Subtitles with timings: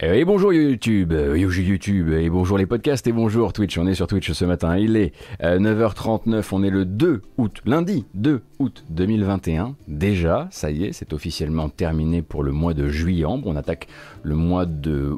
[0.00, 3.78] Et bonjour YouTube, euh, YouTube, et bonjour les podcasts, et bonjour Twitch.
[3.78, 4.76] On est sur Twitch ce matin.
[4.76, 9.76] Il est 9h39, euh, on est le 2 août, lundi 2 août 2021.
[9.86, 13.24] Déjà, ça y est, c'est officiellement terminé pour le mois de juillet.
[13.24, 13.86] On attaque
[14.24, 15.12] le mois de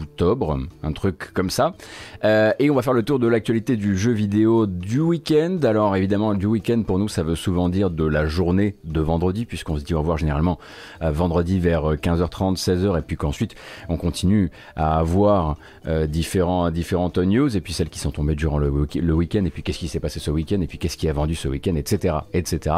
[0.00, 1.74] octobre, un truc comme ça.
[2.24, 5.58] Euh, et on va faire le tour de l'actualité du jeu vidéo du week-end.
[5.64, 9.44] Alors évidemment, du week-end pour nous, ça veut souvent dire de la journée de vendredi,
[9.44, 10.58] puisqu'on se dit au revoir généralement
[11.02, 13.57] vendredi vers 15h30, 16h, et puis qu'ensuite
[13.88, 18.58] on continue à avoir euh, différents, différentes news et puis celles qui sont tombées durant
[18.58, 21.12] le, week-end et puis qu'est-ce qui s'est passé ce week-end et puis qu'est-ce qui a
[21.12, 22.16] vendu ce week-end, etc.
[22.34, 22.76] etc.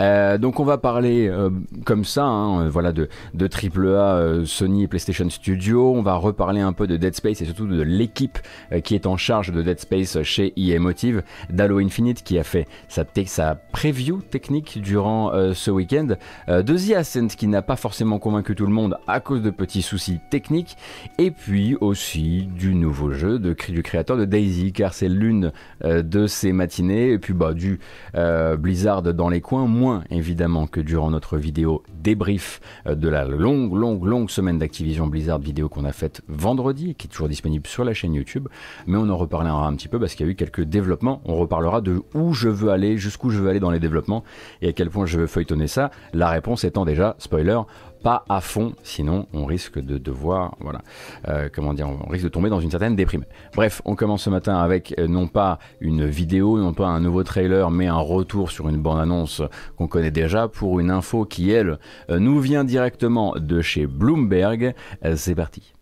[0.00, 1.50] Euh, donc on va parler euh,
[1.84, 5.94] comme ça, hein, voilà, de, de AAA, Sony et PlayStation Studio.
[5.94, 8.38] On va reparler un peu de Dead Space et surtout de l'équipe
[8.84, 12.66] qui est en charge de Dead Space chez EA Motive, d'Halo Infinite qui a fait
[12.88, 16.16] sa, sa preview technique durant ce week-end,
[16.48, 19.82] de The Ascent qui n'a pas forcément convaincu tout le monde à cause de petits
[19.82, 20.76] soucis technique,
[21.18, 25.52] et puis aussi du nouveau jeu de, du créateur de Daisy, car c'est l'une
[25.84, 27.78] euh, de ces matinées, et puis bah, du
[28.14, 33.24] euh, Blizzard dans les coins, moins évidemment que durant notre vidéo débrief euh, de la
[33.24, 37.66] longue, longue, longue semaine d'Activision Blizzard vidéo qu'on a faite vendredi, qui est toujours disponible
[37.66, 38.48] sur la chaîne YouTube,
[38.86, 41.36] mais on en reparlera un petit peu parce qu'il y a eu quelques développements, on
[41.36, 44.24] reparlera de où je veux aller, jusqu'où je veux aller dans les développements,
[44.62, 47.60] et à quel point je veux feuilletonner ça, la réponse étant déjà, spoiler,
[48.02, 50.80] pas à fond, sinon on risque de devoir, voilà,
[51.28, 53.24] euh, comment dire, on risque de tomber dans une certaine déprime.
[53.54, 57.22] Bref, on commence ce matin avec euh, non pas une vidéo, non pas un nouveau
[57.24, 59.42] trailer, mais un retour sur une bande-annonce
[59.76, 61.78] qu'on connaît déjà pour une info qui, elle,
[62.10, 64.74] euh, nous vient directement de chez Bloomberg.
[65.16, 65.72] C'est parti.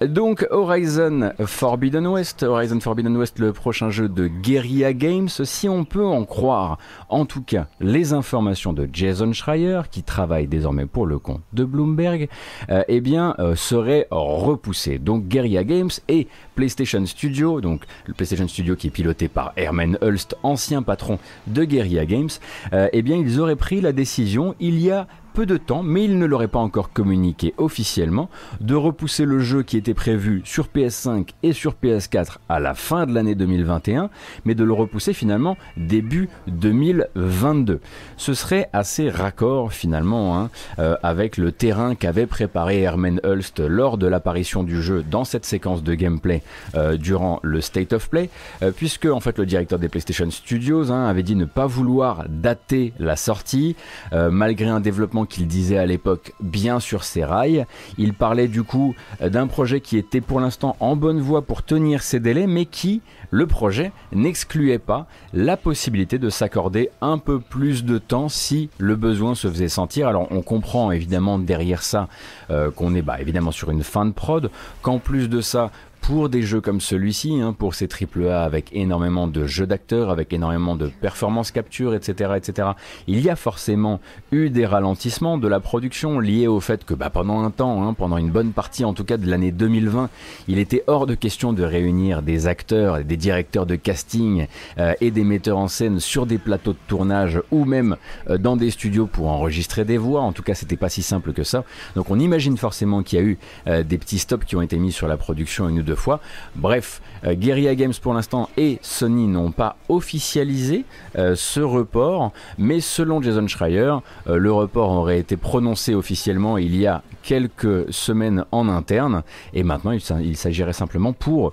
[0.00, 5.84] Donc Horizon Forbidden West, Horizon Forbidden West, le prochain jeu de Guerrilla Games, si on
[5.84, 11.04] peut en croire, en tout cas les informations de Jason Schreier, qui travaille désormais pour
[11.04, 12.28] le compte de Bloomberg,
[12.70, 15.00] euh, eh bien euh, serait repoussé.
[15.00, 19.98] Donc Guerrilla Games et PlayStation Studio, donc le PlayStation Studio qui est piloté par Herman
[20.00, 21.18] Hulst, ancien patron
[21.48, 22.30] de Guerrilla Games,
[22.72, 26.02] euh, eh bien ils auraient pris la décision il y a peu de temps, mais
[26.02, 28.28] il ne l'aurait pas encore communiqué officiellement,
[28.60, 33.06] de repousser le jeu qui était prévu sur PS5 et sur PS4 à la fin
[33.06, 34.10] de l'année 2021,
[34.44, 37.78] mais de le repousser finalement début 2022.
[38.18, 43.96] Ce serait assez raccord finalement hein, euh, avec le terrain qu'avait préparé Herman Hulst lors
[43.96, 46.42] de l'apparition du jeu dans cette séquence de gameplay
[46.74, 48.28] euh, durant le State of Play,
[48.62, 52.24] euh, puisque en fait le directeur des PlayStation Studios hein, avait dit ne pas vouloir
[52.28, 53.76] dater la sortie,
[54.12, 57.66] malgré un développement qu'il disait à l'époque bien sur ses rails.
[57.96, 61.62] Il parlait du coup euh, d'un projet qui était pour l'instant en bonne voie pour
[61.62, 63.00] tenir ses délais, mais qui,
[63.30, 68.96] le projet, n'excluait pas la possibilité de s'accorder un peu plus de temps si le
[68.96, 70.08] besoin se faisait sentir.
[70.08, 72.08] Alors on comprend évidemment derrière ça
[72.50, 74.50] euh, qu'on est bah, évidemment sur une fin de prod,
[74.82, 75.70] qu'en plus de ça,
[76.08, 80.32] pour des jeux comme celui-ci, hein, pour ces AAA avec énormément de jeux d'acteurs, avec
[80.32, 82.68] énormément de performance capture, etc., etc.,
[83.06, 84.00] il y a forcément
[84.32, 87.92] eu des ralentissements de la production liés au fait que bah, pendant un temps, hein,
[87.92, 90.08] pendant une bonne partie en tout cas de l'année 2020,
[90.48, 94.46] il était hors de question de réunir des acteurs, des directeurs de casting
[94.78, 97.98] euh, et des metteurs en scène sur des plateaux de tournage ou même
[98.30, 100.22] euh, dans des studios pour enregistrer des voix.
[100.22, 101.64] En tout cas, c'était pas si simple que ça.
[101.96, 104.78] Donc on imagine forcément qu'il y a eu euh, des petits stops qui ont été
[104.78, 106.20] mis sur la production une ou deux fois.
[106.54, 110.84] Bref, euh, Guerrilla Games pour l'instant et Sony n'ont pas officialisé
[111.16, 113.94] euh, ce report, mais selon Jason Schreier,
[114.28, 119.62] euh, le report aurait été prononcé officiellement il y a quelques semaines en interne, et
[119.62, 121.52] maintenant il, s'agirait simplement pour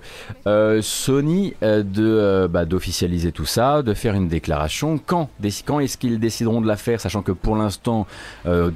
[0.80, 4.98] Sony de bah, d'officialiser tout ça, de faire une déclaration.
[5.04, 5.28] Quand,
[5.66, 8.06] quand est-ce qu'ils décideront de la faire, sachant que pour l'instant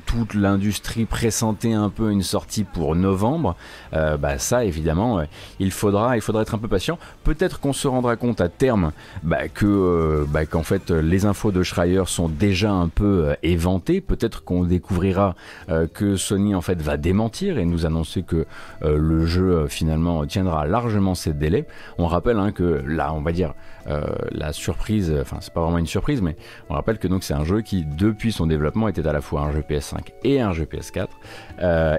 [0.04, 3.56] toute l'industrie pressentait un peu une sortie pour novembre,
[3.92, 5.22] bah ça évidemment
[5.58, 6.79] il faudra, il faudra être un peu patient.
[7.24, 8.92] Peut-être qu'on se rendra compte à terme
[9.22, 14.00] bah, que, euh, bah, fait les infos de Schreier sont déjà un peu euh, éventées.
[14.00, 15.34] Peut-être qu'on découvrira
[15.68, 18.46] euh, que Sony en fait va démentir et nous annoncer que
[18.82, 21.66] le jeu finalement tiendra largement ses délais.
[21.98, 23.54] On rappelle hein, que là, on va dire
[23.86, 26.36] la surprise, enfin c'est pas vraiment une surprise, mais
[26.68, 29.42] on rappelle que donc c'est un jeu qui depuis son développement était à la fois
[29.42, 31.08] un jeu PS5 et un jeu PS4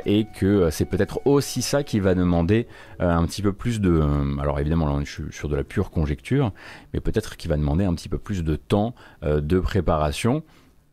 [0.05, 2.67] et que c'est peut-être aussi ça qui va demander
[2.99, 3.89] un petit peu plus de...
[3.89, 6.51] Euh, alors évidemment, là, je suis sur de la pure conjecture,
[6.93, 10.43] mais peut-être qu'il va demander un petit peu plus de temps euh, de préparation.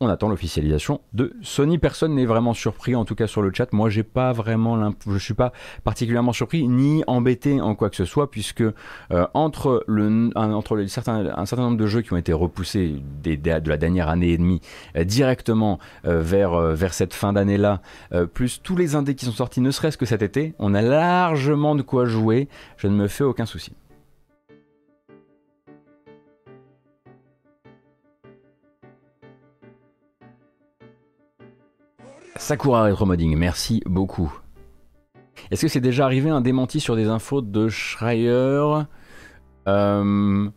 [0.01, 1.79] On attend l'officialisation de Sony.
[1.79, 3.73] Personne n'est vraiment surpris, en tout cas sur le chat.
[3.73, 5.53] Moi, j'ai pas vraiment, je suis pas
[5.85, 11.77] particulièrement surpris ni embêté en quoi que ce soit, puisque euh, entre un, certain nombre
[11.77, 14.61] de jeux qui ont été repoussés des, de la dernière année et demie
[14.97, 17.81] euh, directement euh, vers vers cette fin d'année-là,
[18.35, 21.75] plus tous les indés qui sont sortis, ne serait-ce que cet été, on a largement
[21.75, 22.49] de quoi jouer.
[22.77, 23.73] Je ne me fais aucun souci.
[32.39, 34.33] Sakura Retromodding, merci beaucoup.
[35.51, 38.85] Est-ce que c'est déjà arrivé un démenti sur des infos de Schreier?
[39.67, 40.49] Euh,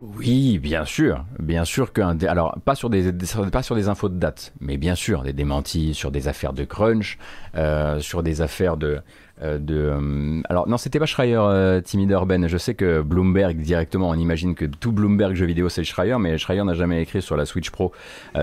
[0.00, 1.24] Oui, bien sûr.
[1.38, 2.18] Bien sûr qu'un.
[2.20, 3.12] Alors, pas sur, des,
[3.52, 6.64] pas sur des infos de date, mais bien sûr, des démentis sur des affaires de
[6.64, 7.18] crunch,
[7.54, 9.00] euh, sur des affaires de.
[9.42, 12.46] Euh, de alors, non, c'était pas Schreier, Timide Urban.
[12.48, 16.38] Je sais que Bloomberg, directement, on imagine que tout Bloomberg jeux vidéo, c'est Schreier, mais
[16.38, 17.92] Schreier n'a jamais écrit sur la Switch Pro.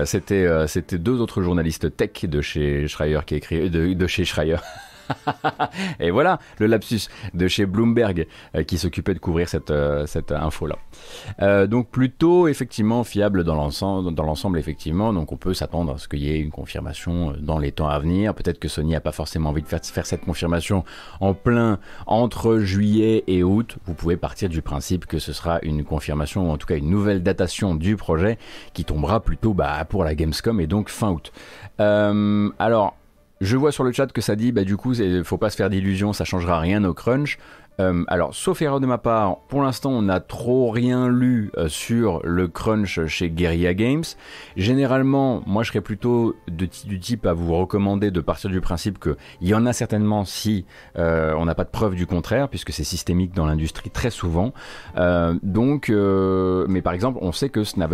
[0.04, 3.70] c'était, c'était deux autres journalistes tech de chez Schreier qui écrit.
[3.70, 4.56] de chez Schreier.
[6.00, 10.32] et voilà le lapsus de chez Bloomberg euh, qui s'occupait de couvrir cette, euh, cette
[10.32, 10.76] info-là.
[11.42, 15.12] Euh, donc plutôt effectivement fiable dans l'ensemble, effectivement.
[15.12, 17.98] Donc on peut s'attendre à ce qu'il y ait une confirmation dans les temps à
[17.98, 18.34] venir.
[18.34, 20.84] Peut-être que Sony n'a pas forcément envie de faire, faire cette confirmation
[21.20, 23.76] en plein entre juillet et août.
[23.86, 26.90] Vous pouvez partir du principe que ce sera une confirmation ou en tout cas une
[26.90, 28.38] nouvelle datation du projet
[28.72, 31.32] qui tombera plutôt bah, pour la Gamescom et donc fin août.
[31.78, 32.97] alors
[33.40, 34.94] je vois sur le chat que ça dit, bah du coup,
[35.24, 37.38] faut pas se faire d'illusions, ça changera rien au crunch.
[37.80, 41.68] Euh, alors, sauf erreur de ma part, pour l'instant, on n'a trop rien lu euh,
[41.68, 44.04] sur le crunch chez Guerrilla Games.
[44.56, 49.16] Généralement, moi, je serais plutôt du type à vous recommander de partir du principe qu'il
[49.48, 50.64] y en a certainement si
[50.96, 54.52] euh, on n'a pas de preuve du contraire, puisque c'est systémique dans l'industrie très souvent.
[55.42, 57.88] donc, mais par exemple, on sait que ça,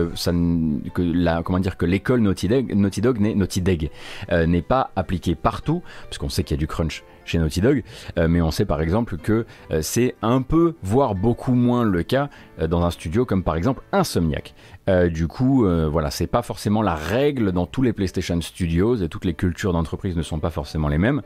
[0.95, 3.91] que la, comment dire que l'école Naughty Dog, Naughty Dog
[4.31, 7.83] n'est pas appliquée partout, parce qu'on sait qu'il y a du crunch chez Naughty Dog,
[8.19, 12.03] euh, mais on sait par exemple que euh, c'est un peu, voire beaucoup moins le
[12.03, 12.29] cas
[12.61, 14.55] euh, dans un studio comme par exemple Insomniac.
[15.11, 19.25] du coup, voilà, c'est pas forcément la règle dans tous les PlayStation Studios et toutes
[19.25, 21.23] les cultures d'entreprise ne sont pas forcément les mêmes.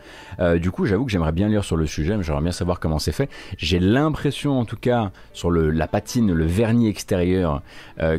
[0.56, 3.00] du coup, j'avoue que j'aimerais bien lire sur le sujet, mais j'aimerais bien savoir comment
[3.00, 3.28] c'est fait.
[3.56, 7.62] J'ai l'impression, en tout cas, sur la patine, le vernis extérieur,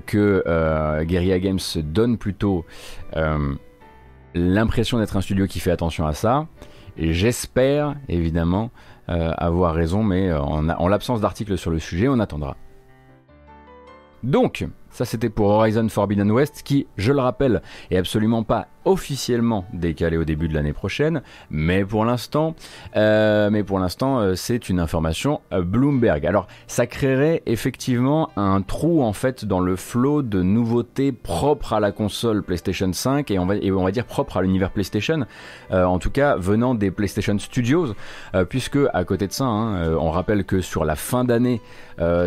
[0.06, 2.66] que Guerrilla Games donne plutôt
[4.36, 6.48] l'impression d'être un studio qui fait attention à ça.
[7.00, 8.72] J'espère évidemment
[9.08, 12.58] euh, avoir raison, mais euh, en l'absence d'articles sur le sujet, on attendra.
[14.24, 19.66] Donc, ça c'était pour Horizon Forbidden West qui, je le rappelle, est absolument pas officiellement
[19.74, 22.56] décalé au début de l'année prochaine, mais pour l'instant,
[22.96, 26.26] euh, mais pour l'instant, euh, c'est une information euh, Bloomberg.
[26.26, 31.80] Alors, ça créerait effectivement un trou en fait dans le flot de nouveautés propres à
[31.80, 35.26] la console PlayStation 5 et on va, dire propres à l'univers PlayStation,
[35.72, 37.96] en tout cas venant des PlayStation Studios,
[38.50, 41.62] puisque à côté de ça, hein, on rappelle que sur la fin d'année,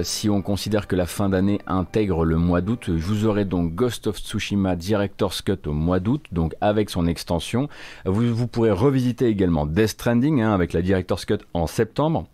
[0.02, 4.06] si on considère que la fin d'année intègre le mois d'août, vous aurez donc Ghost
[4.06, 7.68] of Tsushima Director's Cut au mois d'août, donc avec son extension.
[8.04, 12.26] Vous, pourrez revisiter également Death Stranding hein, avec la Director's Cut en septembre.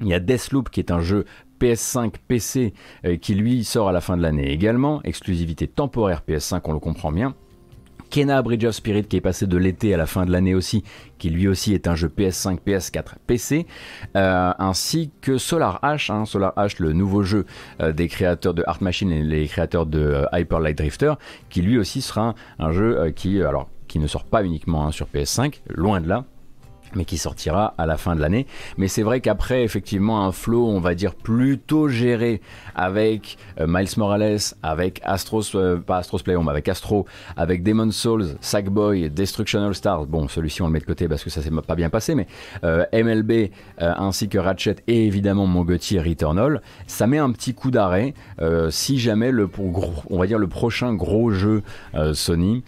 [0.00, 1.24] Il y a Deathloop qui est un jeu
[1.60, 2.74] PS5, PC
[3.04, 6.80] euh, qui lui sort à la fin de l'année également, exclusivité temporaire PS5, on le
[6.80, 7.34] comprend bien.
[8.14, 10.84] Kena Bridge of Spirit qui est passé de l'été à la fin de l'année aussi,
[11.18, 13.66] qui lui aussi est un jeu PS5, PS4, PC,
[14.14, 17.44] ainsi que Solar H, hein, Solar H, le nouveau jeu
[17.80, 21.14] euh, des créateurs de Art Machine et les créateurs de euh, Hyper Light Drifter,
[21.50, 25.62] qui lui aussi sera un, jeu euh, qui, ne sort pas uniquement hein, sur PS5,
[25.70, 26.24] loin de là,
[26.96, 28.46] mais qui sortira à la fin de l'année.
[28.76, 32.40] Mais c'est vrai qu'après, effectivement, un flow, on va dire, plutôt géré
[32.74, 38.36] avec euh, Miles Morales, avec Astros, euh, pas Astros Playroom, avec Astro, avec Demon Souls,
[38.40, 40.06] Sackboy, Destruction All Stars.
[40.06, 42.26] Bon, celui-ci, on le met de côté parce que ça s'est pas bien passé, mais
[42.64, 47.70] euh, MLB, ainsi que Ratchet et évidemment mon Gauthier Returnal, ça met un petit coup
[47.70, 48.14] d'arrêt
[48.70, 49.48] si jamais le,
[50.10, 51.62] on va dire, le prochain gros jeu
[52.12, 52.62] Sony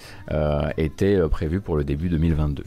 [0.77, 2.65] était prévu pour le début 2022.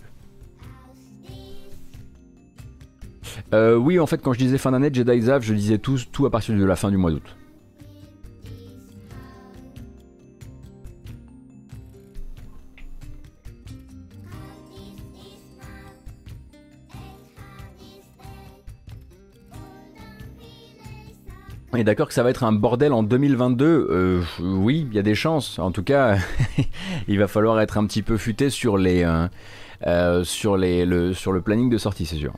[3.54, 6.26] Euh, oui, en fait, quand je disais fin d'année, Jedi Zav, je disais tout, tout
[6.26, 7.36] à partir de la fin du mois d'août.
[21.72, 25.00] On est d'accord que ça va être un bordel en 2022 euh, Oui, il y
[25.00, 25.60] a des chances.
[25.60, 26.18] En tout cas,
[27.08, 29.06] il va falloir être un petit peu futé sur les,
[29.86, 32.34] euh, sur les, le, sur le planning de sortie, c'est sûr.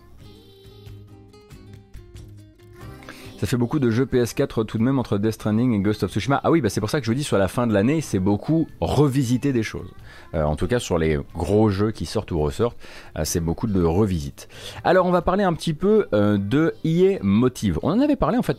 [3.41, 6.11] Ça fait beaucoup de jeux PS4 tout de même entre Death Stranding et Ghost of
[6.11, 6.39] Tsushima.
[6.43, 7.99] Ah oui, bah c'est pour ça que je vous dis sur la fin de l'année,
[7.99, 9.89] c'est beaucoup revisiter des choses.
[10.33, 12.77] Euh, en tout cas sur les gros jeux qui sortent ou ressortent,
[13.17, 14.47] euh, c'est beaucoup de revisite.
[14.83, 17.79] Alors on va parler un petit peu euh, de EA Motive.
[17.83, 18.57] On en avait parlé en fait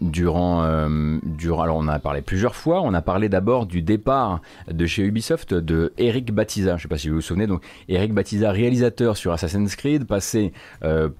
[0.00, 0.88] durant,
[1.22, 2.82] durant, alors on en a parlé plusieurs fois.
[2.82, 6.70] On a parlé d'abord du départ de chez Ubisoft de Eric Batiza.
[6.70, 7.46] Je ne sais pas si vous vous souvenez.
[7.46, 10.52] Donc Eric Batiza, réalisateur sur Assassin's Creed, passé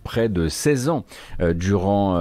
[0.05, 1.05] près de 16 ans
[1.55, 2.15] durant,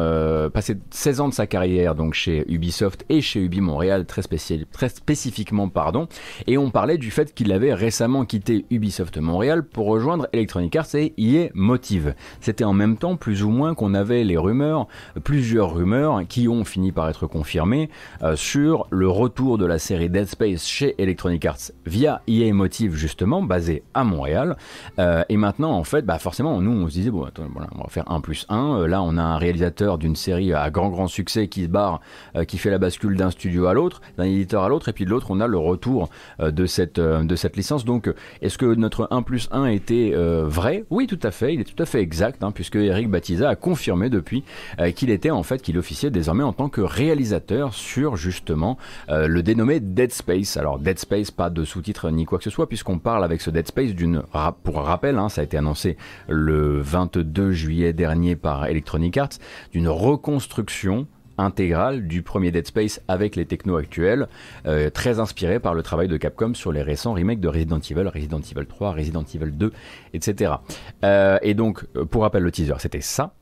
[0.53, 4.65] passé 16 ans de sa carrière donc chez Ubisoft et chez Ubi Montréal très, spécial,
[4.71, 6.07] très spécifiquement pardon.
[6.47, 10.95] Et on parlait du fait qu'il avait récemment quitté Ubisoft Montréal pour rejoindre Electronic Arts
[10.95, 12.13] et est Motive.
[12.41, 14.87] C'était en même temps plus ou moins qu'on avait les rumeurs,
[15.23, 17.89] plusieurs rumeurs qui ont fini par être confirmées
[18.21, 22.95] euh, sur le retour de la série Dead Space chez Electronic Arts via EA Motive
[22.95, 24.57] justement basé à Montréal.
[24.99, 27.79] Euh, et maintenant en fait, bah forcément nous on se disait bon attends, voilà, on
[27.81, 28.81] va faire 1 plus 1.
[28.81, 32.01] Euh, là on a un réalisateur d'une série à grand grand succès qui se barre,
[32.47, 35.09] qui fait la bascule d'un studio à l'autre, d'un éditeur à l'autre, et puis de
[35.09, 36.09] l'autre on a le retour
[36.39, 37.85] de cette de cette licence.
[37.85, 38.11] Donc,
[38.41, 40.85] est-ce que notre 1 plus 1 était euh, vrai?
[40.89, 41.53] Oui, tout à fait.
[41.53, 44.43] Il est tout à fait exact, hein, puisque Eric Batiza a confirmé depuis
[44.79, 48.77] euh, qu'il était en fait, qu'il officiait désormais en tant que réalisateur sur justement
[49.09, 50.57] euh, le dénommé Dead Space.
[50.57, 53.49] Alors, Dead Space, pas de sous-titres ni quoi que ce soit, puisqu'on parle avec ce
[53.49, 54.23] Dead Space d'une,
[54.63, 59.39] pour rappel, hein, ça a été annoncé le 22 juillet dernier par Electronic Arts,
[59.71, 64.27] d'une reconstruction intégrale du premier Dead Space avec les technos actuels,
[64.65, 68.07] euh, très inspiré par le travail de Capcom sur les récents remakes de Resident Evil,
[68.07, 69.71] Resident Evil 3, Resident Evil 2,
[70.13, 70.53] etc.
[71.03, 73.33] Euh, et donc, euh, pour rappel, le teaser, c'était ça.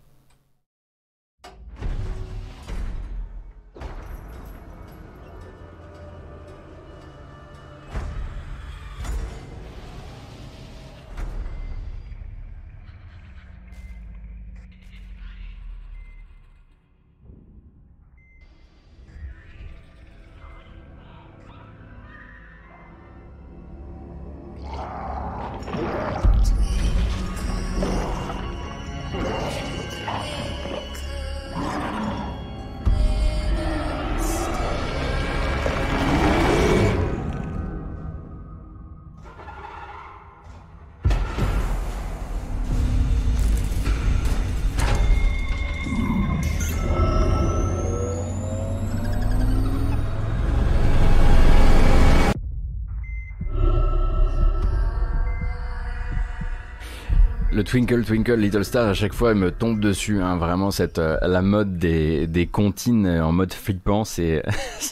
[57.71, 60.35] Twinkle Twinkle Little Star à chaque fois elle me tombe dessus hein.
[60.35, 64.43] vraiment cette euh, la mode des, des comptines en mode flippant c'est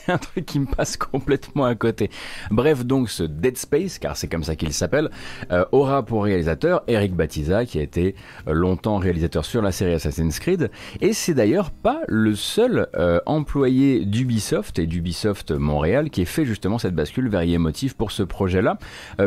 [0.07, 2.09] un truc qui me passe complètement à côté
[2.51, 5.09] bref donc ce Dead Space car c'est comme ça qu'il s'appelle
[5.51, 8.15] euh, aura pour réalisateur Eric Batiza qui a été
[8.47, 10.71] euh, longtemps réalisateur sur la série Assassin's Creed
[11.01, 12.87] et c'est d'ailleurs pas le seul
[13.25, 18.23] employé d'Ubisoft et d'Ubisoft Montréal qui ait fait justement cette bascule vers Emotive pour ce
[18.23, 18.77] projet là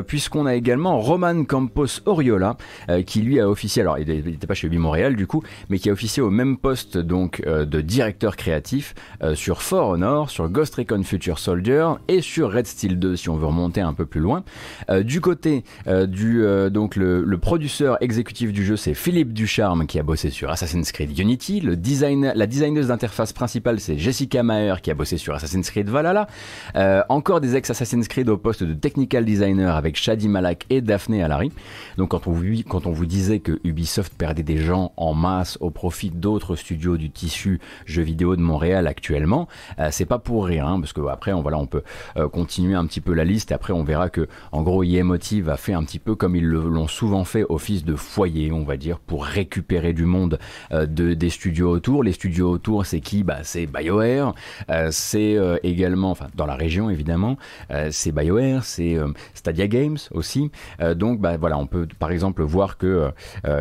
[0.07, 2.57] puisqu'on a également Roman Campos Oriola
[3.05, 5.91] qui lui a officié, alors il n'était pas chez Ubi Montréal du coup, mais qui
[5.91, 10.49] a officié au même poste donc euh, de directeur créatif euh, sur For Honor, sur
[10.49, 14.07] Ghost Recon Future Soldier et sur Red Steel 2 si on veut remonter un peu
[14.07, 14.45] plus loin.
[14.91, 15.65] Euh, du côté
[16.07, 20.51] du donc le, le, producteur exécutif du jeu c'est Philippe Ducharme qui a bossé sur
[20.51, 25.17] Assassin's Creed Unity, le design, la designeuse d'interface principale c'est Jessica Maher qui a bossé
[25.17, 26.27] sur Assassin's Creed Valhalla.
[27.09, 31.21] encore des ex Assassin's Creed au poste de technical designer avec Shadi Malak et Daphne
[31.21, 31.53] Alari.
[31.97, 35.59] Donc quand on vous quand on vous disait que Ubisoft perdait des gens en masse
[35.61, 39.49] au profit d'autres studios du tissu jeux vidéo de Montréal actuellement,
[39.79, 41.83] euh, c'est pas pour rien, hein, parce que après, on, voilà, on peut
[42.17, 43.51] euh, continuer un petit peu la liste.
[43.51, 46.47] Et après, on verra que, en gros, Emotive a fait un petit peu comme ils
[46.47, 50.39] l'ont souvent fait, office de foyer, on va dire, pour récupérer du monde
[50.73, 52.03] euh, de, des studios autour.
[52.03, 53.23] Les studios autour, c'est qui?
[53.23, 54.35] Bah, C'est BioWare,
[54.91, 57.37] c'est également, enfin, dans la région évidemment,
[57.91, 58.97] c'est BioWare, c'est
[59.35, 60.51] Stadia Games aussi.
[60.95, 63.11] donc, bah, voilà, on peut par exemple voir que euh,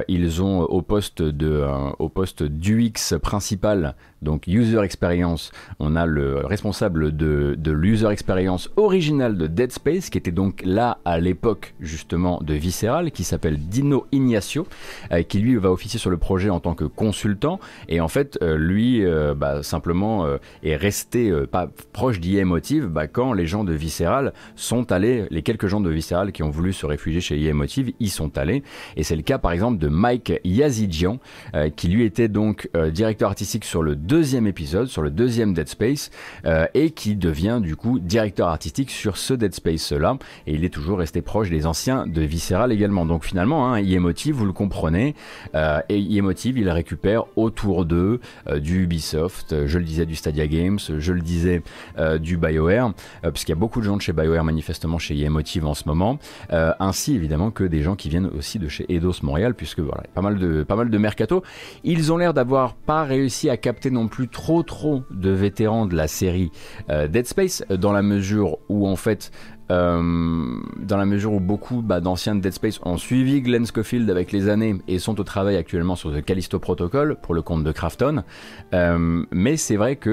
[0.07, 6.05] ils ont au poste de euh, au poste d'UX principal donc User Experience, on a
[6.05, 11.19] le responsable de, de l'User Experience original de Dead Space, qui était donc là à
[11.19, 14.67] l'époque justement de Visceral, qui s'appelle Dino Ignacio,
[15.11, 18.37] euh, qui lui va officier sur le projet en tant que consultant, et en fait
[18.41, 20.25] euh, lui euh, bah, simplement
[20.63, 25.67] est resté pas proche d'IEmotive bah, quand les gens de Visceral sont allés, les quelques
[25.67, 28.63] gens de Visceral qui ont voulu se réfugier chez IEmotive, y sont allés,
[28.95, 31.19] et c'est le cas par exemple de Mike Yazidian,
[31.75, 36.11] qui lui était donc directeur artistique sur le deuxième épisode, sur le deuxième Dead Space,
[36.73, 40.69] et qui devient du coup directeur artistique sur ce Dead Space là, et il est
[40.69, 43.05] toujours resté proche des anciens de Visceral également.
[43.05, 45.15] Donc finalement, hein, Emotive, vous le comprenez,
[45.55, 48.19] et Emotive, il récupère autour d'eux
[48.57, 51.61] du Ubisoft, je le disais du Stadia Games, je le disais
[52.19, 52.93] du BioWare,
[53.31, 56.19] puisqu'il y a beaucoup de gens de chez BioWare manifestement chez Emotive en ce moment,
[56.49, 60.21] ainsi évidemment que des gens qui viennent aussi de chez Eidos Montréal, puisque voilà, pas
[60.21, 61.43] mal de, pas mercato.
[61.85, 66.07] Ils ont l'air d'avoir pas réussi à capter plus trop trop de vétérans de la
[66.07, 66.51] série
[66.89, 69.31] Dead Space, dans la mesure où en fait
[69.71, 74.09] euh, dans la mesure où beaucoup bah, d'anciens de Dead Space ont suivi Glenn Schofield
[74.09, 77.63] avec les années et sont au travail actuellement sur The Callisto Protocol pour le compte
[77.63, 78.23] de Krafton.
[78.73, 80.09] Euh, mais c'est vrai que,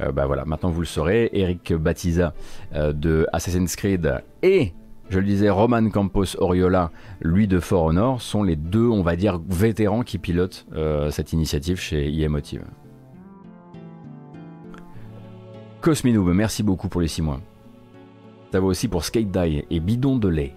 [0.00, 2.34] euh, bah voilà, maintenant vous le saurez, Eric Batiza
[2.74, 4.72] de Assassin's Creed et
[5.10, 6.90] je le disais, Roman Campos Oriola,
[7.20, 10.66] lui de For Honor, sont les deux, on va dire, vétérans qui pilotent
[11.10, 12.64] cette initiative chez Emotive.
[15.82, 17.40] Cosminoob, merci beaucoup pour les 6 mois.
[18.52, 20.54] Ça va aussi pour Skate Die et Bidon de lait.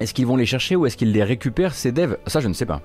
[0.00, 2.16] Est-ce qu'ils vont les chercher ou est-ce qu'ils les récupèrent ces devs?
[2.26, 2.80] Ça, je ne sais pas.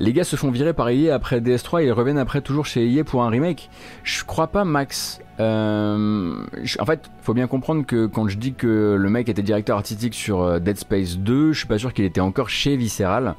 [0.00, 2.84] Les gars se font virer par EA après DS3 et ils reviennent après toujours chez
[2.92, 3.70] EA pour un remake.
[4.02, 5.20] Je crois pas, Max.
[5.38, 6.44] Euh,
[6.80, 10.14] en fait, faut bien comprendre que quand je dis que le mec était directeur artistique
[10.14, 13.36] sur euh, Dead Space 2, je suis pas sûr qu'il était encore chez Visceral.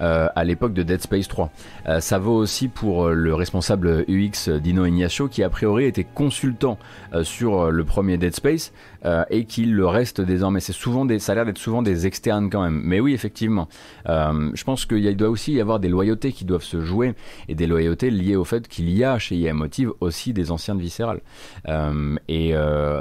[0.00, 1.50] Euh, à l'époque de Dead Space 3.
[1.88, 6.04] Euh, ça vaut aussi pour euh, le responsable UX Dino Ignacio qui a priori était
[6.04, 6.78] consultant
[7.22, 8.72] sur le premier Dead Space
[9.30, 10.60] et qui le reste désormais.
[10.60, 12.80] C'est souvent des, ça a l'air d'être souvent des externes quand même.
[12.84, 13.68] Mais oui, effectivement,
[14.06, 17.14] je pense qu'il doit aussi y avoir des loyautés qui doivent se jouer
[17.48, 20.74] et des loyautés liées au fait qu'il y a chez EA Motive aussi des anciens
[20.74, 21.20] de Visceral.
[22.28, 22.54] et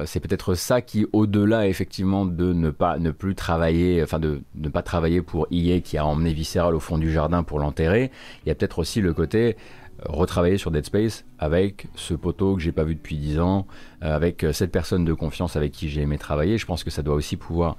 [0.05, 4.69] c'est peut-être ça qui, au-delà effectivement de ne pas ne plus travailler, enfin de ne
[4.69, 8.11] pas travailler pour EA qui a emmené Visceral au fond du jardin pour l'enterrer.
[8.45, 12.55] Il y a peut-être aussi le côté euh, retravailler sur Dead Space avec ce poteau
[12.55, 13.67] que j'ai pas vu depuis 10 ans,
[14.03, 16.57] euh, avec euh, cette personne de confiance avec qui j'ai aimé travailler.
[16.57, 17.77] Je pense que ça doit aussi pouvoir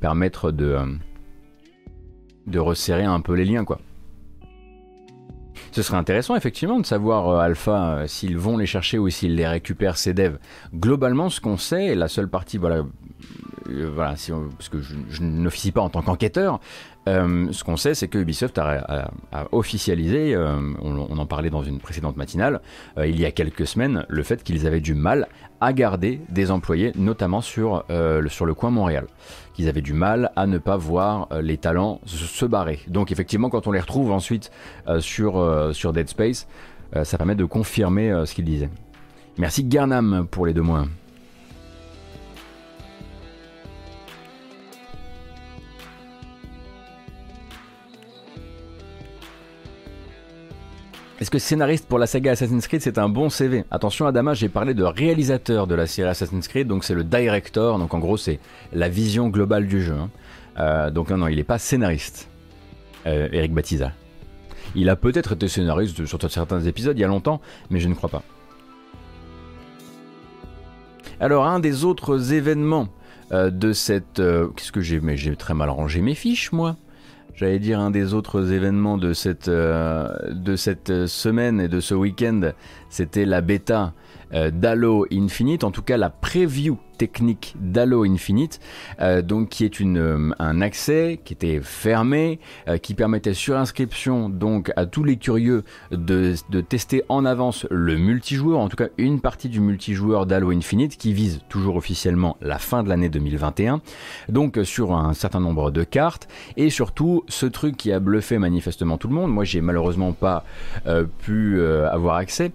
[0.00, 0.78] permettre de,
[2.46, 3.78] de resserrer un peu les liens, quoi.
[5.72, 9.98] Ce serait intéressant effectivement de savoir Alpha s'ils vont les chercher ou s'ils les récupèrent
[9.98, 10.38] ces devs.
[10.74, 12.82] Globalement, ce qu'on sait, la seule partie, voilà,
[13.68, 14.14] voilà,
[14.56, 16.60] parce que je, je n'officie pas en tant qu'enquêteur,
[17.10, 19.10] euh, ce qu'on sait, c'est que Ubisoft a,
[19.52, 22.60] officialisé, euh, on, en parlait dans une précédente matinale,
[22.98, 25.28] euh, il y a quelques semaines, le fait qu'ils avaient du mal
[25.60, 29.06] à garder des employés, notamment sur, le, coin Montréal.
[29.54, 32.80] Qu'ils avaient du mal à ne pas voir les talents se, barrer.
[32.88, 34.50] Donc effectivement, quand on les retrouve ensuite
[35.00, 36.46] sur, sur Dead Space,
[37.02, 38.70] ça permet de confirmer ce qu'ils disaient.
[39.36, 40.86] Merci Garnam pour les deux mois.
[51.20, 54.48] Est-ce que scénariste pour la saga Assassin's Creed c'est un bon CV Attention Adama, j'ai
[54.48, 58.16] parlé de réalisateur de la série Assassin's Creed, donc c'est le director, donc en gros
[58.16, 58.40] c'est
[58.72, 59.92] la vision globale du jeu.
[59.92, 60.08] Hein.
[60.58, 62.30] Euh, donc non, non, il n'est pas scénariste,
[63.06, 63.92] euh, Eric Batiza.
[64.74, 67.94] Il a peut-être été scénariste sur certains épisodes il y a longtemps, mais je ne
[67.94, 68.22] crois pas.
[71.20, 72.88] Alors un des autres événements
[73.32, 74.22] euh, de cette...
[74.56, 75.00] Qu'est-ce que j'ai...
[75.00, 76.76] Mais j'ai très mal rangé mes fiches moi
[77.40, 81.94] j'allais dire un des autres événements de cette, euh, de cette semaine et de ce
[81.94, 82.52] week-end,
[82.90, 83.94] c'était la bêta
[84.34, 88.60] euh, d'Halo Infinite, en tout cas la preview technique d'Halo Infinite,
[89.00, 93.56] euh, donc qui est une, euh, un accès qui était fermé, euh, qui permettait sur
[93.56, 98.76] inscription donc à tous les curieux de, de, tester en avance le multijoueur, en tout
[98.76, 103.08] cas une partie du multijoueur d'Halo Infinite qui vise toujours officiellement la fin de l'année
[103.08, 103.80] 2021,
[104.28, 108.98] donc sur un certain nombre de cartes et surtout ce truc qui a bluffé manifestement
[108.98, 109.32] tout le monde.
[109.32, 110.44] Moi j'ai malheureusement pas
[111.20, 112.52] pu avoir accès,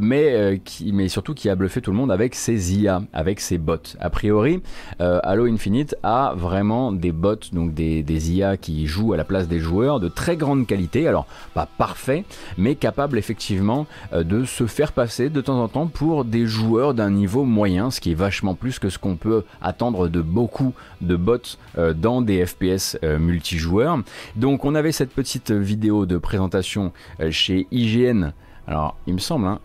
[0.00, 3.58] mais qui, mais surtout qui a bluffé tout le monde avec ses IA, avec ses
[4.00, 4.62] A priori,
[5.00, 9.48] euh, Halo Infinite a vraiment des bots, donc des, IA qui jouent à la place
[9.48, 12.24] des joueurs de très grande qualité, alors pas parfait,
[12.58, 16.94] mais capable effectivement euh, de se faire passer de temps en temps pour des joueurs
[16.94, 20.74] d'un niveau moyen, ce qui est vachement plus que ce qu'on peut attendre de beaucoup
[21.00, 21.38] de bots
[21.78, 23.98] euh, dans des FPS multijoueurs.
[24.36, 26.92] Donc on avait cette petite vidéo de présentation
[27.30, 28.32] chez IGN.
[28.66, 29.60] Alors il me semble, hein,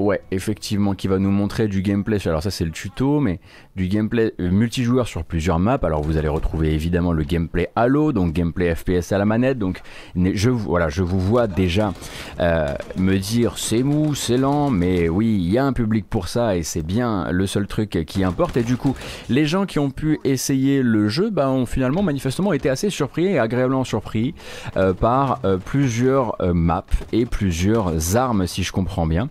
[0.00, 2.16] Ouais, effectivement, qui va nous montrer du gameplay.
[2.26, 3.38] Alors ça c'est le tuto, mais
[3.76, 5.78] du gameplay euh, multijoueur sur plusieurs maps.
[5.82, 9.58] Alors vous allez retrouver évidemment le gameplay Halo, donc gameplay FPS à la manette.
[9.58, 9.82] Donc
[10.16, 11.92] je, voilà, je vous vois déjà
[12.40, 16.28] euh, me dire c'est mou, c'est lent, mais oui, il y a un public pour
[16.28, 18.56] ça et c'est bien le seul truc qui importe.
[18.56, 18.96] Et du coup,
[19.28, 23.26] les gens qui ont pu essayer le jeu, bah, ont finalement manifestement été assez surpris
[23.26, 24.34] et agréablement surpris
[24.76, 29.28] euh, par plusieurs maps et plusieurs armes, si je comprends bien.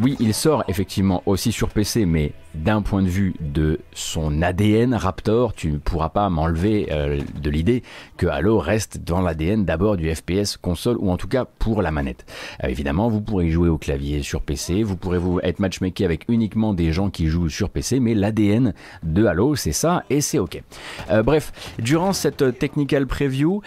[0.00, 2.32] Oui, il sort effectivement aussi sur PC, mais
[2.64, 7.50] d'un point de vue de son ADN Raptor, tu ne pourras pas m'enlever euh, de
[7.50, 7.82] l'idée
[8.16, 11.90] que Halo reste dans l'ADN d'abord du FPS console ou en tout cas pour la
[11.90, 12.24] manette.
[12.64, 16.24] Euh, évidemment, vous pourrez jouer au clavier sur PC, vous pourrez vous être matchmaké avec
[16.28, 20.38] uniquement des gens qui jouent sur PC, mais l'ADN de Halo, c'est ça et c'est
[20.38, 20.62] ok.
[21.10, 23.62] Euh, bref, durant cette technical preview,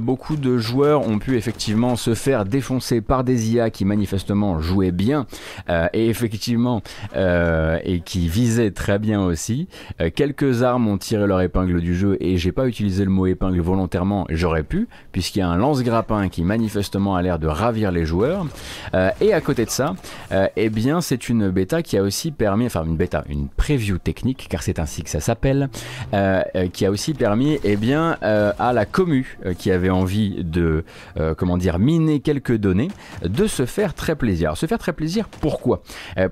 [0.00, 4.92] beaucoup de joueurs ont pu effectivement se faire défoncer par des IA qui manifestement jouaient
[4.92, 5.26] bien
[5.92, 6.82] et effectivement
[7.14, 9.68] et qui visait très bien aussi.
[10.00, 13.26] Euh, quelques armes ont tiré leur épingle du jeu et j'ai pas utilisé le mot
[13.26, 17.92] épingle volontairement, j'aurais pu, puisqu'il y a un lance-grappin qui manifestement a l'air de ravir
[17.92, 18.44] les joueurs.
[18.94, 19.94] Euh, et à côté de ça,
[20.32, 23.98] euh, eh bien c'est une bêta qui a aussi permis, enfin une bêta, une preview
[23.98, 25.68] technique, car c'est ainsi que ça s'appelle,
[26.72, 30.84] qui a aussi permis eh bien, à la commu qui avait envie de
[31.36, 32.88] comment dire miner quelques données,
[33.22, 34.56] de se faire très plaisir.
[34.56, 35.82] se faire très plaisir, pourquoi?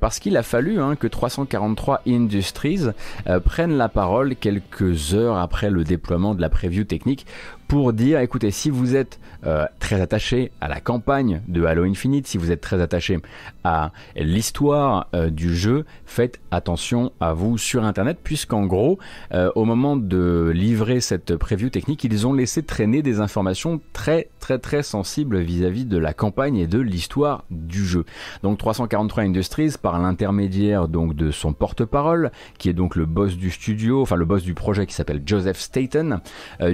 [0.00, 2.86] Parce qu'il a fallu hein, que 343 Industries
[3.26, 7.26] euh, prennent la parole quelques heures après le déploiement de la preview technique
[7.72, 12.26] pour dire écoutez, si vous êtes euh, très attaché à la campagne de Halo Infinite,
[12.26, 13.18] si vous êtes très attaché
[13.64, 18.98] à l'histoire euh, du jeu, faites attention à vous sur Internet, puisqu'en gros,
[19.32, 24.28] euh, au moment de livrer cette preview technique, ils ont laissé traîner des informations très
[24.38, 28.04] très très sensibles vis-à-vis de la campagne et de l'histoire du jeu.
[28.42, 33.50] Donc 343 Industries, par l'intermédiaire donc de son porte-parole, qui est donc le boss du
[33.50, 36.20] studio, enfin le boss du projet qui s'appelle Joseph Staten,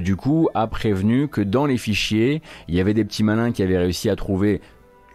[0.01, 0.88] du coup, après
[1.29, 4.61] que dans les fichiers, il y avait des petits malins qui avaient réussi à trouver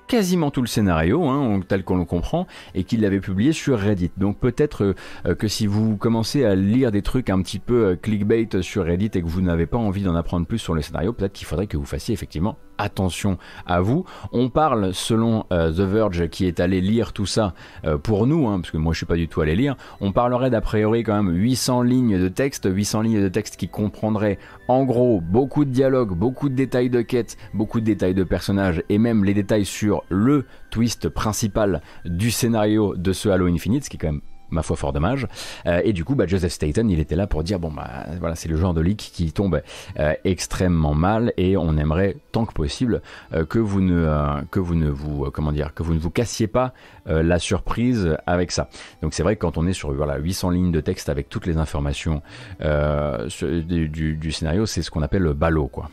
[0.07, 4.11] quasiment tout le scénario, hein, tel qu'on le comprend, et qu'il l'avait publié sur Reddit.
[4.17, 4.95] Donc peut-être
[5.27, 8.85] euh, que si vous commencez à lire des trucs un petit peu euh, clickbait sur
[8.85, 11.47] Reddit et que vous n'avez pas envie d'en apprendre plus sur le scénario, peut-être qu'il
[11.47, 14.05] faudrait que vous fassiez effectivement attention à vous.
[14.33, 17.55] On parle, selon euh, The Verge, qui est allé lire tout ça
[18.03, 20.51] pour nous, hein, parce que moi je suis pas du tout allé lire, on parlerait
[20.51, 24.85] d'a priori quand même 800 lignes de texte, 800 lignes de texte qui comprendraient en
[24.85, 28.99] gros beaucoup de dialogues, beaucoup de détails de quête, beaucoup de détails de personnages et
[28.99, 33.97] même les détails sur le twist principal du scénario de ce Halo Infinite, ce qui
[33.97, 34.21] est quand même
[34.55, 35.27] ma foi fort dommage.
[35.67, 38.35] Euh, et du coup, bah, Joseph Staten, il était là pour dire bon bah voilà,
[38.35, 39.61] c'est le genre de leak qui tombe
[39.99, 45.53] euh, extrêmement mal et on aimerait tant que possible euh, que vous ne vous comment
[45.53, 46.73] dire que vous ne vous cassiez pas
[47.07, 48.69] la surprise avec ça.
[49.03, 51.47] Donc c'est vrai que quand on est sur voilà 800 lignes de texte avec toutes
[51.47, 52.23] les informations
[52.61, 55.91] du, du, scénario, c'est ce qu'on appelle le ballot quoi.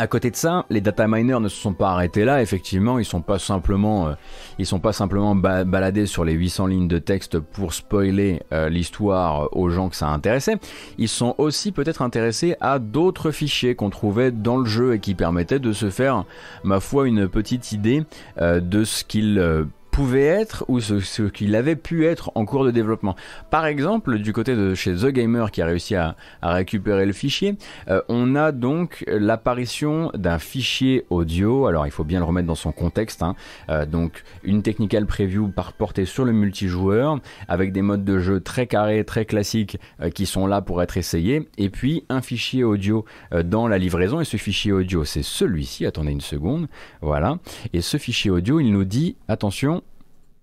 [0.00, 2.40] À côté de ça, les data miners ne se sont pas arrêtés là.
[2.40, 6.98] Effectivement, ils sont pas simplement, euh, sont pas simplement baladés sur les 800 lignes de
[6.98, 10.54] texte pour spoiler euh, l'histoire aux gens que ça intéressait.
[10.98, 15.16] Ils sont aussi peut-être intéressés à d'autres fichiers qu'on trouvait dans le jeu et qui
[15.16, 16.24] permettaient de se faire,
[16.62, 18.04] ma foi, une petite idée
[18.40, 19.66] euh, de ce qu'ils
[19.98, 23.16] pouvait être ou ce, qu'il avait pu être en cours de développement.
[23.50, 27.56] Par exemple, du côté de chez The Gamer qui a réussi à, récupérer le fichier,
[27.88, 31.66] euh, on a donc l'apparition d'un fichier audio.
[31.66, 33.24] Alors il faut bien le remettre dans son contexte.
[33.24, 33.34] Hein.
[33.70, 38.38] Euh, donc une technical preview par portée sur le multijoueur avec des modes de jeu
[38.38, 41.48] très carrés, très classiques euh, qui sont là pour être essayés.
[41.58, 44.20] Et puis un fichier audio dans la livraison.
[44.20, 45.86] Et ce fichier audio, c'est celui-ci.
[45.86, 46.68] Attendez une seconde.
[47.00, 47.38] Voilà.
[47.72, 49.82] Et ce fichier audio, il nous dit attention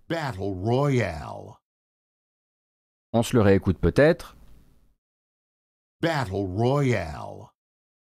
[0.08, 1.58] Battle Royale.
[3.12, 4.38] On se le réécoute peut-être.
[6.00, 7.50] Battle Royale.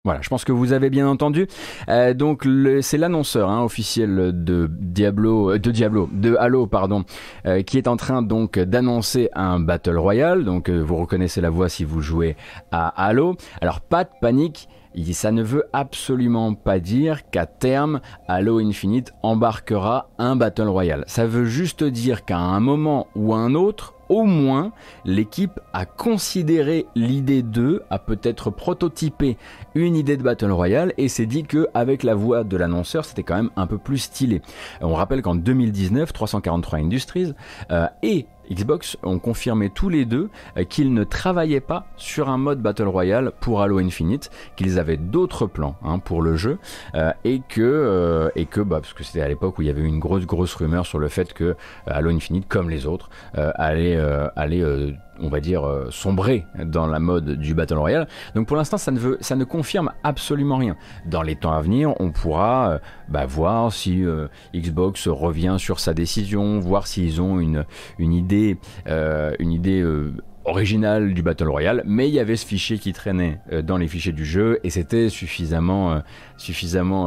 [0.05, 1.49] Voilà, je pense que vous avez bien entendu.
[1.89, 2.47] Euh, donc
[2.83, 7.05] c'est l'annonceur hein, officiel de Diablo, euh, de Diablo, de Halo, pardon,
[7.47, 10.45] euh, qui est en train donc d'annoncer un battle royale.
[10.45, 12.37] Donc vous reconnaissez la voix si vous jouez
[12.71, 13.37] à Halo.
[13.63, 14.69] Alors pas de panique,
[15.13, 21.05] ça ne veut absolument pas dire qu'à terme, Halo Infinite embarquera un Battle Royale.
[21.07, 24.73] Ça veut juste dire qu'à un moment ou un autre, au moins,
[25.05, 29.37] l'équipe a considéré l'idée d'eux, a peut-être prototypé
[29.75, 33.23] une idée de Battle Royale et s'est dit que avec la voix de l'annonceur, c'était
[33.23, 34.43] quand même un peu plus stylé.
[34.81, 37.35] On rappelle qu'en 2019, 343 Industries
[37.71, 40.29] euh, et Xbox ont confirmé tous les deux
[40.69, 45.47] qu'ils ne travaillaient pas sur un mode Battle Royale pour Halo Infinite, qu'ils avaient d'autres
[45.47, 46.59] plans hein, pour le jeu,
[47.25, 49.99] et que, et que bah, parce que c'était à l'époque où il y avait une
[49.99, 51.57] grosse grosse rumeur sur le fait que
[51.87, 53.99] Halo Infinite, comme les autres, allait,
[54.37, 54.63] allait
[55.21, 58.09] on va dire, euh, sombrer dans la mode du Battle Royale.
[58.35, 60.77] Donc pour l'instant, ça ne, veut, ça ne confirme absolument rien.
[61.07, 65.81] Dans les temps à venir, on pourra euh, bah, voir si euh, Xbox revient sur
[65.81, 67.65] sa décision, voir s'ils ont une,
[67.99, 69.85] idée, une idée
[70.45, 74.13] originale du Battle Royale, mais il y avait ce fichier qui traînait dans les fichiers
[74.13, 76.01] du jeu et c'était suffisamment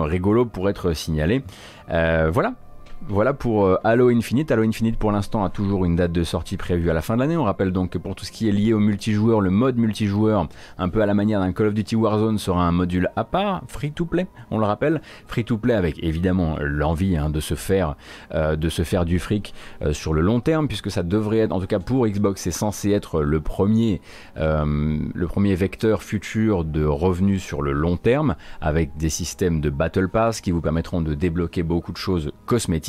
[0.04, 1.44] rigolo pour être signalé.
[1.88, 2.56] voilà,
[3.08, 4.52] voilà pour euh, Halo Infinite.
[4.52, 7.22] Halo Infinite pour l'instant a toujours une date de sortie prévue à la fin de
[7.22, 7.38] l'année.
[7.38, 10.50] On rappelle donc que pour tout ce qui est lié au multijoueur, le mode multijoueur,
[10.78, 13.64] un peu à la manière d'un Call of Duty Warzone, sera un module à part,
[13.68, 17.56] free to play, on le rappelle, free to play avec évidemment l'envie hein, de se
[17.56, 17.96] faire
[18.34, 21.54] euh, de se faire du fric euh, sur le long terme, puisque ça devrait être,
[21.54, 24.02] en tout cas pour Xbox, c'est censé être le premier
[25.56, 30.52] vecteur futur de revenus sur le long terme, avec des systèmes de Battle Pass qui
[30.52, 32.89] vous permettront de débloquer beaucoup de choses cosmétiques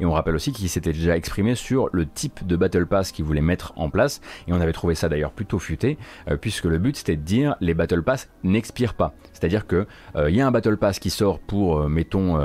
[0.00, 3.24] et on rappelle aussi qu'il s'était déjà exprimé sur le type de Battle Pass qu'il
[3.24, 4.20] voulait mettre en place.
[4.48, 5.98] Et on avait trouvé ça d'ailleurs plutôt futé,
[6.30, 9.14] euh, puisque le but c'était de dire les Battle Pass n'expirent pas.
[9.32, 12.38] C'est-à-dire que euh, il y a un Battle Pass qui sort pour, euh, mettons,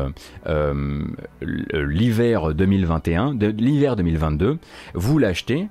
[1.41, 4.57] l'hiver 2021, l'hiver 2022.
[4.93, 5.67] Vous l'achetez.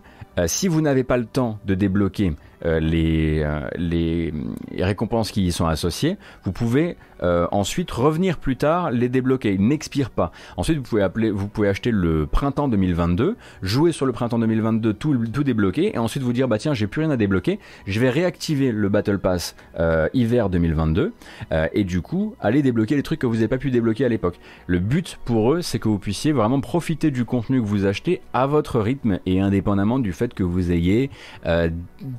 [0.47, 2.35] si vous n'avez pas le temps de débloquer
[2.65, 3.47] les,
[3.77, 4.33] les,
[4.79, 9.55] récompenses qui y sont associées, vous pouvez euh, ensuite, revenir plus tard, les débloquer.
[9.55, 10.33] Ils n'expirent pas.
[10.57, 15.99] Ensuite, vous pouvez, acheter le printemps 2022, jouer sur le printemps 2022, tout, débloquer, et
[15.99, 19.19] ensuite vous dire, bah tiens, j'ai plus rien à débloquer, je vais réactiver le Battle
[19.19, 21.13] Pass euh, hiver 2022,
[21.53, 24.09] euh, et du coup, aller débloquer les trucs que vous n'avez pas pu débloquer à
[24.09, 24.41] l'époque.
[24.67, 28.23] Le but pour eux, c'est que vous puissiez vraiment profiter du contenu que vous achetez
[28.33, 31.11] à votre rythme, et indépendamment du fait que vous ayez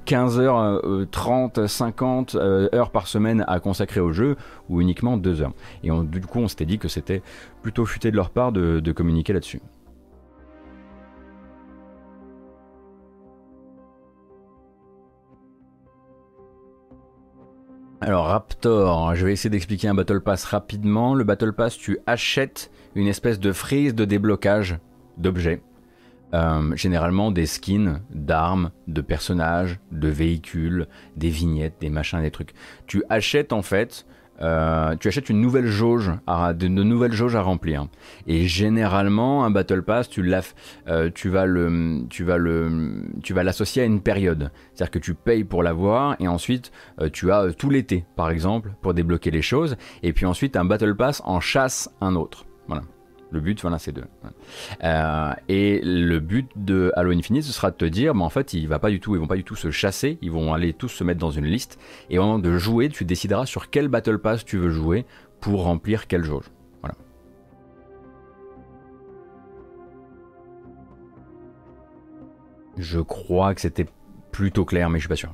[0.06, 4.36] 15 heures, 30, 50 heures par semaine à consacrer au jeu,
[4.70, 5.54] ou uniquement deux heures.
[5.84, 7.22] Et du coup, on s'était dit que c'était
[7.62, 9.62] plutôt futé de leur part de, communiquer là-dessus.
[18.04, 21.14] Alors Raptor, je vais essayer d'expliquer un Battle Pass rapidement.
[21.14, 24.80] Le Battle Pass, tu achètes une espèce de frise de déblocage
[25.18, 25.62] d'objets.
[26.34, 32.54] Euh, généralement des skins d'armes, de personnages, de véhicules, des vignettes, des machins, des trucs.
[32.88, 34.06] Tu achètes en fait
[34.42, 37.88] euh, tu achètes une nouvelle jauge, à, de, nouvelles jauges à remplir.
[38.26, 40.28] Et généralement, un battle pass, tu,
[40.88, 44.50] euh, tu vas le, tu vas le, tu vas l'associer à une période.
[44.74, 46.72] C'est-à-dire que tu payes pour l'avoir et ensuite
[47.14, 49.76] tu as tout l'été, par exemple, pour débloquer les choses.
[50.02, 52.46] Et puis ensuite, un battle pass en chasse un autre.
[52.68, 52.82] Voilà.
[53.32, 54.04] Le but, voilà, c'est deux.
[54.84, 58.54] Euh, et le but de Halo Infinite, ce sera de te dire, mais en fait,
[58.54, 60.74] ils, va pas du tout, ils vont pas du tout se chasser, ils vont aller
[60.74, 61.80] tous se mettre dans une liste.
[62.10, 65.06] Et au moment de jouer, tu décideras sur quel Battle Pass tu veux jouer
[65.40, 66.52] pour remplir quelle jauge.
[66.82, 66.96] Voilà.
[72.78, 73.88] Je crois que c'était
[74.34, 75.34] plutôt clair, mais je suis pas sûr.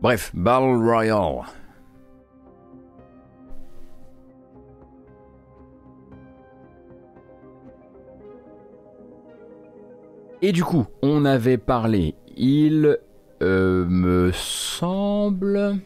[0.00, 1.42] Bref, Battle Royale.
[10.40, 12.96] Et du coup, on avait parlé, il
[13.42, 15.80] euh, me semble...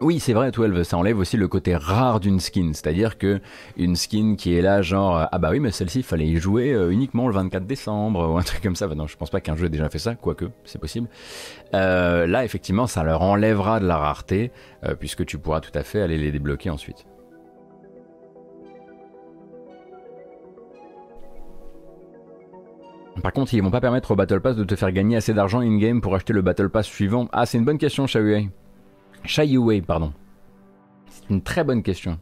[0.00, 3.40] Oui, c'est vrai, 12, ça enlève aussi le côté rare d'une skin, c'est-à-dire que
[3.76, 6.72] une skin qui est là, genre, ah bah oui, mais celle-ci, il fallait y jouer
[6.72, 8.86] euh, uniquement le 24 décembre, ou un truc comme ça.
[8.88, 11.08] non, je pense pas qu'un jeu ait déjà fait ça, quoique, c'est possible.
[11.74, 14.52] Euh, là, effectivement, ça leur enlèvera de la rareté,
[15.00, 17.06] puisque tu pourras tout à fait aller les débloquer ensuite.
[23.22, 25.60] Par contre, ils vont pas permettre au Battle Pass de te faire gagner assez d'argent
[25.60, 27.28] in-game pour acheter le Battle Pass suivant.
[27.30, 28.50] Ah, c'est une bonne question, Shayuei.
[29.24, 30.12] Shayuei, pardon.
[31.06, 32.18] C'est une très bonne question.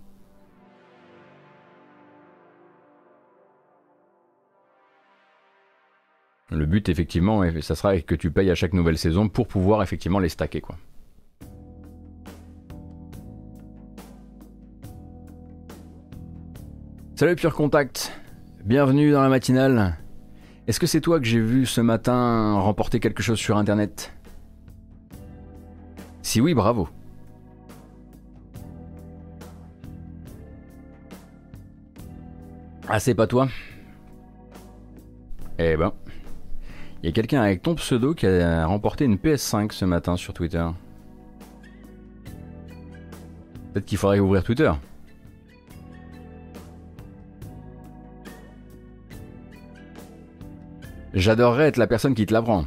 [6.51, 10.19] Le but, effectivement, ça sera que tu payes à chaque nouvelle saison pour pouvoir effectivement
[10.19, 10.77] les stacker, quoi.
[17.15, 18.13] Salut Pure Contact,
[18.65, 19.97] bienvenue dans la matinale.
[20.67, 24.13] Est-ce que c'est toi que j'ai vu ce matin remporter quelque chose sur Internet?
[26.23, 26.89] Si oui, bravo.
[32.89, 33.49] Ah, c'est pas toi?
[35.59, 35.93] Eh ben.
[37.03, 40.35] Il y a quelqu'un avec ton pseudo qui a remporté une PS5 ce matin sur
[40.35, 40.67] Twitter.
[43.73, 44.71] Peut-être qu'il faudrait ouvrir Twitter.
[51.13, 52.65] J'adorerais être la personne qui te l'apprend.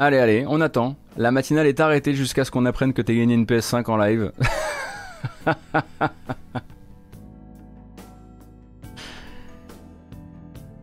[0.00, 0.96] Allez, allez, on attend.
[1.16, 4.32] La matinale est arrêtée jusqu'à ce qu'on apprenne que t'es gagné une PS5 en live.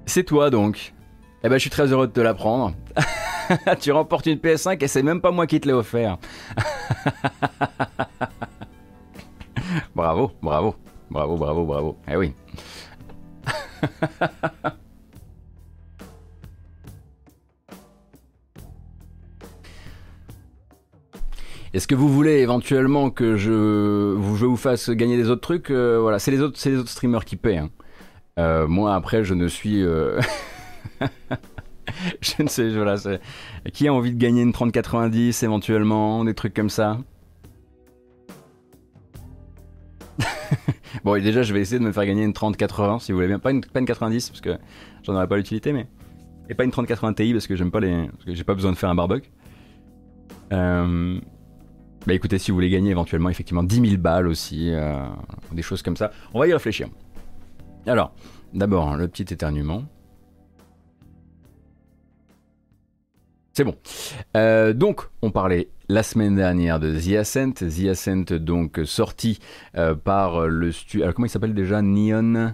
[0.05, 0.93] c'est toi donc.
[1.43, 2.73] Eh ben, je suis très heureux de te l'apprendre.
[3.81, 6.17] tu remportes une PS5 et c'est même pas moi qui te l'ai offert.
[10.41, 10.75] bravo,
[11.09, 11.97] bravo, bravo, bravo.
[12.07, 12.33] Eh oui.
[21.73, 25.71] Est-ce que vous voulez éventuellement que je vous, fasse gagner des autres trucs?
[25.71, 27.59] Euh, Voilà, c'est les autres, c'est les autres streamers qui paient.
[27.59, 27.69] Hein.
[28.39, 29.81] Euh, moi, après, je ne suis.
[29.81, 30.19] Euh,
[32.21, 32.95] je ne sais, voilà.
[33.71, 36.97] Qui a envie de gagner une 3090 éventuellement Des trucs comme ça?
[41.03, 43.39] Bon, déjà, je vais essayer de me faire gagner une 3080 si vous voulez bien.
[43.39, 44.57] Pas une, pas une 90 parce que
[45.03, 45.87] j'en aurais pas l'utilité, mais.
[46.49, 48.09] Et pas une 3080 Ti parce que j'aime pas les.
[48.27, 49.29] J'ai pas besoin de faire un barbecue.
[50.53, 51.19] Euh.
[52.05, 55.05] Bah écoutez, si vous voulez gagner éventuellement effectivement 10 000 balles aussi, euh,
[55.51, 56.87] des choses comme ça, on va y réfléchir.
[57.85, 58.13] Alors,
[58.53, 59.83] d'abord, le petit éternuement.
[63.53, 63.75] C'est bon.
[64.35, 67.51] Euh, donc, on parlait la semaine dernière de The Ascent.
[67.51, 69.39] The Ascent, donc, sorti
[69.75, 71.03] euh, par le studio...
[71.03, 71.81] Alors, comment il s'appelle déjà?
[71.81, 72.53] Neon...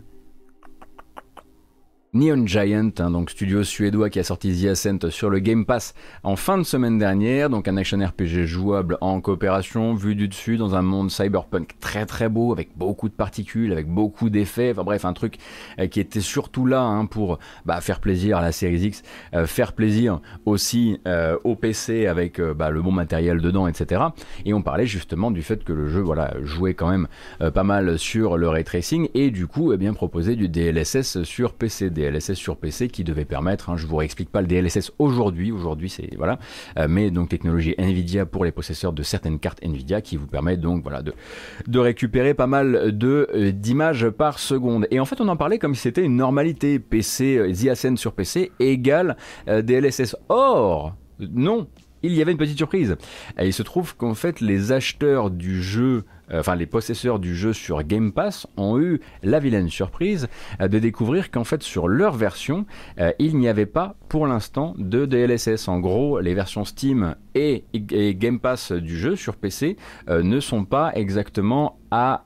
[2.13, 5.93] Neon Giant, hein, donc studio suédois qui a sorti The Ascent sur le Game Pass
[6.23, 10.55] en fin de semaine dernière, donc un action RPG jouable en coopération, vu du dessus
[10.55, 14.85] dans un monde cyberpunk très très beau, avec beaucoup de particules, avec beaucoup d'effets, enfin
[14.85, 15.35] bref, un truc
[15.79, 19.45] euh, qui était surtout là hein, pour bah, faire plaisir à la Series X, euh,
[19.45, 24.01] faire plaisir aussi euh, au PC avec bah, le bon matériel dedans, etc.
[24.45, 27.09] Et on parlait justement du fait que le jeu voilà, jouait quand même
[27.53, 31.53] pas mal sur le ray tracing et du coup eh bien proposait du DLSS sur
[31.53, 31.91] PC.
[31.97, 35.89] DLSS sur PC qui devait permettre, hein, je vous réexplique pas le DLSS aujourd'hui, aujourd'hui
[35.89, 36.39] c'est voilà,
[36.77, 40.57] euh, mais donc technologie Nvidia pour les possesseurs de certaines cartes Nvidia qui vous permet
[40.57, 44.87] donc voilà de, récupérer pas mal de euh, d'images par seconde.
[44.91, 48.13] Et en fait on en parlait comme si c'était une normalité PC, euh, The sur
[48.13, 50.15] PC égale DLSS.
[50.29, 51.67] Or non,
[52.03, 52.95] il y avait une petite surprise.
[53.39, 57.53] Et il se trouve qu'en fait les acheteurs du jeu enfin les possesseurs du jeu
[57.53, 60.27] sur Game Pass ont eu la vilaine surprise
[60.61, 62.65] euh, de découvrir qu'en fait sur leur version,
[62.99, 65.67] euh, il n'y avait pas pour l'instant de DLSS.
[65.67, 69.77] En gros, les versions Steam et, Game Pass du jeu sur PC
[70.09, 72.23] ne sont pas exactement à,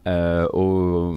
[0.53, 1.15] au,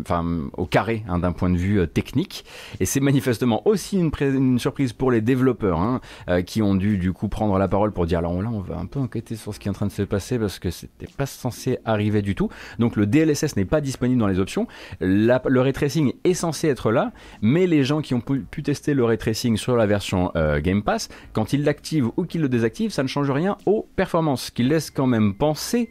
[0.00, 0.24] enfin,
[0.56, 2.44] au carré hein, d'un point de vue technique.
[2.80, 6.00] Et c'est manifestement aussi une, surprise pour les développeurs hein,
[6.42, 8.86] qui ont dû du coup prendre la parole pour dire alors là on va un
[8.86, 11.26] peu enquêter sur ce qui est en train de se passer parce que c'était pas
[11.26, 12.48] censé arriver du tout.
[12.78, 14.66] Donc le DLSS n'est pas disponible dans les options.
[15.00, 17.12] le ray tracing est censé être là,
[17.42, 20.82] mais les gens qui ont pu, tester le ray tracing sur la version euh, Game
[20.82, 24.50] Pass, quand ils l'activent ou qu'ils le désactivent, ça ne change rien aux performances, ce
[24.50, 25.90] qui laisse quand même penser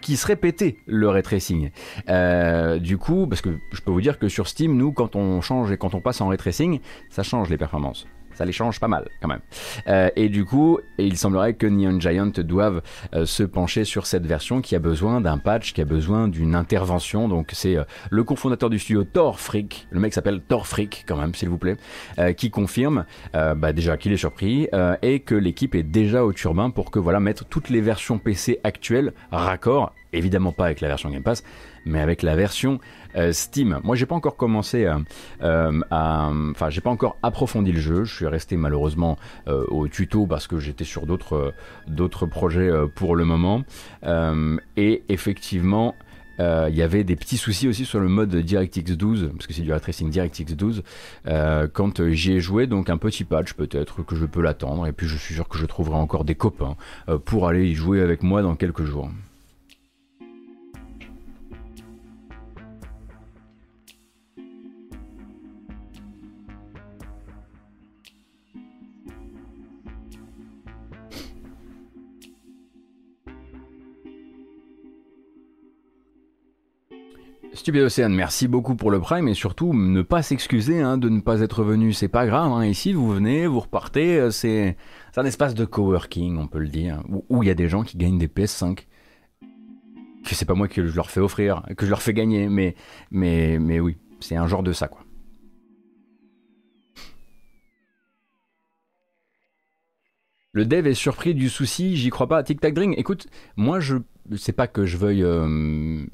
[0.00, 1.70] qu'il serait pété le ray tracing.
[2.08, 5.40] Euh, du coup, parce que je peux vous dire que sur Steam, nous, quand on
[5.40, 6.80] change et quand on passe en ray tracing,
[7.10, 8.06] ça change les performances
[8.38, 9.40] ça les change pas mal quand même.
[9.88, 12.82] Euh, et du coup, il semblerait que Neon Giant doivent
[13.14, 16.54] euh, se pencher sur cette version qui a besoin d'un patch, qui a besoin d'une
[16.54, 17.28] intervention.
[17.28, 21.16] Donc c'est euh, le cofondateur du studio Thor Freak, le mec s'appelle Thor Freak quand
[21.16, 21.76] même, s'il vous plaît,
[22.36, 24.68] qui confirme bah, déjà qu'il est surpris
[25.02, 28.60] et que l'équipe est déjà au turbin pour que voilà mettre toutes les versions PC
[28.62, 31.42] actuelles raccord, évidemment pas avec la version Game Pass,
[31.84, 32.78] mais avec la version
[33.32, 33.80] Steam.
[33.82, 35.00] Moi, j'ai pas encore commencé à,
[35.42, 38.04] euh, enfin, j'ai pas encore approfondi le jeu.
[38.04, 43.24] Je suis resté malheureusement euh, au tuto parce que j'étais sur d'autres projets pour le
[43.24, 43.62] moment.
[44.76, 45.94] et effectivement.
[46.40, 49.62] Il y avait des petits soucis aussi sur le mode DirectX 12, parce que c'est
[49.62, 50.84] du ray tracing DirectX 12,
[51.72, 55.08] quand j'y ai joué, donc un petit patch peut-être que je peux l'attendre, et puis
[55.08, 56.76] je suis sûr que je trouverai encore des copains
[57.24, 59.10] pour aller y jouer avec moi dans quelques jours.
[77.58, 81.20] Stupid Océane, merci beaucoup pour le prime et surtout ne pas s'excuser hein, de ne
[81.20, 82.52] pas être venu, c'est pas grave.
[82.52, 82.64] Hein.
[82.64, 84.76] Ici, vous venez, vous repartez, euh, c'est
[85.16, 87.98] un espace de coworking, on peut le dire, où il y a des gens qui
[87.98, 88.86] gagnent des PS5.
[90.24, 92.76] Que c'est pas moi que je leur fais offrir, que je leur fais gagner, mais,
[93.10, 95.04] mais, mais oui, c'est un genre de ça quoi.
[100.52, 102.44] Le dev est surpris du souci, j'y crois pas.
[102.44, 103.96] Tic Tac Drink, écoute, moi je
[104.36, 105.24] c'est pas que je veuille.
[105.24, 106.06] euh,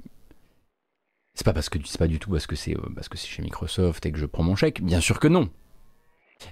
[1.35, 3.27] c'est pas parce que c'est pas du tout parce que c'est euh, parce que c'est
[3.27, 4.83] chez Microsoft et que je prends mon chèque.
[4.83, 5.49] Bien sûr que non.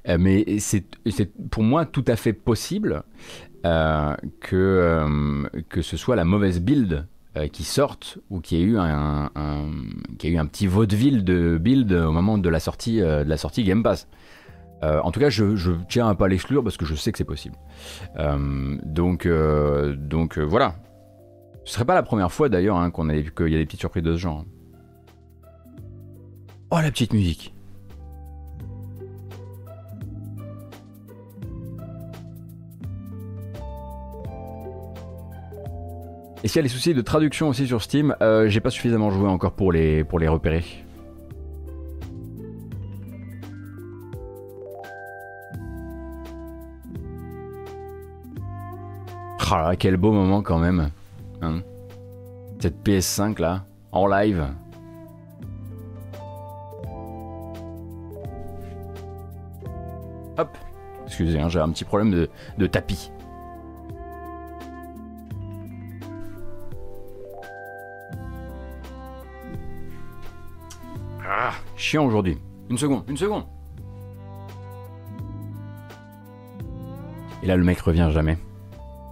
[0.09, 0.85] Euh, mais c'est
[1.51, 3.03] pour moi tout à fait possible
[3.64, 7.07] euh, que que ce soit la mauvaise build
[7.53, 9.31] qui sorte ou qu'il y ait eu un,
[10.23, 13.65] ait eu un petit vaudeville de build au moment de la sortie de la sortie
[13.65, 14.07] Game Pass.
[14.83, 17.25] En tout cas, je, je tiens à pas l'exclure parce que je sais que c'est
[17.25, 17.57] possible.
[18.19, 19.27] Donc,
[19.96, 20.75] donc voilà.
[21.65, 23.81] Ce serait pas la première fois d'ailleurs hein, qu'on ait- qu'il y a des petites
[23.81, 24.44] surprises de ce genre.
[26.75, 27.52] Oh la petite musique.
[36.42, 39.10] Et s'il y a les soucis de traduction aussi sur Steam, euh, j'ai pas suffisamment
[39.10, 40.64] joué encore pour les, pour les repérer.
[49.50, 50.90] Là, quel beau moment quand même.
[51.42, 51.60] hein.
[52.58, 54.46] Cette PS5 là, en live.
[60.39, 60.57] Hop.
[61.07, 62.29] Excusez, hein, j'ai un petit problème
[62.59, 63.11] de, tapis.
[71.27, 72.39] Ah, chiant aujourd'hui.
[72.71, 73.45] Une seconde, une seconde.
[77.43, 78.39] Et là, le mec revient jamais.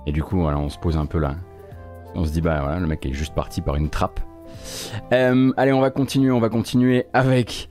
[0.06, 1.34] Et du coup, voilà, on se pose un peu là.
[2.14, 4.20] On se dit, bah voilà, le mec est juste parti par une trappe.
[5.12, 7.68] Euh, allez, on va continuer, on va continuer avec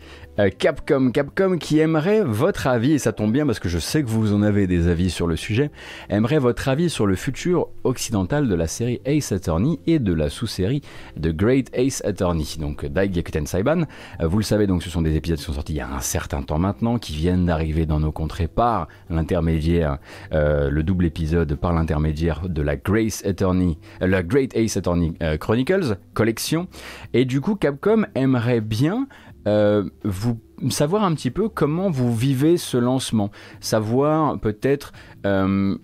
[0.58, 1.12] Capcom.
[1.12, 4.34] Capcom qui aimerait votre avis, et ça tombe bien parce que je sais que vous
[4.34, 5.72] en avez des avis sur le sujet,
[6.10, 10.30] aimerait votre avis sur le futur occidental de la série Ace Attorney et de la
[10.30, 10.82] sous-série
[11.22, 12.58] The Great Ace Attorney.
[12.60, 13.84] Donc Daigekuten Saiban,
[14.22, 15.90] Euh, vous le savez, donc ce sont des épisodes qui sont sortis il y a
[15.90, 19.98] un certain temps maintenant, qui viennent d'arriver dans nos contrées par l'intermédiaire,
[20.34, 25.14] euh, le double épisode par l'intermédiaire de la Grace Attorney, euh, la Great Ace Attorney
[25.22, 26.68] euh, Chronicles collection.
[27.14, 30.40] Et du coup, Capcom aimerait bien euh, vous
[30.70, 34.92] savoir un petit peu comment vous vivez ce lancement, savoir peut-être
[35.26, 35.76] euh,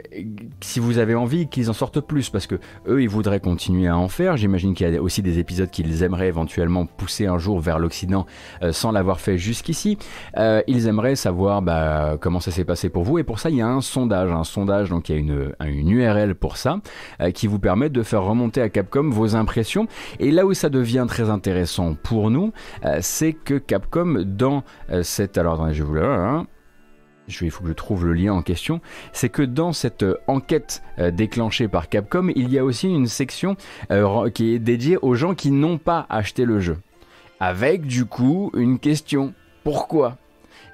[0.61, 2.55] si vous avez envie qu'ils en sortent plus, parce que
[2.87, 4.37] eux ils voudraient continuer à en faire.
[4.37, 8.25] J'imagine qu'il y a aussi des épisodes qu'ils aimeraient éventuellement pousser un jour vers l'Occident
[8.61, 9.97] euh, sans l'avoir fait jusqu'ici.
[10.37, 13.57] Euh, ils aimeraient savoir bah, comment ça s'est passé pour vous, et pour ça il
[13.57, 16.79] y a un sondage, un sondage donc il y a une, une URL pour ça
[17.21, 19.87] euh, qui vous permet de faire remonter à Capcom vos impressions.
[20.19, 22.51] Et là où ça devient très intéressant pour nous,
[22.85, 24.63] euh, c'est que Capcom dans
[25.03, 26.47] cette alors attendez je vous le hein,
[27.27, 28.81] vais, il faut que je trouve le lien en question,
[29.13, 33.07] c'est que dans cette euh, enquête euh, déclenchée par Capcom, il y a aussi une
[33.07, 33.55] section
[33.91, 36.77] euh, qui est dédiée aux gens qui n'ont pas acheté le jeu.
[37.39, 40.17] Avec du coup une question, pourquoi?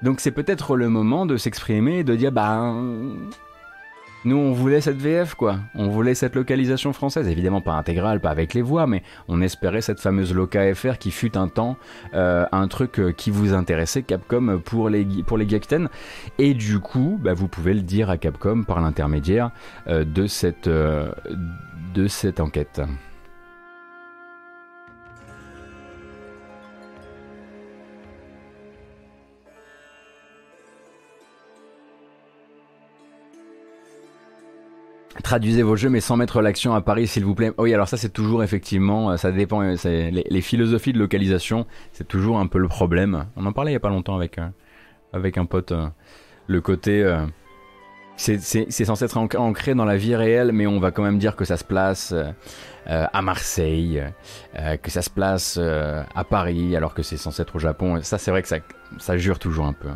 [0.02, 2.74] Donc c'est peut-être le moment de s'exprimer et de dire, bah...
[4.24, 5.56] Nous, on voulait cette VF, quoi.
[5.74, 7.28] On voulait cette localisation française.
[7.28, 11.10] Évidemment, pas intégrale, pas avec les voix, mais on espérait cette fameuse Loca FR qui
[11.10, 11.76] fut un temps
[12.14, 15.46] euh, un truc euh, qui vous intéressait, Capcom, pour les, pour les.
[16.38, 19.50] Et du coup, bah, vous pouvez le dire à Capcom par l'intermédiaire
[19.88, 22.80] euh, de, cette, de cette enquête.
[35.22, 37.52] Traduisez vos jeux mais sans mettre l'action à Paris s'il vous plaît.
[37.56, 42.08] Oui alors ça c'est toujours effectivement, euh, ça dépend, euh, les, philosophies de localisation c'est
[42.08, 43.26] toujours un peu le problème.
[43.36, 44.48] On en parlait il y a pas longtemps avec, euh,
[45.12, 45.72] avec un pote.
[45.72, 45.86] euh,
[46.48, 47.02] le côté...
[47.02, 47.24] euh,
[48.16, 48.38] c'est
[48.84, 51.44] censé être anc- ancré dans la vie réelle mais on va quand même dire que
[51.44, 52.14] ça se place
[52.86, 54.02] à Marseille,
[54.82, 58.00] que ça se place à Paris alors que c'est censé être au Japon.
[58.02, 58.58] Ça c'est vrai que ça,
[58.98, 59.88] ça jure toujours un peu.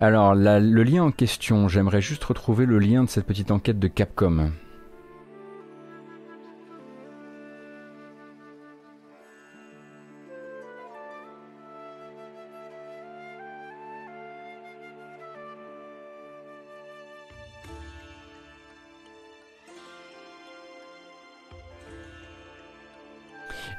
[0.00, 3.88] Alors, le lien en question, j'aimerais juste retrouver le lien de cette petite enquête de
[3.88, 4.52] Capcom.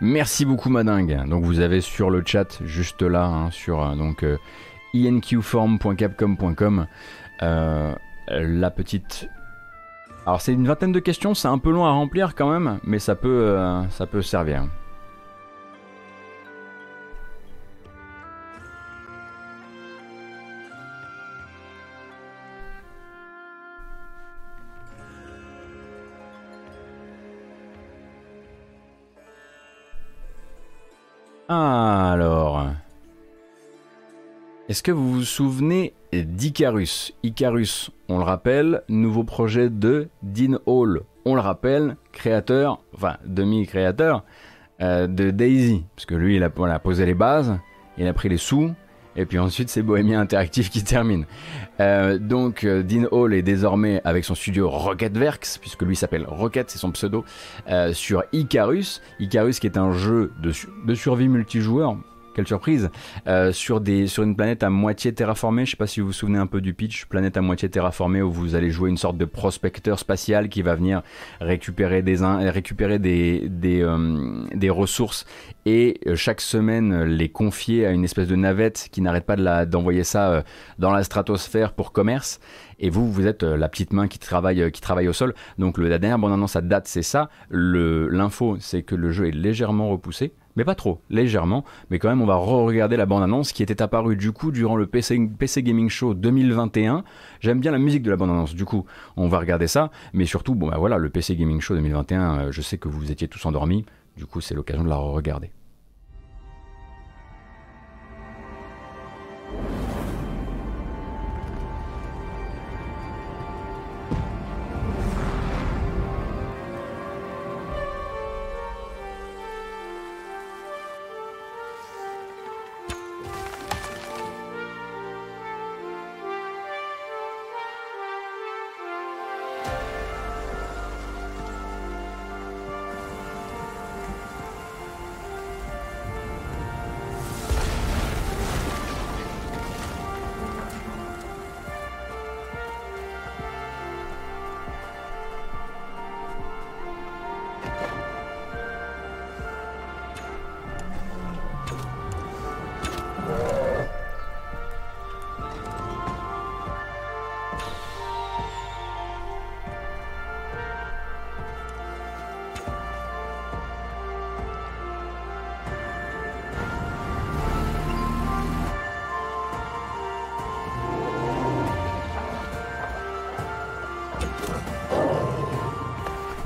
[0.02, 1.28] Merci beaucoup Madingue.
[1.28, 4.38] Donc vous avez sur le chat juste là, hein, sur euh, donc euh,
[4.94, 6.88] inqform.capcom.com
[7.42, 7.96] euh,
[8.30, 9.30] la petite.
[10.26, 13.00] Alors c'est une vingtaine de questions, c'est un peu long à remplir quand même, mais
[13.00, 14.66] ça peut, euh, ça peut servir.
[31.48, 32.70] Alors.
[34.70, 37.16] Est-ce que vous vous souvenez d'Icarus?
[37.24, 41.02] Icarus, on le rappelle, nouveau projet de Dean Hall.
[41.26, 44.24] On le rappelle, créateur, enfin demi-créateur
[44.82, 47.58] euh, de Daisy, parce que lui, il a, posé les bases,
[47.98, 48.72] il a pris les sous,
[49.16, 51.26] et puis ensuite c'est Bohemia Interactive qui termine.
[51.80, 56.70] Euh, donc euh, Dean Hall est désormais avec son studio Rocketworks, puisque lui s'appelle Rocket,
[56.70, 57.26] c'est son pseudo,
[57.94, 59.02] sur Icarus.
[59.20, 61.98] Icarus qui est un jeu de survie multijoueur,
[62.40, 62.90] quelle surprise,
[63.28, 65.66] euh, sur, des, sur une planète à moitié terraformée.
[65.66, 68.22] Je sais pas si vous vous souvenez un peu du pitch, planète à moitié terraformée
[68.22, 71.02] où vous allez jouer une sorte de prospecteur spatial qui va venir
[71.42, 72.16] récupérer des,
[72.50, 75.26] récupérer des, des, euh, ressources
[75.66, 80.06] et euh, chaque semaine les confier à une espèce de navette qui n'arrête pas d'envoyer
[80.06, 80.46] ça
[80.78, 82.40] dans la stratosphère pour commerce
[82.80, 85.34] et vous, vous êtes la petite main qui travaille, qui travaille au sol.
[85.58, 87.30] Donc le, la dernière bande annonce à date, c'est ça.
[87.50, 91.64] L'info, c'est que le jeu est légèrement repoussé mais pas trop, légèrement.
[91.90, 94.88] Mais quand même, on va re-regarder la bande-annonce qui était apparue du coup durant le
[94.88, 97.06] PC, PC Gaming Show 2021.
[97.40, 99.90] J'aime bien la musique de la bande-annonce, du coup, on va regarder ça.
[100.12, 103.10] Mais surtout, bon bah voilà, le PC Gaming Show 2021, euh, je sais que vous
[103.10, 103.86] étiez tous endormis.
[104.18, 105.52] Du coup, c'est l'occasion de la re-regarder.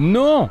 [0.04, 0.50] Non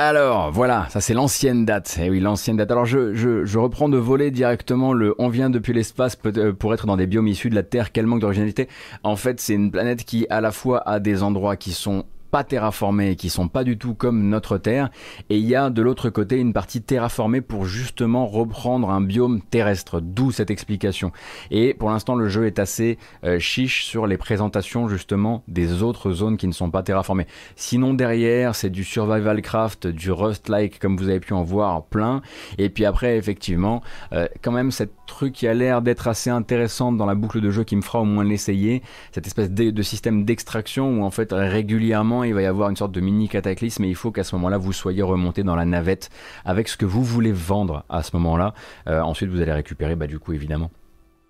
[0.00, 1.98] Alors voilà, ça c'est l'ancienne date.
[2.02, 2.70] Eh oui, l'ancienne date.
[2.70, 6.98] Alors je, reprends de voler directement le on vient depuis l'espace euh, pour être dans
[6.98, 8.68] des biomes issus de la Terre, quel manque d'originalité.
[9.04, 12.44] En fait, c'est une planète qui à la fois a des endroits qui sont pas
[12.44, 14.90] terraformés, qui sont pas du tout comme notre Terre,
[15.30, 19.40] et il y a de l'autre côté une partie terraformée pour justement reprendre un biome
[19.40, 21.12] terrestre, d'où cette explication.
[21.50, 26.12] Et pour l'instant, le jeu est assez euh, chiche sur les présentations justement des autres
[26.12, 27.26] zones qui ne sont pas terraformées.
[27.56, 32.22] Sinon derrière, c'est du survival craft, du Rust-like comme vous avez pu en voir plein,
[32.58, 36.92] et puis après effectivement, euh, quand même cette truc qui a l'air d'être assez intéressant
[36.92, 40.24] dans la boucle de jeu qui me fera au moins l'essayer, cette espèce de système
[40.24, 43.88] d'extraction où en fait régulièrement il va y avoir une sorte de mini cataclysme et
[43.88, 46.10] il faut qu'à ce moment-là, vous soyez remonté dans la navette
[46.44, 48.54] avec ce que vous voulez vendre à ce moment-là.
[48.86, 50.70] Euh, ensuite, vous allez récupérer, bah, du coup, évidemment,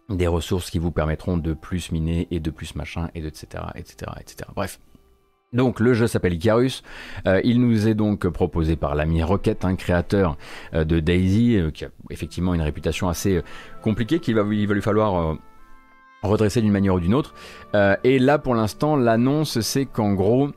[0.08, 4.12] des ressources qui vous permettront de plus miner et de plus machin, et etc., etc.,
[4.20, 4.50] etc.
[4.54, 4.78] Bref.
[5.54, 6.82] Donc le jeu s'appelle Icarus,
[7.26, 10.36] euh, il nous est donc proposé par l'ami Rocket, un créateur
[10.74, 13.40] euh, de Daisy, qui a effectivement une réputation assez
[13.80, 15.38] compliquée qu'il va, va lui falloir
[16.22, 17.32] redresser d'une manière ou d'une autre.
[18.04, 20.50] et là pour l'instant l'annonce c'est qu'en gros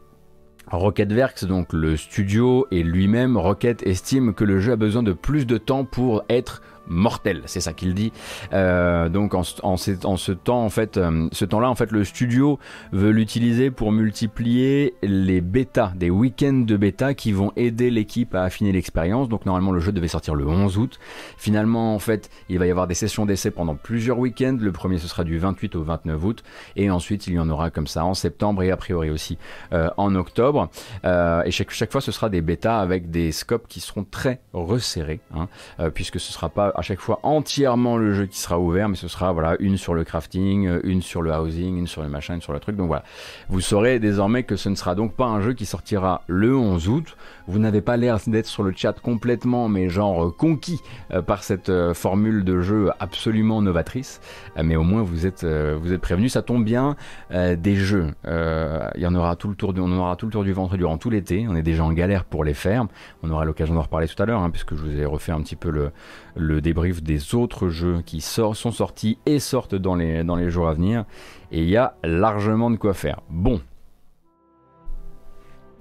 [0.71, 5.45] Rocketworks, donc le studio et lui-même, Rocket estime que le jeu a besoin de plus
[5.45, 6.61] de temps pour être
[6.91, 8.11] mortel, c'est ça qu'il dit.
[8.53, 12.59] Euh, donc en, ce temps en fait, euh, ce temps-là en fait, le studio
[12.91, 18.43] veut l'utiliser pour multiplier les bêtas, des week-ends de bêta qui vont aider l'équipe à
[18.43, 19.29] affiner l'expérience.
[19.29, 20.99] Donc normalement le jeu devait sortir le 11 août.
[21.37, 24.57] Finalement en fait, il va y avoir des sessions d'essai pendant plusieurs week-ends.
[24.59, 26.43] Le premier ce sera du 28 au 29 août
[26.75, 29.37] et ensuite il y en aura comme ça en septembre et a priori aussi
[29.73, 30.69] euh, en octobre.
[31.03, 35.21] et chaque, chaque fois ce sera des bêtas avec des scopes qui seront très resserrés,
[35.33, 35.47] hein,
[35.93, 39.07] puisque ce sera pas à chaque fois entièrement le jeu qui sera ouvert, mais ce
[39.07, 42.33] sera voilà une sur le crafting, euh, une sur le housing, une sur le machin,
[42.33, 42.75] une sur le truc.
[42.75, 43.03] Donc voilà,
[43.49, 46.89] vous saurez désormais que ce ne sera donc pas un jeu qui sortira le 11
[46.89, 47.17] août.
[47.47, 51.43] Vous n'avez pas l'air d'être sur le chat complètement, mais genre euh, conquis euh, par
[51.43, 54.19] cette formule de jeu absolument novatrice.
[54.61, 56.29] mais au moins vous êtes vous êtes prévenu.
[56.29, 56.95] Ça tombe bien.
[57.31, 60.43] des jeux, il y en aura tout le tour du, on aura tout le tour
[60.43, 61.45] du ventre durant tout l'été.
[61.47, 62.85] On est déjà en galère pour les faire.
[63.21, 65.41] On aura l'occasion d'en reparler tout à l'heure, hein, puisque je vous ai refait un
[65.41, 65.91] petit peu le
[66.35, 70.69] le débrief des autres jeux qui sont sortis et sortent dans les, dans les jours
[70.69, 71.03] à venir.
[71.51, 73.19] Et il y a largement de quoi faire.
[73.29, 73.59] Bon.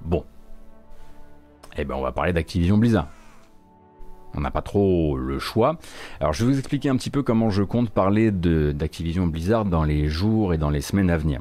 [0.05, 0.25] Bon.
[1.77, 3.07] Eh ben on va parler d'Activision Blizzard.
[4.35, 5.79] On n'a pas trop le choix.
[6.19, 9.85] Alors je vais vous expliquer un petit peu comment je compte parler d'Activision Blizzard dans
[9.85, 11.41] les jours et dans les semaines à venir.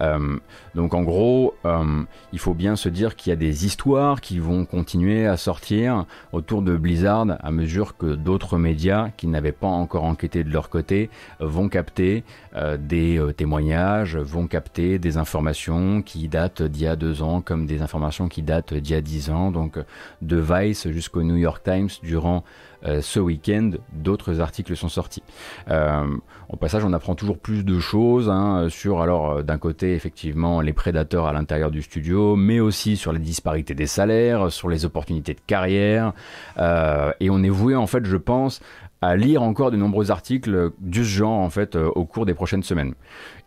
[0.00, 0.38] Euh,
[0.74, 4.38] donc en gros, euh, il faut bien se dire qu'il y a des histoires qui
[4.38, 9.66] vont continuer à sortir autour de Blizzard à mesure que d'autres médias qui n'avaient pas
[9.66, 12.24] encore enquêté de leur côté vont capter
[12.54, 17.66] euh, des témoignages, vont capter des informations qui datent d'il y a deux ans comme
[17.66, 19.50] des informations qui datent d'il y a dix ans.
[19.50, 19.78] Donc
[20.22, 22.40] de Vice jusqu'au New York Times durant euh,
[22.82, 25.22] ce week-end, d'autres articles sont sortis.
[25.70, 26.06] Euh,
[26.48, 30.60] au passage, on apprend toujours plus de choses hein, sur, alors, euh, d'un côté, effectivement,
[30.60, 34.84] les prédateurs à l'intérieur du studio, mais aussi sur les disparités des salaires, sur les
[34.84, 36.12] opportunités de carrière.
[36.58, 38.60] et on est voué, en fait, je pense,
[39.00, 42.94] à lire encore de nombreux articles du genre, en fait, au cours des prochaines semaines.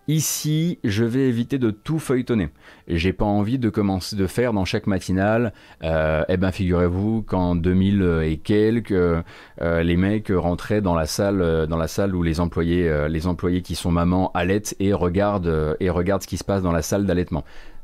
[0.08, 2.50] Ici, je vais éviter de tout feuilletonner.
[2.88, 5.54] J'ai pas envie de commencer de faire dans chaque matinale.
[5.84, 9.22] Euh, eh ben, figurez-vous qu'en 2000 et quelques, euh,
[9.62, 13.92] les mecs rentraient dans la salle, euh, dans la salle où les employés, qui sont
[13.92, 17.44] mamans allaitent et regardent et regardent ce qui se passe dans la salle d'allaitement.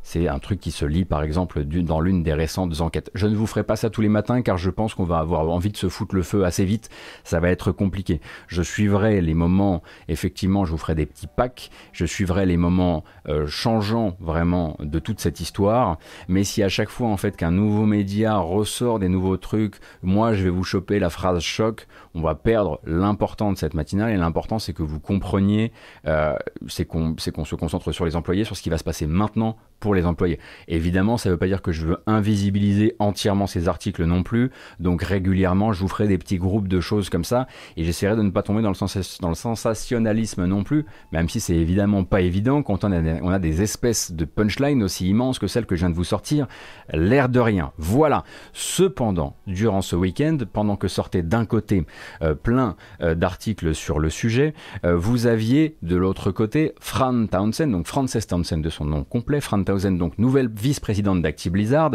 [0.09, 3.11] C'est un truc qui se lit par exemple dans l'une des récentes enquêtes.
[3.13, 5.49] Je ne vous ferai pas ça tous les matins car je pense qu'on va avoir
[5.49, 6.89] envie de se foutre le feu assez vite.
[7.25, 8.21] Ça va être compliqué.
[8.47, 11.71] Je suivrai les moments, effectivement, je vous ferai des petits packs.
[11.91, 15.97] Je suivrai les moments euh, changeants vraiment de toute cette histoire.
[16.29, 20.31] Mais si à chaque fois en fait qu'un nouveau média ressort des nouveaux trucs, moi
[20.31, 21.85] je vais vous choper la phrase choc,
[22.15, 24.13] on va perdre l'important de cette matinale.
[24.13, 25.73] Et l'important c'est que vous compreniez,
[26.05, 26.37] euh,
[26.69, 29.95] c'est qu'on se concentre sur les employés, sur ce qui va se passer maintenant pour
[29.95, 30.39] les employés.
[30.67, 34.51] Évidemment, ça ne veut pas dire que je veux invisibiliser entièrement ces articles non plus.
[34.79, 38.21] Donc régulièrement, je vous ferai des petits groupes de choses comme ça et j'essaierai de
[38.21, 42.21] ne pas tomber dans le, dans le sensationnalisme non plus, même si c'est évidemment pas
[42.21, 45.75] évident quand on a, on a des espèces de punchlines aussi immenses que celles que
[45.75, 46.47] je viens de vous sortir.
[46.93, 47.71] L'air de rien.
[47.77, 48.23] Voilà.
[48.53, 51.85] Cependant, durant ce week-end, pendant que sortait d'un côté
[52.21, 54.53] euh, plein euh, d'articles sur le sujet,
[54.85, 59.41] euh, vous aviez de l'autre côté Fran Townsend, donc Frances Townsend de son nom complet,
[59.41, 61.91] Fran Donc nouvelle vice-présidente d'Acti Blizzard,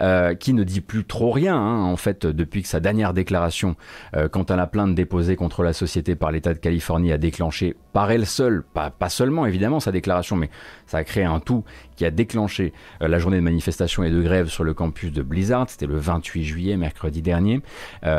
[0.00, 3.76] euh, qui ne dit plus trop rien, hein, en fait, depuis que sa dernière déclaration
[4.14, 7.76] euh, quant à la plainte déposée contre la société par l'État de Californie a déclenché
[7.92, 10.50] par elle seule, pas, pas seulement évidemment sa déclaration, mais
[10.86, 11.64] ça a créé un tout
[11.96, 15.22] qui a déclenché euh, la journée de manifestation et de grève sur le campus de
[15.22, 17.60] Blizzard, c'était le 28 juillet, mercredi dernier.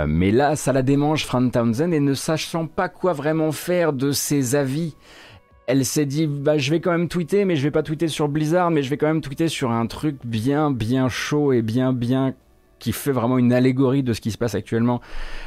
[0.07, 4.11] mais là, ça la démange, Fran Townsend, et ne sachant pas quoi vraiment faire de
[4.11, 4.95] ses avis
[5.67, 8.27] elle s'est dit bah je vais quand même tweeter mais je vais pas tweeter sur
[8.27, 11.93] Blizzard mais je vais quand même tweeter sur un truc bien bien chaud et bien
[11.93, 12.33] bien
[12.79, 15.01] qui fait vraiment une allégorie de ce qui se passe actuellement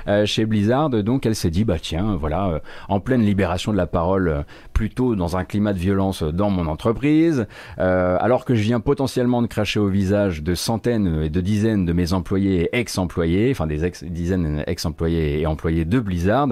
[0.07, 0.91] euh, chez Blizzard.
[0.91, 2.59] Donc elle s'est dit, bah tiens, voilà, euh,
[2.89, 6.67] en pleine libération de la parole, euh, plutôt dans un climat de violence dans mon
[6.67, 7.47] entreprise,
[7.79, 11.93] alors que je viens potentiellement de cracher au visage de centaines et de dizaines de
[11.93, 16.49] mes employés et ex-employés, enfin des dizaines ex-employés et employés de Blizzard,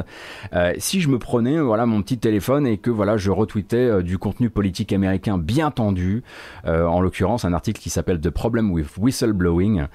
[0.79, 4.51] si je me prenais voilà mon petit téléphone et que voilà je retweetais du contenu
[4.51, 6.25] politique américain bien tendu,
[6.65, 9.87] en l'occurrence un article qui s'appelle The Problem with Whistleblowing,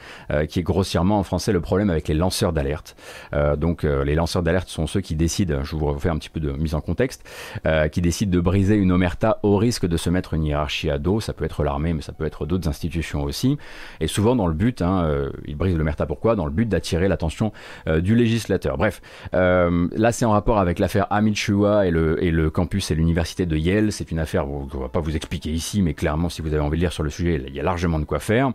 [0.47, 2.95] qui est grossièrement en français le problème avec les lanceurs d'alerte.
[3.34, 6.30] Euh, donc euh, les lanceurs d'alerte sont ceux qui décident, je vous refais un petit
[6.30, 7.24] peu de mise en contexte,
[7.65, 10.97] euh, qui décident de briser une omerta au risque de se mettre une hiérarchie à
[10.97, 11.19] dos.
[11.19, 13.57] Ça peut être l'armée, mais ça peut être d'autres institutions aussi.
[13.99, 16.36] Et souvent dans le but, hein, ils brisent l'omerta pourquoi?
[16.36, 17.51] Dans le but d'attirer l'attention
[17.88, 18.78] du législateur.
[18.78, 19.01] Bref,
[19.34, 23.91] là c'est en rapport avec l'affaire Amit Shua et le, campus et l'université de Yale.
[23.91, 26.61] C'est une affaire, on ne va pas vous expliquer ici, mais clairement si vous avez
[26.61, 28.51] envie de lire sur le sujet, il y a largement de quoi faire.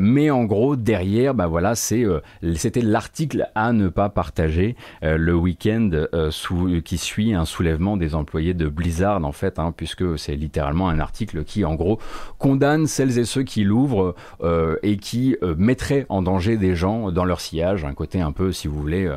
[0.00, 2.20] mais en gros, derrière, bah voilà, euh,
[2.56, 6.30] c'était l'article à ne pas partager euh, le week-end euh,
[6.84, 10.98] qui suit un soulèvement des employés de Blizzard, en fait, hein, puisque c'est littéralement un
[10.98, 11.98] article qui, en gros,
[12.38, 14.14] condamne celles et ceux qui l'ouvrent
[14.82, 18.68] et qui mettraient en danger des gens dans leur sillage, un côté un peu, si
[18.68, 19.10] vous voulez,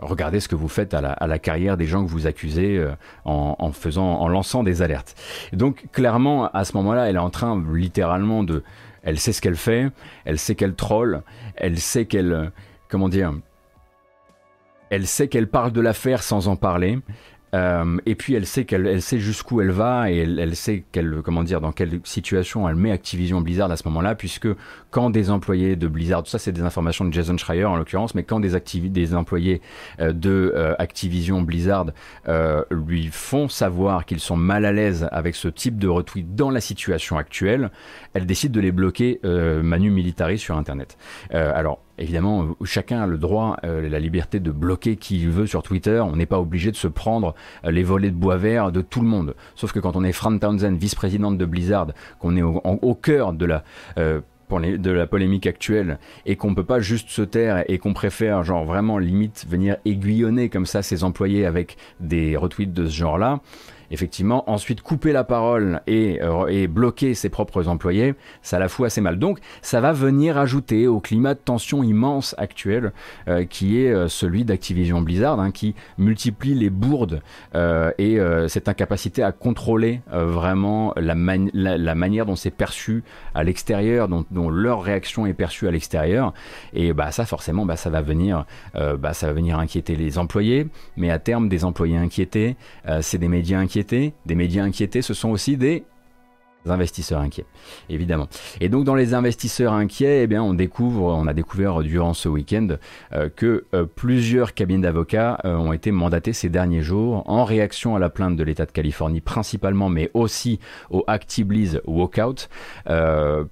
[0.00, 2.84] regardez ce que vous faites à la, carrière des gens que vous accusez
[3.24, 5.14] en, faisant, en lançant des alertes.
[5.52, 8.62] donc clairement, à ce moment-là, elle est en train littéralement de
[9.08, 9.90] elle sait ce qu'elle fait,
[10.26, 11.22] elle sait qu'elle troll,
[11.56, 12.52] elle sait qu'elle...
[12.90, 13.32] Comment dire
[14.90, 16.98] Elle sait qu'elle parle de l'affaire sans en parler.
[17.54, 21.22] Euh, et puis elle sait qu'elle elle sait jusqu'où elle va et elle, sait qu'elle
[21.24, 24.48] comment dire dans quelle situation elle met Activision Blizzard à ce moment-là puisque
[24.90, 28.14] quand des employés de Blizzard tout ça c'est des informations de Jason Schreier en l'occurrence
[28.14, 28.58] mais quand des
[28.90, 29.62] des employés
[30.00, 31.86] euh, de euh, Activision Blizzard
[32.70, 36.60] lui font savoir qu'ils sont mal à l'aise avec ce type de retweet dans la
[36.60, 37.70] situation actuelle
[38.12, 39.20] elle décide de les bloquer
[39.62, 40.96] manu militari sur internet.
[41.32, 46.00] Alors évidemment, chacun a le droit, la liberté de bloquer qui il veut sur Twitter.
[46.00, 47.34] On n'est pas obligé de se prendre
[47.64, 49.34] les volets de bois vert de tout le monde.
[49.54, 51.88] Sauf que quand on est Fran Townsend, vice-présidente de Blizzard,
[52.18, 53.64] qu'on est au, cœur de la
[54.50, 58.64] de la polémique actuelle et qu'on peut pas juste se taire et qu'on préfère genre
[58.64, 63.40] vraiment limite venir aiguillonner comme ça ses employés avec des retweets de ce genre-là,
[63.90, 68.86] effectivement, ensuite couper la parole et, euh, et, bloquer ses propres employés, ça la fout
[68.86, 69.18] assez mal.
[69.18, 72.92] Donc, ça va venir ajouter au climat de tension immense actuel,
[73.28, 77.22] euh, qui est euh, celui d'Activision Blizzard, hein, qui multiplie les bourdes
[77.98, 78.18] et
[78.48, 81.14] cette incapacité à contrôler vraiment la,
[81.54, 83.02] la, manière dont c'est perçu
[83.34, 86.32] à l'extérieur, dont, dont, leur réaction est perçue à l'extérieur.
[86.72, 90.68] Et bah ça, forcément, bah, ça va venir, bah, ça va venir inquiéter les employés,
[90.96, 92.56] mais à terme, des employés inquiétés,
[93.00, 95.84] c'est des médias inquiétés des médias inquiétés, ce sont aussi des
[96.66, 97.46] investisseurs inquiets,
[97.88, 98.28] évidemment.
[98.60, 102.28] Et donc dans les investisseurs inquiets, eh bien, on découvre, on a découvert durant ce
[102.28, 102.68] week-end
[103.12, 107.96] euh, que euh, plusieurs cabinets d'avocats euh, ont été mandatés ces derniers jours en réaction
[107.96, 110.58] à la plainte de l'État de Californie principalement, mais aussi
[110.90, 112.48] au ActiBliz Walkout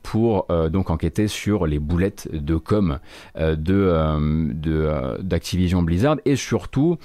[0.02, 2.98] pour donc enquêter sur les boulettes de com
[3.36, 6.98] de d'Activision Blizzard et surtout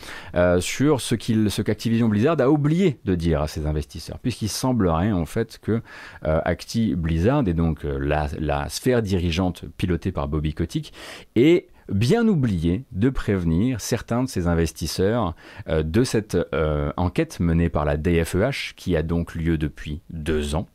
[0.59, 1.15] sur ce
[1.49, 5.81] ce qu'Activision Blizzard a oublié de dire à ses investisseurs, puisqu'il semblerait en fait que
[6.23, 10.93] Acti Blizzard et donc euh, la, la, sphère dirigeante pilotée par Bobby Kotick
[11.35, 15.35] et bien oublié de prévenir certains de ces investisseurs
[15.67, 20.55] euh, de cette euh, enquête menée par la DFEH qui a donc lieu depuis deux
[20.55, 20.67] ans.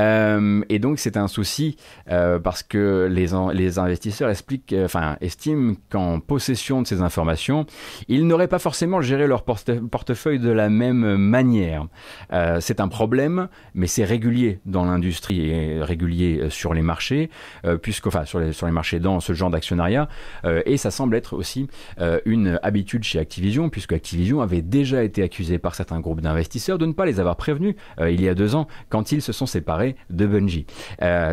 [0.00, 1.76] Euh, et donc c'est un souci
[2.06, 4.30] parce que les, les investisseurs
[5.20, 7.66] estiment qu'en possession de ces informations,
[8.08, 11.86] ils n'auraient pas forcément géré leur portefeuille de la même manière.
[12.60, 17.30] c'est un problème, mais c'est régulier dans l'industrie et régulier sur les marchés,
[17.82, 20.08] puisque, enfin, sur les, sur les marchés dans ce genre d'actionnariat.
[20.46, 21.68] Euh, et ça semble être aussi
[22.00, 26.78] euh, une habitude chez Activision, puisque Activision avait déjà été accusé par certains groupes d'investisseurs
[26.78, 29.32] de ne pas les avoir prévenus euh, il y a deux ans quand ils se
[29.32, 30.66] sont séparés de Bungie.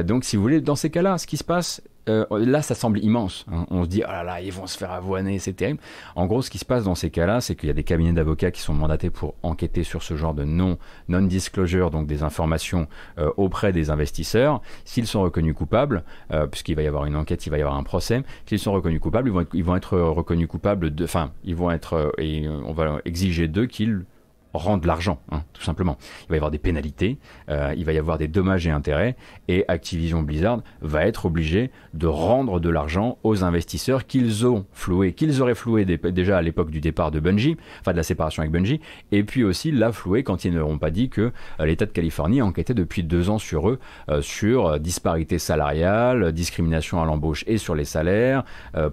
[0.05, 2.99] donc si vous voulez, dans ces cas-là, ce qui se passe, euh, là, ça semble
[2.99, 3.45] immense.
[3.51, 3.65] Hein.
[3.69, 5.79] On se dit, oh là là, ils vont se faire avoiner, c'est terrible.
[6.15, 8.13] En gros, ce qui se passe dans ces cas-là, c'est qu'il y a des cabinets
[8.13, 10.77] d'avocats qui sont mandatés pour enquêter sur ce genre de non,
[11.07, 12.87] non-disclosure, donc des informations
[13.19, 14.61] euh, auprès des investisseurs.
[14.85, 17.77] S'ils sont reconnus coupables, euh, puisqu'il va y avoir une enquête, il va y avoir
[17.77, 21.71] un procès, s'ils sont reconnus coupables, ils vont être, reconnus coupables de, enfin, ils vont
[21.71, 24.05] être, et on va exiger d'eux qu'ils
[24.53, 25.97] rendre l'argent, hein, tout simplement.
[26.23, 27.17] Il va y avoir des pénalités,
[27.49, 29.15] euh, il va y avoir des dommages et intérêts,
[29.47, 35.13] et Activision Blizzard va être obligé de rendre de l'argent aux investisseurs qu'ils ont floué,
[35.13, 38.51] qu'ils auraient floué déjà à l'époque du départ de Bungie, enfin de la séparation avec
[38.51, 38.79] Bungie,
[39.11, 42.41] et puis aussi l'a floué quand ils n'auront pas dit que euh, l'État de Californie
[42.41, 43.79] enquêtait depuis deux ans sur eux,
[44.09, 48.43] euh, sur disparité salariale, discrimination à l'embauche et sur les salaires,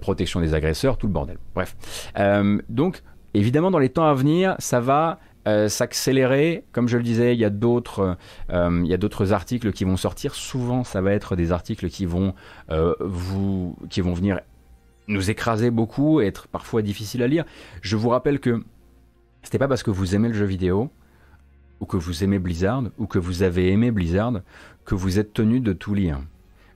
[0.00, 1.38] protection des agresseurs, tout le bordel.
[1.54, 1.76] Bref.
[2.68, 3.02] donc,
[3.34, 5.18] évidemment, dans les temps à venir, ça va
[5.48, 6.64] euh, s'accélérer.
[6.72, 8.16] Comme je le disais, il y a d'autres,
[8.50, 10.34] euh, il y a d'autres articles qui vont sortir.
[10.34, 12.34] Souvent, ça va être des articles qui vont
[12.70, 14.40] euh, vous, qui vont venir
[15.08, 17.44] nous écraser beaucoup, être parfois difficiles à lire.
[17.80, 18.62] Je vous rappelle que
[19.42, 20.90] c'était pas parce que vous aimez le jeu vidéo
[21.80, 24.42] ou que vous aimez Blizzard ou que vous avez aimé Blizzard
[24.84, 26.20] que vous êtes tenu de tout lire.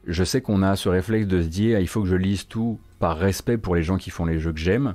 [0.06, 2.78] Je sais qu'on a ce réflexe de se dire il faut que je lise tout
[2.98, 4.94] par respect pour les gens qui font les jeux que j'aime.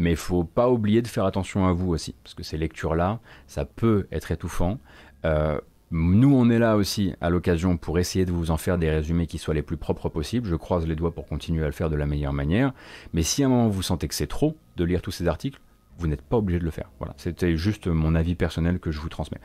[0.00, 3.20] Mais il faut pas oublier de faire attention à vous aussi, parce que ces lectures-là,
[3.46, 4.78] ça peut être étouffant.
[5.26, 8.88] Euh, nous, on est là aussi à l'occasion pour essayer de vous en faire des
[8.88, 10.48] résumés qui soient les plus propres possibles.
[10.48, 12.72] Je croise les doigts pour continuer à le faire de la meilleure manière.
[13.12, 15.60] Mais si à un moment vous sentez que c'est trop de lire tous ces articles,
[15.98, 16.88] vous n'êtes pas obligé de le faire.
[16.98, 19.40] Voilà, c'était juste mon avis personnel que je vous transmets.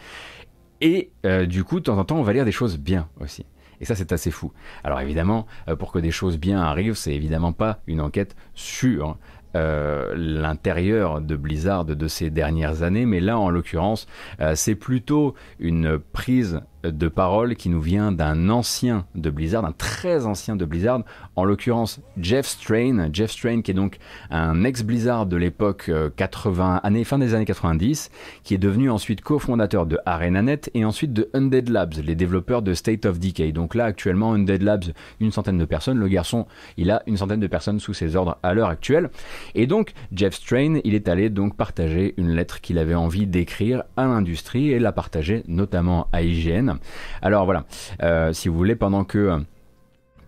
[0.79, 3.45] Et euh, du coup, de temps en temps, on va lire des choses bien aussi.
[3.81, 4.51] Et ça, c'est assez fou.
[4.83, 9.17] Alors évidemment, euh, pour que des choses bien arrivent, c'est évidemment pas une enquête sur
[9.55, 14.07] euh, l'intérieur de Blizzard de ces dernières années, mais là en l'occurrence
[14.41, 19.71] euh, c'est plutôt une prise de parole qui nous vient d'un ancien de Blizzard, un
[19.71, 21.03] très ancien de Blizzard,
[21.35, 23.97] en l'occurrence Jeff Strain, Jeff Strain qui est donc
[24.29, 28.11] un ex-Blizzard de l'époque 80, euh, fin des années 90,
[28.43, 32.73] qui est devenu ensuite cofondateur de ArenaNet et ensuite de Undead Labs, les développeurs de
[32.73, 33.51] State of Decay.
[33.51, 34.85] Donc là actuellement Undead Labs,
[35.19, 38.37] une centaine de personnes, le garçon, il a une centaine de personnes sous ses ordres
[38.43, 39.09] à l'heure actuelle.
[39.53, 43.83] Et donc Jeff Strain, il est allé donc partager une lettre qu'il avait envie d'écrire
[43.97, 46.74] à l'industrie et l'a partager notamment à IGN
[47.21, 47.65] alors voilà,
[48.03, 49.43] euh, si vous voulez, pendant que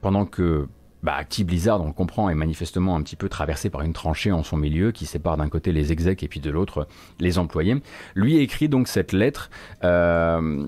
[0.02, 0.28] pendant
[1.04, 4.44] bah, Blizzard, on le comprend, est manifestement un petit peu traversé par une tranchée en
[4.44, 6.88] son milieu qui sépare d'un côté les execs et puis de l'autre
[7.20, 7.82] les employés.
[8.16, 9.50] Lui écrit donc cette lettre.
[9.84, 10.66] Euh,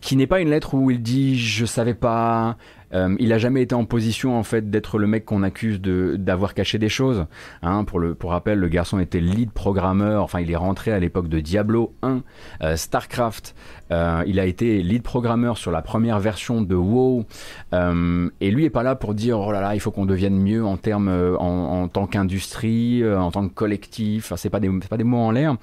[0.00, 2.56] qui n'est pas une lettre où il dit je savais pas,
[2.94, 6.16] euh, il a jamais été en position en fait d'être le mec qu'on accuse de
[6.16, 7.26] d'avoir caché des choses.
[7.62, 10.22] Hein, pour le pour rappel, le garçon était lead programmeur.
[10.22, 12.22] Enfin, il est rentré à l'époque de Diablo 1,
[12.62, 13.54] euh, Starcraft.
[13.90, 17.24] Euh, il a été lead programmeur sur la première version de WoW.
[17.72, 20.64] et lui est pas là pour dire oh là là, il faut qu'on devienne mieux
[20.64, 24.26] en termes en, tant qu'industrie, en tant que collectif.
[24.26, 25.56] Enfin, c'est pas des pas des mots en l'air.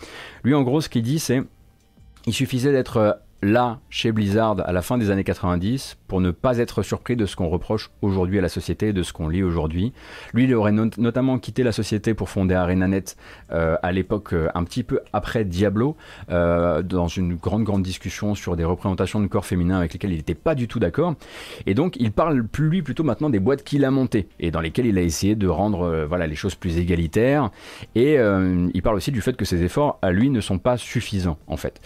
[0.44, 1.44] Lui, en gros, ce qu'il dit, c'est
[2.28, 6.58] il suffisait d'être là, chez Blizzard, à la fin des années 90, pour ne pas
[6.58, 9.94] être surpris de ce qu'on reproche aujourd'hui à la société, de ce qu'on lit aujourd'hui.
[10.34, 13.16] Lui, il aurait notamment quitté la société pour fonder ArenaNet
[13.52, 15.96] euh, à l'époque euh, un petit peu après Diablo,
[16.30, 20.18] euh, dans une grande grande discussion sur des représentations de corps féminins avec lesquelles il
[20.18, 21.16] n'était pas du tout d'accord.
[21.66, 24.86] Et donc, il parle lui plutôt maintenant des boîtes qu'il a montées et dans lesquelles
[24.86, 27.50] il a essayé de rendre voilà les choses plus égalitaires.
[27.96, 31.38] Et il parle aussi du fait que ses efforts à lui ne sont pas suffisants
[31.48, 31.82] en fait,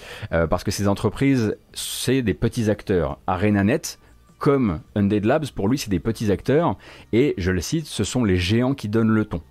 [0.50, 3.20] parce que ces entreprises c'est des petits acteurs.
[3.28, 4.00] ArenaNet
[4.38, 6.78] comme Undead Labs, pour lui, c'est des petits acteurs,
[7.14, 9.42] et je le cite, ce sont les géants qui donnent le ton.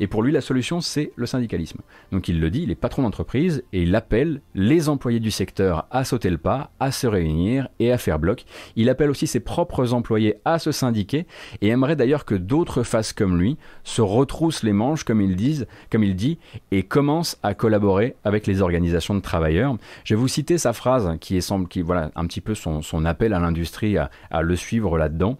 [0.00, 1.80] Et pour lui, la solution, c'est le syndicalisme.
[2.12, 5.86] Donc il le dit, il est patron d'entreprise et il appelle les employés du secteur
[5.90, 8.44] à sauter le pas, à se réunir et à faire bloc.
[8.76, 11.26] Il appelle aussi ses propres employés à se syndiquer
[11.60, 15.66] et aimerait d'ailleurs que d'autres fassent comme lui, se retroussent les manches, comme il, disent,
[15.90, 16.38] comme il dit,
[16.70, 19.76] et commencent à collaborer avec les organisations de travailleurs.
[20.04, 23.34] Je vais vous citer sa phrase qui est, qui, voilà, un petit peu son, appel
[23.34, 25.38] à l'industrie à le suivre là-dedans.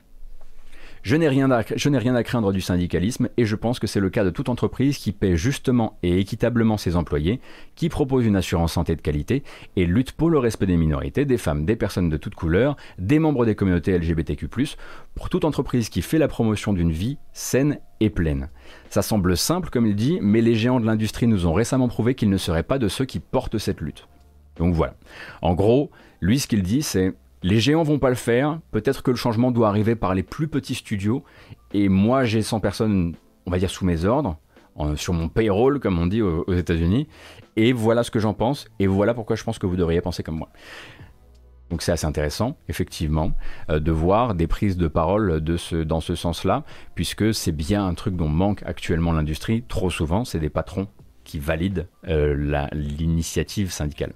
[1.07, 4.31] Je n'ai rien, à, craindre du syndicalisme et je pense que c'est le cas de
[4.31, 7.41] toute entreprise qui paie justement et équitablement ses employés,
[7.77, 9.45] qui propose une assurance santé de qualité
[9.77, 13.21] et lutte pour le respect des minorités, des femmes, des personnes de toutes couleurs, des
[13.21, 14.49] membres des communautés LGBTQ+,
[15.15, 18.49] pour toute entreprise qui fait la promotion d'une vie saine et pleine.
[18.91, 22.17] Ça semble simple comme il dit, mais les géants de l'industrie nous ont récemment prouvé
[22.17, 24.09] qu'ils ne seraient pas de ceux qui portent cette lutte.
[24.57, 24.97] Donc voilà.
[25.41, 27.15] En gros, lui ce qu'il dit c'est
[27.47, 28.59] les géants vont pas le faire.
[28.73, 31.23] Peut-être que le changement doit arriver par les plus petits studios.
[31.73, 33.15] Et moi, j'ai 100 personnes,
[33.47, 34.37] on va dire, sous mes ordres,
[34.97, 37.07] sur mon payroll, comme on dit aux, États-Unis.
[37.55, 38.67] Et voilà ce que j'en pense.
[38.81, 40.51] Et voilà pourquoi je pense que vous devriez penser comme moi.
[41.71, 43.33] Donc c'est assez intéressant, effectivement,
[43.71, 48.15] euh, de voir des prises de parole dans ce sens-là, puisque c'est bien un truc
[48.15, 49.65] dont manque actuellement l'industrie.
[49.67, 50.89] Trop souvent, c'est des patrons
[51.25, 54.13] qui valident euh, l'initiative syndicale.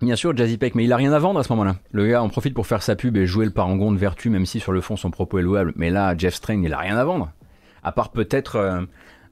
[0.00, 1.76] Bien sûr, Jazzy Peck, mais il a rien à vendre à ce moment-là.
[1.90, 4.46] Le gars en profite pour faire sa pub et jouer le parangon de vertu, même
[4.46, 5.72] si sur le fond son propos est louable.
[5.74, 7.32] Mais là, Jeff Strain, il a rien à vendre.
[7.82, 8.82] À part peut-être euh,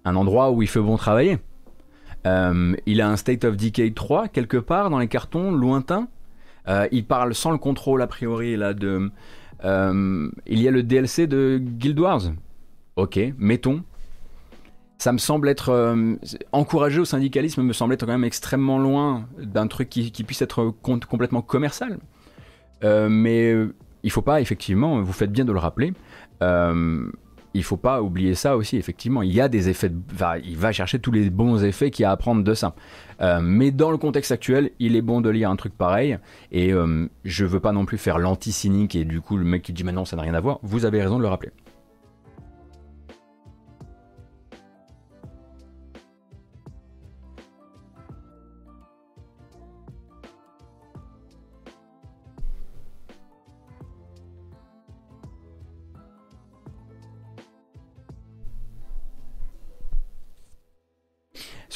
[0.04, 1.38] un endroit où il fait bon travailler.
[2.26, 6.08] Euh, il a un State of Decay 3 quelque part dans les cartons lointains.
[6.66, 9.10] Euh, il parle sans le contrôle a priori de.
[9.62, 12.22] il y a le DLC de Guild Wars.
[12.96, 13.84] Ok, mettons
[14.98, 16.14] ça me semble être euh,
[16.52, 20.74] encourager au syndicalisme me semble être quand même extrêmement loin d'un truc qui, puisse être
[20.82, 21.98] complètement commercial.
[22.84, 25.92] Euh, mais euh, il faut pas effectivement, vous faites bien de le rappeler.
[26.42, 27.10] Euh,
[27.54, 29.22] il faut pas oublier ça aussi, effectivement.
[29.22, 29.90] Il y a des effets,
[30.44, 32.74] il va chercher tous les bons effets qu'il y a à prendre de ça.
[33.40, 36.18] mais dans le contexte actuel, il est bon de lire un truc pareil.
[36.52, 36.70] Et
[37.24, 40.04] je veux pas non plus faire l'anti-cynique et du coup le mec qui dit maintenant
[40.04, 40.58] ça n'a rien à voir.
[40.62, 41.50] Vous avez raison de le rappeler.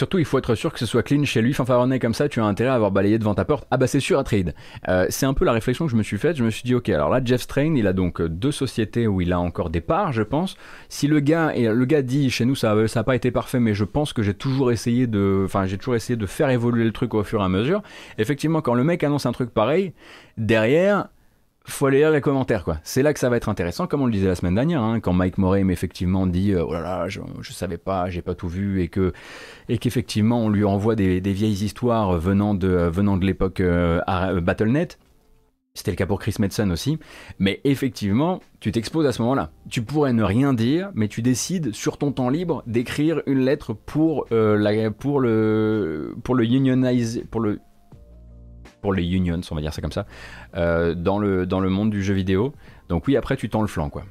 [0.01, 2.41] Surtout, il faut être sûr que ce soit clean chez lui, fanfaronné comme ça, tu
[2.41, 3.67] as intérêt à avoir balayé devant ta porte.
[3.71, 4.55] Ah bah c'est sûr à trade.
[4.89, 6.39] Euh, c'est un peu la réflexion que je me suis faite.
[6.39, 9.21] Je me suis dit, ok, alors là, Jeff Strain, il a donc deux sociétés où
[9.21, 10.57] il a encore des parts, je pense.
[10.89, 13.85] Si le gars, le gars dit, chez nous, ça n'a pas été parfait, mais je
[13.85, 17.13] pense que j'ai toujours essayé de, enfin, j'ai toujours essayé de faire évoluer le truc
[17.13, 17.83] au fur et à mesure.
[18.17, 19.93] Effectivement, quand le mec annonce un truc pareil,
[20.39, 21.09] derrière,
[21.71, 22.79] faut aller lire les commentaires quoi.
[22.83, 25.01] C'est là que ça va être intéressant, comme on le disait la semaine dernière, hein,
[25.01, 28.35] quand Mike Morey effectivement dit euh, oh là là, je, je savais pas, j'ai pas
[28.35, 29.13] tout vu et que
[29.69, 34.01] et qu'effectivement on lui envoie des, vieilles histoires venant de venant de l'époque euh,
[34.41, 34.99] BattleNet.
[35.75, 36.99] C'était le cas pour Chris Metzen aussi,
[37.39, 39.53] mais effectivement, tu t'exposes à ce moment-là.
[39.69, 43.73] Tu pourrais ne rien dire, mais tu décides sur ton temps libre d'écrire une lettre
[43.73, 47.61] euh, pour le pour le unionize pour le
[48.81, 50.07] pour les unions, on va dire ça comme ça,
[50.57, 52.53] euh, dans, le, monde du jeu vidéo.
[52.89, 54.05] Donc oui, après tu tends le flanc, quoi.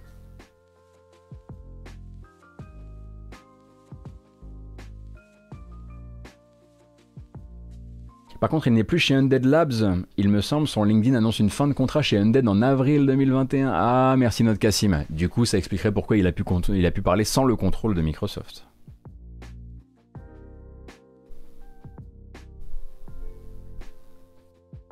[8.39, 10.05] Par contre, il n'est plus chez Undead Labs.
[10.15, 13.69] Il me semble, son LinkedIn annonce une fin de contrat chez Undead en avril 2021.
[13.73, 15.03] Ah, merci notre Cassim.
[15.09, 18.65] Du coup, ça expliquerait pourquoi il a pu parler sans le contrôle de Microsoft.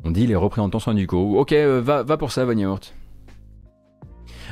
[0.07, 1.37] On dit les représentants syndicaux.
[1.37, 2.79] Ok, euh, va, va pour ça, Vanyort.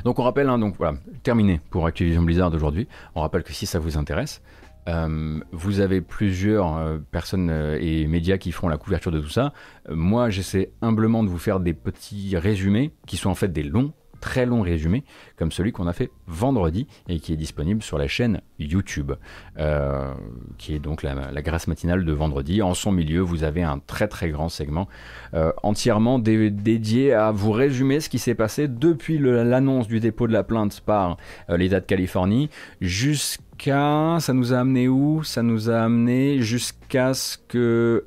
[0.03, 0.75] Donc on rappelle, hein, donc
[1.23, 2.89] terminé pour Activision Blizzard aujourd'hui.
[3.15, 4.41] On rappelle que si ça vous intéresse,
[4.89, 7.49] euh, vous avez plusieurs euh, personnes
[7.79, 9.53] et médias qui feront la couverture de tout ça.
[9.89, 13.93] moi, j'essaie humblement de vous faire des petits résumés qui sont en fait des longs
[14.25, 15.03] très long résumé,
[15.37, 19.11] comme celui qu'on a fait vendredi et qui est disponible sur la chaîne YouTube,
[19.59, 20.15] euh,
[20.57, 21.13] qui est donc la,
[21.43, 22.63] grâce matinale de vendredi.
[22.63, 24.87] En son milieu, vous avez un très très grand segment
[25.35, 30.33] euh, entièrement dédié à vous résumer ce qui s'est passé depuis l'annonce du dépôt de
[30.33, 31.17] la plainte par
[31.51, 32.49] euh, l'État de Californie
[32.81, 34.17] jusqu'à...
[34.21, 35.23] Ça nous a amené où?
[35.23, 38.05] Ça nous a amené jusqu'à ce que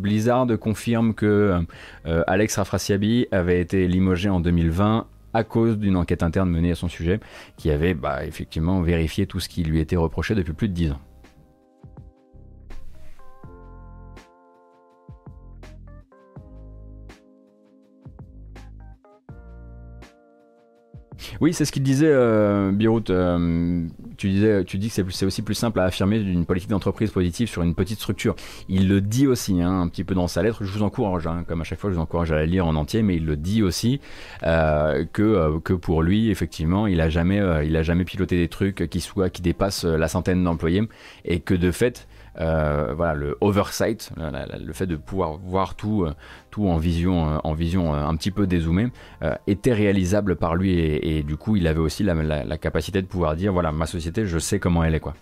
[0.00, 1.60] Blizzard confirme que
[2.04, 6.88] Alex Rafrasiabi avait été limogé en 2020 à cause d'une enquête interne menée à son
[6.88, 7.20] sujet,
[7.56, 10.92] qui avait bah, effectivement vérifié tout ce qui lui était reproché depuis plus de 10
[10.92, 11.00] ans.
[21.40, 22.72] Oui, c'est ce qu'il disait, euh,
[23.10, 27.10] euh, tu, disais, tu dis que c'est aussi plus simple à affirmer d'une politique d'entreprise
[27.10, 28.34] positive sur une petite structure.
[28.68, 30.64] Il le dit aussi, hein, un petit peu dans sa lettre.
[30.64, 32.74] Je vous encourage, hein, comme à chaque fois, je vous encourage à la lire en
[32.74, 34.00] entier, mais il le dit aussi
[34.42, 38.48] euh, que, euh, que pour lui, effectivement, il a jamais, il a jamais piloté des
[38.48, 40.82] trucs qui soient qui dépassent la centaine d'employés
[41.24, 42.06] et que de fait,
[42.38, 46.14] euh, voilà, le oversight, le fait de pouvoir voir tout, euh,
[46.50, 48.88] tout en vision, euh, en vision un petit peu dézoomée,
[49.46, 53.52] était réalisable par lui et, du coup il avait aussi la, capacité de pouvoir dire
[53.52, 55.14] voilà ma société je sais comment elle est quoi.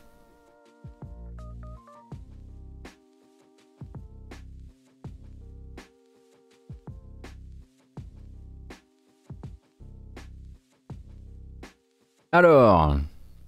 [12.31, 12.97] Alors,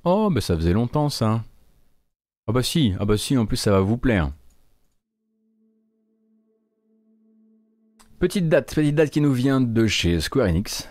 [0.04, 1.42] oh, ben ça faisait longtemps ça.
[2.50, 4.32] Ah bah si, ah bah si, en plus ça va vous plaire.
[8.18, 10.88] Petite date, petite date qui nous vient de chez Square Enix.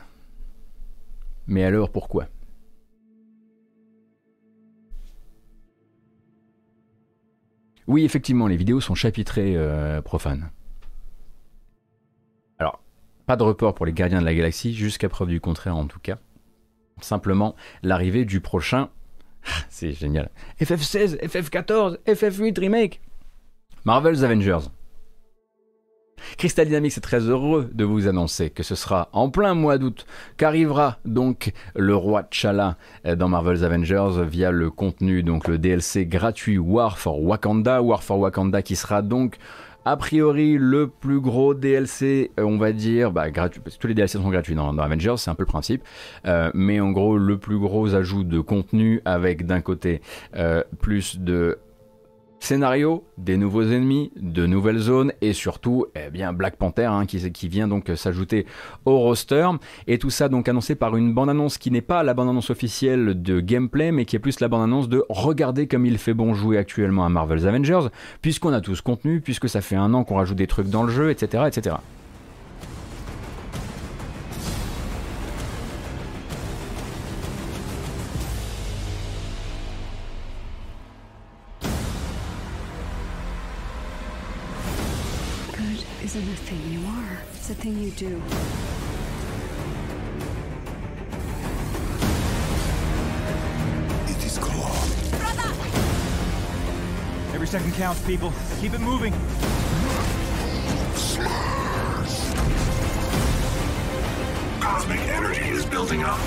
[1.48, 2.30] Mais alors pourquoi?
[7.88, 10.52] Oui, effectivement, les vidéos sont chapitrées euh, profanes.
[12.58, 12.82] Alors,
[13.26, 16.00] pas de report pour les gardiens de la galaxie, jusqu'à preuve du contraire en tout
[16.00, 16.20] cas.
[17.02, 18.90] Simplement, l'arrivée du prochain
[19.70, 20.30] C'est génial.
[20.62, 23.02] FF16, FF14, FF8 Remake.
[23.86, 24.70] Marvel's Avengers.
[26.38, 30.06] Crystal Dynamics est très heureux de vous annoncer que ce sera en plein mois d'août
[30.38, 32.78] qu'arrivera donc le roi T'Challa
[33.18, 37.82] dans Marvel's Avengers via le contenu, donc le DLC gratuit War for Wakanda.
[37.82, 39.38] War for Wakanda qui sera donc
[39.90, 43.88] a priori, le plus gros DLC, euh, on va dire, bah, gratuit, parce que tous
[43.88, 45.84] les DLC sont gratuits dans, Avengers, c'est un peu le principe.
[46.28, 50.02] Euh, mais en gros, le plus gros ajout de contenu avec d'un côté
[50.36, 51.58] euh, plus de
[52.40, 57.48] Scénario, des nouveaux ennemis, de nouvelles zones et surtout eh bien Black Panther hein, qui,
[57.48, 58.46] vient donc s'ajouter
[58.86, 59.48] au roster.
[59.88, 63.40] Et tout ça donc annoncé par une bande-annonce qui n'est pas la bande-annonce officielle de
[63.40, 67.06] gameplay mais qui est plus la bande-annonce de regarder comme il fait bon jouer actuellement
[67.06, 67.88] à Marvel's Avengers
[68.22, 70.84] puisqu'on a tout ce contenu, puisque ça fait un an qu'on rajoute des trucs dans
[70.84, 71.44] le jeu, etc.
[71.48, 71.76] etc.
[87.90, 88.22] you do.
[94.08, 94.70] It is Claw.
[95.18, 95.50] Brother!
[97.34, 98.32] Every second counts, people.
[98.60, 99.14] Keep it moving.
[100.96, 102.20] Smash!
[104.60, 106.20] Cosmic energy is building up.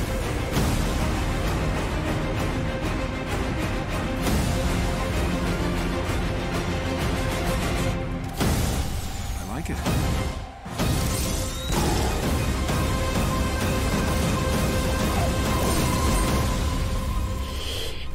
[9.39, 10.52] I like it.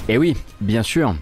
[0.10, 1.16] Et eh oui, bien sûr.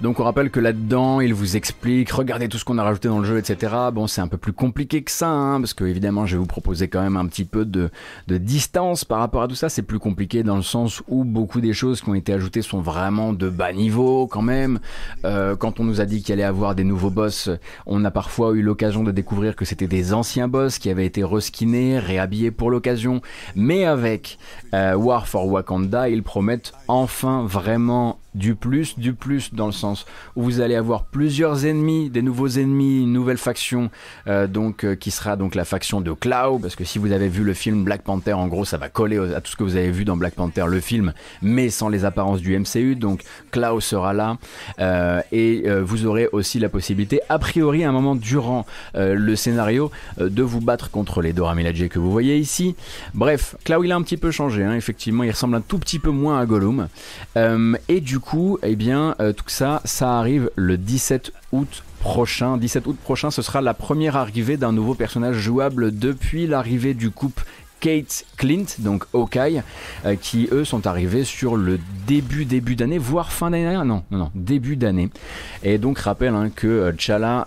[0.00, 3.18] Donc on rappelle que là-dedans, il vous explique, regardez tout ce qu'on a rajouté dans
[3.18, 3.74] le jeu, etc.
[3.92, 6.46] Bon, c'est un peu plus compliqué que ça, hein, parce que évidemment, je vais vous
[6.46, 7.90] proposer quand même un petit peu de,
[8.28, 9.68] distance par rapport à tout ça.
[9.68, 12.80] C'est plus compliqué dans le sens où beaucoup des choses qui ont été ajoutées sont
[12.80, 14.80] vraiment de bas niveau quand même.
[15.24, 17.50] Euh, quand on nous a dit qu'il allait avoir des nouveaux boss,
[17.86, 21.22] on a parfois eu l'occasion de découvrir que c'était des anciens boss qui avaient été
[21.22, 23.20] reskinés, réhabillés pour l'occasion.
[23.54, 24.38] Mais avec
[24.74, 30.06] euh, War for Wakanda, ils promettent enfin vraiment du plus, du plus dans le sens
[30.36, 33.90] où vous allez avoir plusieurs ennemis, des nouveaux ennemis, une nouvelle faction,
[34.26, 37.28] euh, donc euh, qui sera donc la faction de Cloud, parce que si vous avez
[37.28, 39.76] vu le film Black Panther, en gros, ça va coller à tout ce que vous
[39.76, 41.12] avez vu dans Black Panther, le film,
[41.42, 42.96] mais sans les apparences du MCU.
[42.96, 44.38] Donc Cloud sera là
[44.78, 49.90] euh, et vous aurez aussi la possibilité, a priori, à un moment durant le scénario,
[50.18, 52.74] de vous battre contre les Dora Milaje que vous voyez ici.
[53.14, 55.98] Bref, Cloud il a un petit peu changé, hein, effectivement, il ressemble un tout petit
[55.98, 56.88] peu moins à Gollum.
[57.36, 62.56] et du coup, eh bien, tout ça, ça arrive le 17 août prochain.
[62.56, 67.10] 17 août prochain, ce sera la première arrivée d'un nouveau personnage jouable depuis l'arrivée du
[67.10, 67.44] couple
[67.82, 69.60] Kate Clint, donc Hawkeye,
[70.06, 74.04] euh, qui eux sont arrivés sur le début début d'année, voire fin d'année, non, non,
[74.12, 75.10] non, début d'année.
[75.64, 76.92] Et donc rappelle hein, que euh,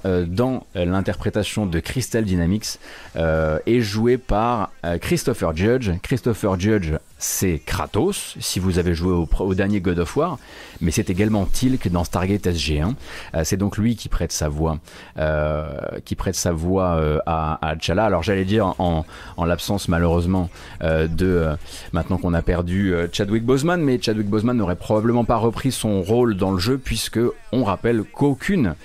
[0.05, 2.80] euh, dans l'interprétation de Crystal Dynamics,
[3.15, 5.91] est joué par Christopher Judge.
[6.03, 6.91] Christopher Judge
[7.26, 10.38] c'est Kratos, si vous avez joué au, dernier God of War,
[10.80, 12.93] mais c'est également Tilk dans Stargate SG1.
[13.34, 14.78] Euh, c'est donc lui qui prête sa voix,
[15.17, 15.67] euh,
[16.05, 17.76] qui prête sa voix euh, à, à.
[17.97, 19.05] Alors j'allais dire en,
[19.43, 20.49] l'absence malheureusement
[20.82, 21.55] de
[21.93, 26.36] maintenant qu'on a perdu Chadwick Boseman, mais Chadwick Boseman n'aurait probablement pas repris son rôle
[26.36, 27.19] dans le jeu puisque
[27.51, 28.76] on rappelle qu'aucune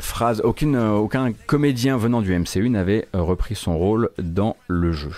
[0.00, 5.12] phrase, aucun comédien venant du MCU n'avait repris son rôle dans le jeu.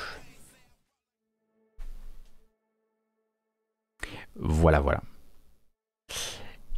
[4.38, 5.02] Voilà, voilà.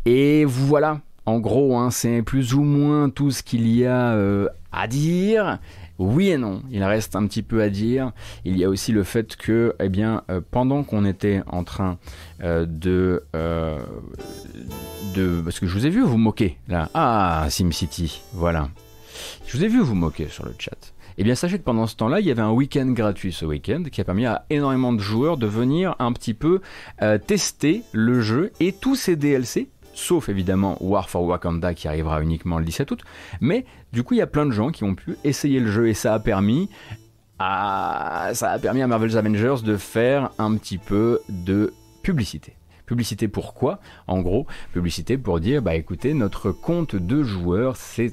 [0.04, 4.48] Et voilà, en gros, hein, c'est plus ou moins tout ce qu'il y a euh,
[4.72, 5.58] à dire.
[5.98, 8.12] Oui et non, il reste un petit peu à dire.
[8.44, 11.98] Il y a aussi le fait que, eh bien, euh, pendant qu'on était en train
[12.42, 13.22] euh, de,
[15.14, 16.90] de, parce que je vous ai vu vous moquer là.
[16.94, 18.68] Ah, SimCity, voilà.
[19.46, 20.93] Je vous ai vu vous moquer sur le chat.
[21.16, 23.84] Eh bien, sachez que pendant ce temps-là, il y avait un week-end gratuit ce week-end
[23.90, 26.60] qui a permis à énormément de joueurs de venir un petit peu
[27.02, 32.20] euh, tester le jeu et tous ces DLC sauf évidemment War for Wakanda qui arrivera
[32.20, 33.02] uniquement le 17 août.
[33.40, 35.88] Mais du coup, il y a plein de gens qui ont pu essayer le jeu
[35.88, 36.68] et ça a permis
[37.38, 42.56] à, ça a permis à Marvel's Avengers de faire un petit peu de publicité.
[42.86, 43.80] Publicité pourquoi?
[44.06, 48.12] En gros, publicité pour dire bah écoutez, notre compte de joueurs s'est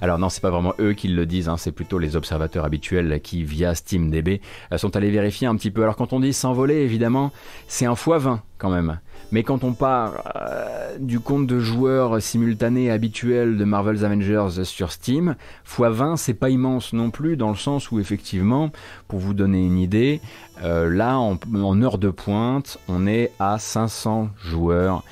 [0.00, 3.20] Alors non, c'est pas vraiment eux qui le disent, hein, c'est plutôt les observateurs habituels
[3.20, 4.40] qui, via SteamDB,
[4.72, 5.82] euh, sont allés vérifier un petit peu.
[5.82, 7.32] Alors quand on dit s'envoler, évidemment,
[7.68, 8.98] c'est un x20 quand même.
[9.32, 14.92] Mais quand on part euh, du compte de joueurs simultanés habituels de Marvel's Avengers sur
[14.92, 15.34] Steam,
[15.66, 18.70] x20 c'est pas immense non plus, dans le sens où effectivement,
[19.08, 20.20] pour vous donner une idée,
[20.62, 25.02] euh, là en, heure de pointe, on est à 500 joueurs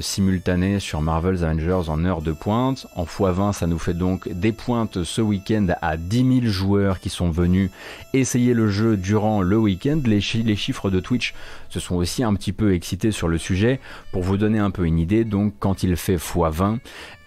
[0.00, 2.86] simultanés sur Marvel's Avengers en heure de pointe.
[2.96, 7.08] En x20, ça nous fait donc des pointes ce week-end à 10 000 joueurs qui
[7.08, 7.70] sont venus
[8.12, 10.00] essayer le jeu durant le week-end.
[10.04, 11.34] Les, chiffres de Twitch
[11.68, 13.80] se sont aussi un petit peu excités sur le sujet.
[14.12, 16.78] Pour vous donner un peu une idée, donc quand il fait x20,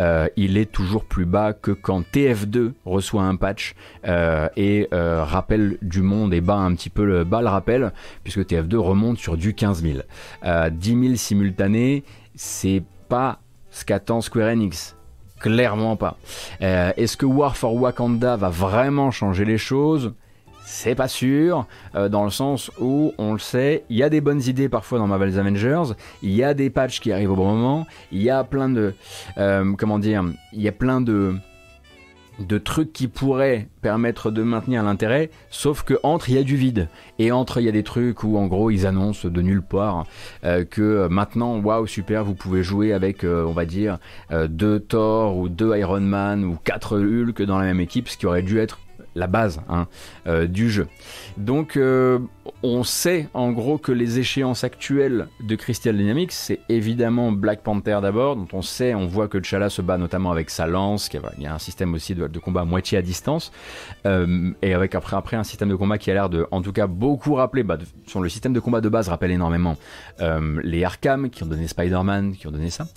[0.01, 3.75] euh, il est toujours plus bas que quand TF2 reçoit un patch
[4.05, 7.93] euh, et euh, rappelle du monde et bat un petit peu le, bas le rappel,
[8.23, 9.99] puisque TF2 remonte sur du 15 000.
[10.71, 12.03] 10 000 simultanés,
[12.35, 13.39] c'est pas
[13.69, 14.95] ce qu'attend Square Enix
[15.43, 16.15] Clairement pas.
[16.61, 20.13] Euh, est-ce que War for Wakanda va vraiment changer les choses?
[20.65, 24.21] C'est pas sûr, euh, dans le sens où, on le sait, il y a des
[24.21, 27.53] bonnes idées parfois dans Marvel's Avengers, il y a des patchs qui arrivent au bon
[27.53, 28.93] moment, il y a plein de...
[29.37, 30.23] Euh, comment dire
[30.53, 31.35] Il y a plein de
[32.39, 36.55] de trucs qui pourraient permettre de maintenir l'intérêt, sauf que entre il y a du
[36.55, 39.61] vide et entre il y a des trucs où en gros ils annoncent de nulle
[39.61, 40.05] part
[40.43, 43.99] euh, que maintenant waouh super vous pouvez jouer avec euh, on va dire
[44.31, 48.17] euh, deux Thor ou deux Iron Man ou quatre Hulk dans la même équipe, ce
[48.17, 48.79] qui aurait dû être
[49.15, 49.87] la base hein,
[50.27, 50.87] euh, du jeu.
[51.37, 52.19] Donc euh,
[52.63, 57.99] on sait en gros que les échéances actuelles de Crystal Dynamics, c'est évidemment Black Panther
[58.01, 61.43] d'abord, dont on sait, on voit que T'Challa se bat notamment avec sa lance, il
[61.43, 63.51] y a un système aussi de, combat à moitié à distance,
[64.05, 66.71] euh, et avec après, après un système de combat qui a l'air de, en tout
[66.71, 69.75] cas, beaucoup rappeler, bah, sur le système de combat de base rappelle énormément
[70.63, 72.87] les Arkham qui ont donné Spider-Man, qui ont donné ça,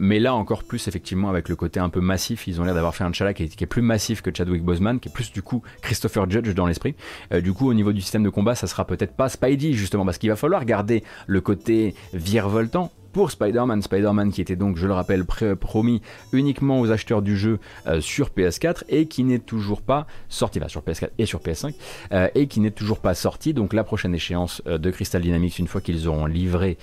[0.00, 2.94] mais là encore plus effectivement avec le côté un peu massif, ils ont l'air d'avoir
[2.94, 5.42] fait un T'Challa qui, qui est, plus massif que Chadwick Boseman, qui est plus du
[5.42, 6.94] coup Christopher Judge dans l'esprit.
[7.32, 10.04] Euh, du coup, au niveau du système de combat, ça sera peut-être pas Spidey justement,
[10.04, 13.82] parce qu'il va falloir garder le côté virevoltant pour Spider-Man.
[13.82, 16.02] Spider-Man qui était donc, je le rappelle, promis
[16.32, 20.82] uniquement aux acheteurs du jeu euh, sur PS4 et qui n'est toujours pas sorti, sur
[20.82, 21.74] PS4 et sur PS5,
[22.12, 23.54] euh, et qui n'est toujours pas sorti.
[23.54, 26.78] Donc la prochaine échéance euh, de Crystal Dynamics, une fois qu'ils auront livré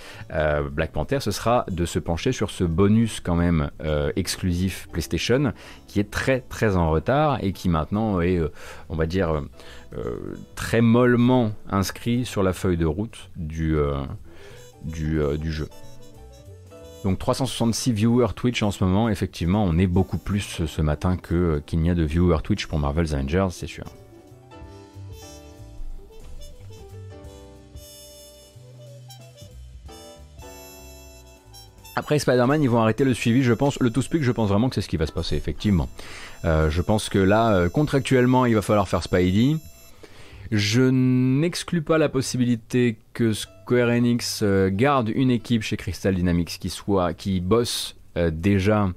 [0.72, 3.72] Black Panther, ce sera de se pencher sur ce bonus quand même
[4.16, 5.54] exclusif PlayStation
[5.88, 8.40] qui est très très en retard et qui maintenant est,
[8.90, 9.42] on va dire,
[10.56, 13.76] très mollement inscrit sur la feuille de route du,
[14.84, 15.68] du, du jeu.
[17.04, 21.62] Donc 366 viewers Twitch en ce moment, effectivement, on est beaucoup plus ce matin que
[21.66, 23.86] qu'il n'y a de viewers Twitch pour Marvel's Avengers, c'est sûr.
[32.00, 33.78] Après Spider-Man, ils vont arrêter le suivi, je pense.
[33.82, 35.90] Le to-speak, je pense vraiment que c'est ce qui va se passer, effectivement.
[36.46, 39.58] Euh, je pense que là, euh, contractuellement, il va falloir faire Spidey.
[40.52, 46.58] Je n'exclus pas la possibilité que Square Enix euh, garde une équipe chez Crystal Dynamics
[46.60, 47.96] qui soit, qui bosse
[48.32, 48.90] déjà,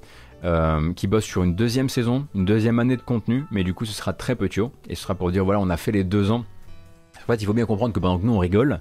[0.97, 3.93] qui bosse sur une deuxième saison, une deuxième année de contenu, mais du coup, ce
[3.93, 6.45] sera très petit et ce sera pour dire voilà, on a fait les deux ans.
[7.23, 8.81] En fait, il faut bien comprendre que pendant que nous on rigole,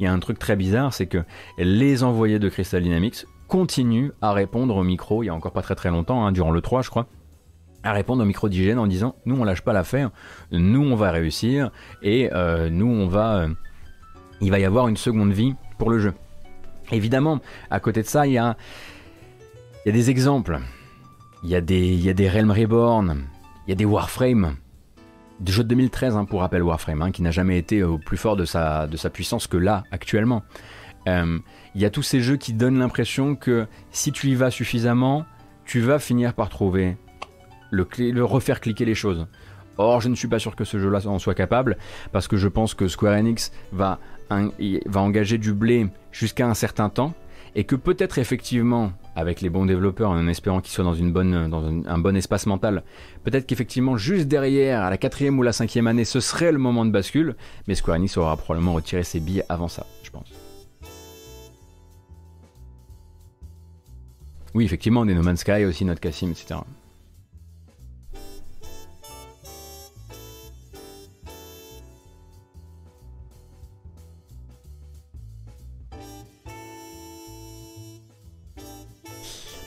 [0.00, 1.22] il y a un truc très bizarre, c'est que
[1.58, 5.60] les envoyés de Crystal Dynamics continue à répondre au micro, il y a encore pas
[5.60, 7.06] très très longtemps, hein, durant le 3 je crois,
[7.82, 10.10] à répondre au micro d'hygiène en disant nous on lâche pas l'affaire,
[10.50, 11.70] nous on va réussir
[12.02, 13.36] et euh, nous on va...
[13.38, 13.48] Euh,
[14.40, 16.14] il va y avoir une seconde vie pour le jeu.
[16.90, 17.38] Évidemment,
[17.70, 18.56] à côté de ça, il y a,
[19.86, 20.58] y a des exemples.
[21.44, 23.24] Il y a des, y a des Realm Reborn,
[23.66, 24.56] il y a des Warframe,
[25.40, 28.16] des jeux de 2013 hein, pour rappel Warframe, hein, qui n'a jamais été au plus
[28.16, 30.42] fort de sa, de sa puissance que là actuellement.
[31.08, 31.38] Euh,
[31.74, 35.24] il y a tous ces jeux qui donnent l'impression que si tu y vas suffisamment,
[35.64, 36.96] tu vas finir par trouver
[37.72, 39.26] le, refaire cliquer les choses.
[39.78, 41.78] Or, je ne suis pas sûr que ce jeu-là en soit capable,
[42.12, 43.98] parce que je pense que Square Enix va,
[44.94, 47.14] engager du blé jusqu'à un certain temps,
[47.54, 52.16] et que peut-être effectivement, avec les bons développeurs, en espérant qu'ils soient dans un, bon
[52.16, 52.82] espace mental,
[53.24, 56.84] peut-être qu'effectivement, juste derrière, à la quatrième ou la cinquième année, ce serait le moment
[56.84, 57.34] de bascule,
[57.66, 60.30] mais Square Enix aura probablement retiré ses billes avant ça, je pense.
[64.54, 66.60] Oui, effectivement, des No Man's Sky aussi, notre Cassim, etc.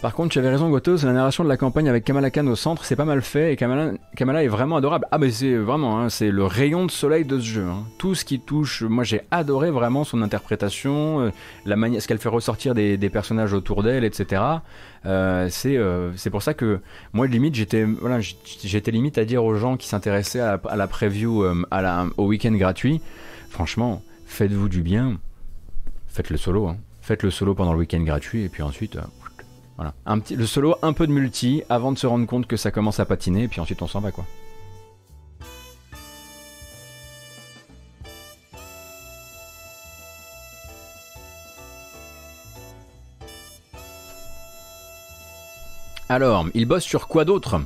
[0.06, 2.56] Par contre, tu avais raison, Goto, la narration de la campagne avec Kamala Khan au
[2.56, 5.08] centre, c'est pas mal fait et Kamala, Kamala est vraiment adorable.
[5.10, 7.66] Ah, mais c'est vraiment, hein, c'est le rayon de soleil de ce jeu.
[7.68, 7.86] Hein.
[7.98, 11.32] Tout ce qui touche, moi j'ai adoré vraiment son interprétation, euh,
[11.66, 14.44] la manière, ce qu'elle fait ressortir des, personnages autour d'elle, etc.
[15.08, 16.82] Euh, euh, c'est pour ça que
[17.14, 21.44] moi limite j'étais voilà, j'étais limite à dire aux gens qui s'intéressaient à, la preview
[21.44, 23.02] au week-end gratuit,
[23.50, 25.18] franchement, faites-vous du bien,
[26.10, 26.78] faites le solo, hein.
[27.02, 29.00] faites le solo pendant le week-end gratuit et puis ensuite
[29.76, 29.94] voilà.
[30.06, 32.72] Un petit, le solo, un peu de multi, avant de se rendre compte que ça
[32.72, 34.26] commence à patiner, et puis ensuite on s'en va quoi.
[46.08, 47.60] Alors, il bosse sur quoi d'autre?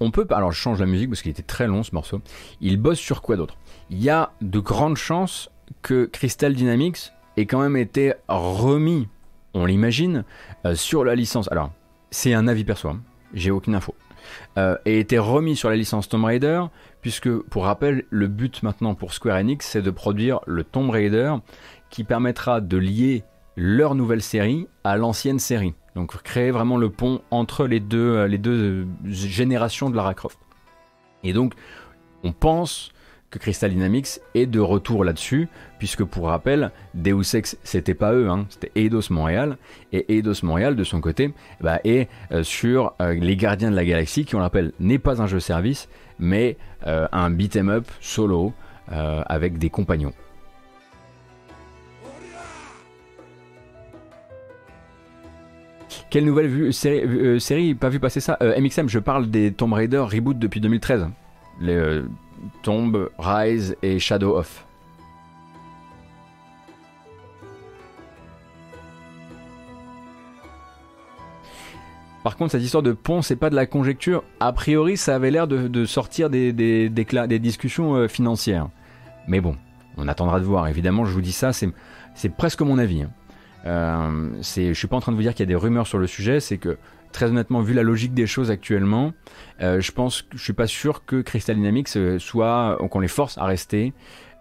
[0.00, 2.20] On peut alors je change la musique parce qu'il était très long ce morceau.
[2.60, 3.56] Il bosse sur quoi d'autre?
[3.90, 5.50] Il y a de grandes chances
[5.82, 9.08] que Crystal Dynamics ait quand même été remis
[9.54, 10.24] on l'imagine,
[10.66, 11.50] euh, sur la licence.
[11.50, 11.70] Alors,
[12.10, 13.00] c'est un avis perso, hein.
[13.32, 13.94] j'ai aucune info.
[14.58, 16.62] Euh, et était remis sur la licence Tomb Raider,
[17.00, 21.34] puisque, pour rappel, le but maintenant pour Square Enix, c'est de produire le Tomb Raider
[21.90, 23.24] qui permettra de lier
[23.56, 25.74] leur nouvelle série à l'ancienne série.
[25.94, 30.38] Donc créer vraiment le pont entre les deux, euh, les deux générations de Lara Croft.
[31.22, 31.54] Et donc,
[32.24, 32.90] on pense
[33.34, 35.48] que Crystal Dynamics est de retour là-dessus,
[35.80, 39.56] puisque pour rappel, Deus Ex, c'était pas eux, hein, c'était Eidos Montréal,
[39.92, 43.84] et Eidos Montréal, de son côté, bah, est euh, sur euh, les Gardiens de la
[43.84, 45.88] Galaxie, qui on l'appelle n'est pas un jeu service,
[46.20, 46.56] mais
[46.86, 48.52] euh, un beat'em up solo
[48.86, 50.12] avec des compagnons.
[56.10, 58.36] Quelle nouvelle série, série, pas vu passer ça?
[58.42, 61.08] MXM, je parle des Tomb Raider reboot depuis 2013.
[61.62, 62.02] Les,
[62.62, 64.64] Tomb, Rise et Shadow of.
[72.24, 74.24] Par contre, cette histoire de pont, c'est pas de la conjecture.
[74.40, 76.88] A priori, ça avait l'air de, sortir des,
[77.38, 78.68] discussions euh, financières.
[79.28, 79.56] Mais bon,
[79.98, 80.66] on attendra de voir.
[80.66, 83.02] Évidemment, je vous dis ça, c'est presque mon avis.
[83.02, 83.10] Hein.
[83.66, 85.98] Euh, je suis pas en train de vous dire qu'il y a des rumeurs sur
[85.98, 86.78] le sujet, c'est que
[87.14, 89.14] très honnêtement, vu la logique des choses actuellement,
[89.62, 93.08] euh, je pense que je suis pas sûr que Crystal Dynamics euh, soit qu'on les
[93.08, 93.94] force à rester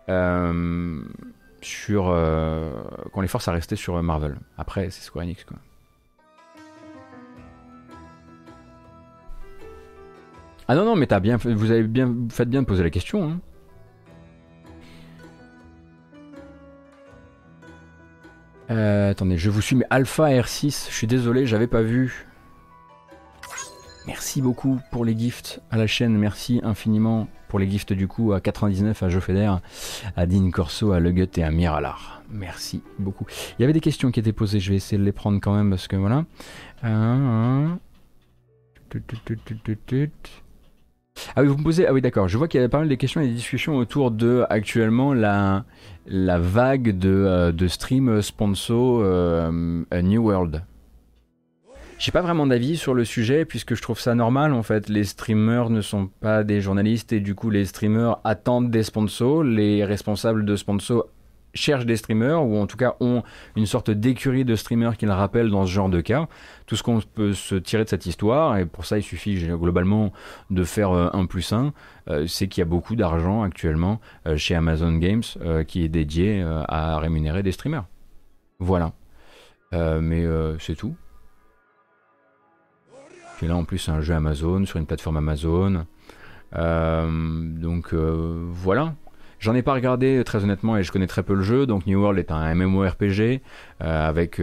[0.10, 1.02] euh,
[1.62, 2.06] sur
[3.14, 4.38] qu'on les force à rester sur Marvel.
[4.58, 5.58] Après, c'est Square Enix quoi.
[10.68, 12.90] Ah non non, mais t'as bien, vous avez bien, vous faites bien de poser la
[12.90, 13.30] question.
[13.30, 13.40] Hein.
[19.12, 22.26] attendez, je vous suis, mais Alpha R6, je suis désolé, j'avais pas vu.
[24.06, 26.18] Merci beaucoup pour les gifts à la chaîne.
[26.18, 29.52] Merci infiniment pour les gifts du coup à 99, à Joe Feder,
[30.18, 32.22] à Dean Corso, à Legut et à Miralar.
[32.30, 33.26] Merci beaucoup.
[33.58, 34.60] Il y avait des questions qui étaient posées.
[34.60, 36.26] Je vais essayer de les prendre quand même parce que voilà.
[41.36, 41.88] Ah oui, vous me posez.
[41.88, 42.28] Ah oui, d'accord.
[42.28, 45.14] Je vois qu'il y a pas mal de questions et des discussions autour de actuellement
[45.14, 45.64] la,
[46.08, 49.52] la vague de, euh, de stream sponsor euh,
[50.02, 50.64] New World.
[52.04, 54.90] J'ai pas vraiment d'avis sur le sujet puisque je trouve ça normal en fait.
[54.90, 59.42] Les streamers ne sont pas des journalistes et du coup les streamers attendent des sponsors.
[59.42, 61.06] Les responsables de sponsors
[61.54, 63.24] cherchent des streamers ou en tout cas ont
[63.56, 66.28] une sorte d'écurie de streamers qui le rappellent dans ce genre de cas.
[66.66, 70.12] Tout ce qu'on peut se tirer de cette histoire, et pour ça il suffit globalement
[70.50, 71.72] de faire euh, un plus 1,
[72.10, 75.24] euh, c'est qu'il y a beaucoup d'argent actuellement euh, chez Amazon Games
[75.68, 77.86] qui est dédié à rémunérer des streamers.
[78.60, 78.92] Voilà.
[79.72, 80.26] mais
[80.60, 80.96] c'est tout
[83.48, 85.86] là en plus un jeu Amazon sur une plateforme Amazon.
[86.56, 88.96] Euh, donc euh, voilà.
[89.40, 91.66] J'en ai pas regardé très honnêtement et je connais très peu le jeu.
[91.66, 93.42] Donc New World est un MMORPG
[93.82, 94.40] euh, avec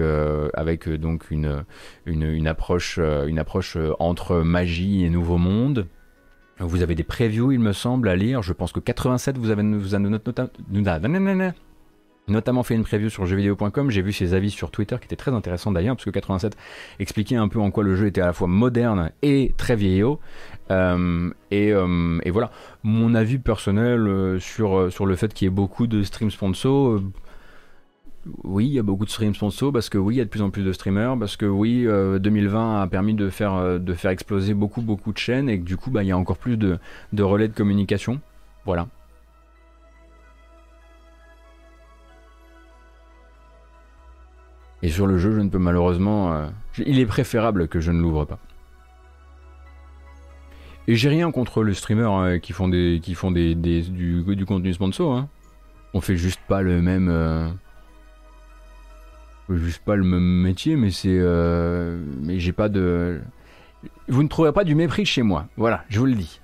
[0.55, 1.64] avec donc une,
[2.05, 5.86] une, approche une approche entre magie et nouveau monde.
[6.59, 8.43] Vous avez des previews, il me semble, à lire.
[8.43, 10.10] Je pense que 87 vous avez vous avez
[12.31, 13.90] notamment fait une preview sur jeuxvideo.com.
[13.90, 16.57] J'ai vu ses avis sur Twitter qui étaient très intéressants d'ailleurs, parce que 87
[16.98, 20.20] expliquait un peu en quoi le jeu était à la fois moderne et très vieillot.
[20.70, 22.51] Euh, euh, et, voilà,
[22.82, 27.01] mon avis personnel euh, sur, sur le fait qu'il y ait beaucoup de streams sponsors.
[28.44, 30.31] oui, il y a beaucoup de streams sponsors parce que oui, il y a de
[30.31, 34.11] plus en plus de streamers, parce que oui, 2020 a permis de faire, de faire
[34.11, 36.57] exploser beaucoup, beaucoup de chaînes et que du coup, bah, il y a encore plus
[36.57, 36.78] de,
[37.12, 38.20] de relais de communication.
[38.65, 38.86] Voilà.
[44.82, 46.32] Et sur le jeu, je ne peux malheureusement...
[46.32, 46.48] Euh,
[46.78, 48.39] il est préférable que je ne l'ouvre pas.
[50.89, 54.73] Et j'ai rien contre les streamers hein, qui font des qui font des, du, contenu
[54.73, 55.15] sponsor.
[55.15, 55.28] Hein.
[55.94, 57.48] On fait juste pas le même euh,
[59.51, 63.20] juste pas le même métier, mais c'est euh, mais j'ai pas de
[64.09, 65.47] vous ne trouverez pas du mépris chez moi.
[65.57, 66.40] Voilà, je vous le dis.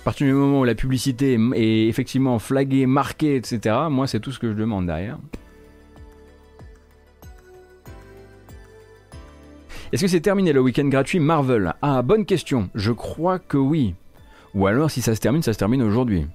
[0.00, 4.32] À partir du moment où la publicité est effectivement flaguée, marquée, etc., moi c'est tout
[4.32, 5.18] ce que je demande derrière.
[9.94, 11.72] Est-ce que c'est terminé le week-end gratuit Marvel?
[11.80, 12.68] Ah, bonne question.
[12.74, 13.94] Je crois que oui.
[14.52, 16.26] Ou alors, si ça se termine, ça se termine aujourd'hui.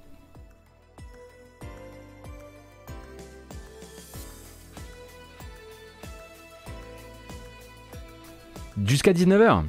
[8.86, 9.64] Jusqu'à 19h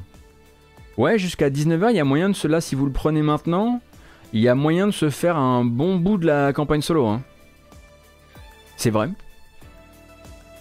[0.95, 3.81] Ouais, jusqu'à 19h, il y a moyen de cela, si vous le prenez maintenant,
[4.31, 7.07] il y a moyen de se faire un bon bout de la campagne solo.
[7.07, 7.21] Hein.
[8.77, 9.09] C'est vrai.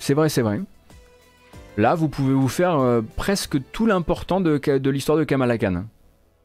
[0.01, 0.62] C'est vrai, c'est vrai.
[1.81, 5.85] Là, vous pouvez vous faire euh, presque tout l'important de, de l'histoire de Kamala Khan.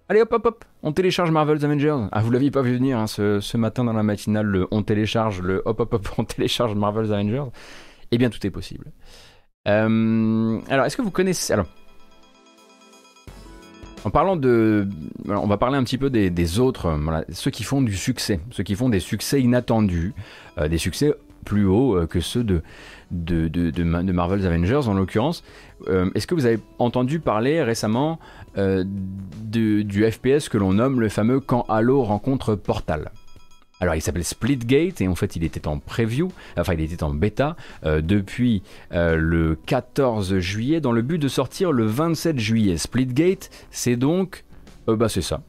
[0.07, 2.07] Allez hop hop hop, on télécharge Marvel's Avengers.
[2.13, 5.41] Ah vous l'aviez pas vu venir hein, ce, matin dans la matinale, le on télécharge,
[5.41, 7.43] le hop hop hop, on télécharge Marvel's Avengers.
[8.11, 8.93] Eh bien tout est possible.
[9.67, 11.51] Euh, alors est-ce que vous connaissez...
[11.51, 11.65] Alors,
[14.05, 14.87] en parlant de...
[15.27, 16.97] on va parler un petit peu des, autres,
[17.33, 20.13] ceux qui font du succès, ceux qui font des succès inattendus,
[20.59, 21.13] euh, des succès
[21.45, 22.61] plus hauts que ceux de,
[23.11, 25.43] de, de, Marvel's Avengers en l'occurrence.
[25.87, 28.19] Euh, est-ce que vous avez entendu parler récemment
[28.57, 33.11] euh, du FPS que l'on nomme le fameux Quand Halo rencontre Portal
[33.81, 37.13] alors il s'appelle Splitgate et en fait il était en preview, enfin il était en
[37.13, 42.77] bêta euh, depuis le 14 juillet dans le but de sortir le 27 juillet.
[42.77, 44.45] Splitgate c'est donc,
[44.87, 45.41] bah c'est ça,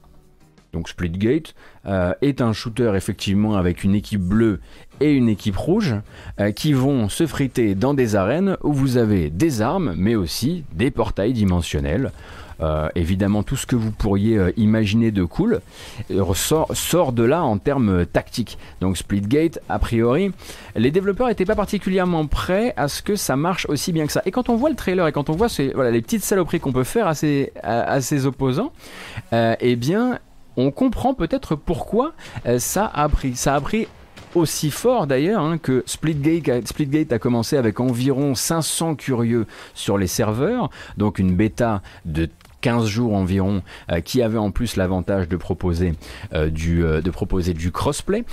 [0.76, 1.54] donc Splitgate,
[1.86, 4.60] euh, est un shooter effectivement avec une équipe bleue
[5.00, 5.94] et une équipe rouge
[6.38, 10.64] euh, qui vont se friter dans des arènes où vous avez des armes mais aussi
[10.74, 12.12] des portails dimensionnels.
[12.62, 15.60] Euh, évidemment, tout ce que vous pourriez imaginer de cool
[16.34, 18.58] sort, de là en termes tactiques.
[18.80, 20.32] Donc Splitgate, a priori,
[20.74, 24.22] les développeurs n'étaient pas particulièrement prêts à ce que ça marche aussi bien que ça.
[24.24, 26.84] Et quand on voit le trailer et quand on voit les petites saloperies qu'on peut
[26.84, 28.72] faire à ses, à, ses opposants,
[29.32, 30.18] eh bien,
[30.56, 32.12] on comprend peut-être pourquoi
[32.46, 33.36] euh, ça a pris.
[33.36, 33.88] Ça a pris
[34.34, 40.06] aussi fort d'ailleurs hein, que Splitgate, Splitgate a commencé avec environ 500 curieux sur les
[40.06, 42.28] serveurs, donc une bêta de
[42.66, 43.62] 15 jours environ,
[44.04, 45.94] qui avait en plus l'avantage de proposer
[46.50, 48.24] du de proposer du crossplay.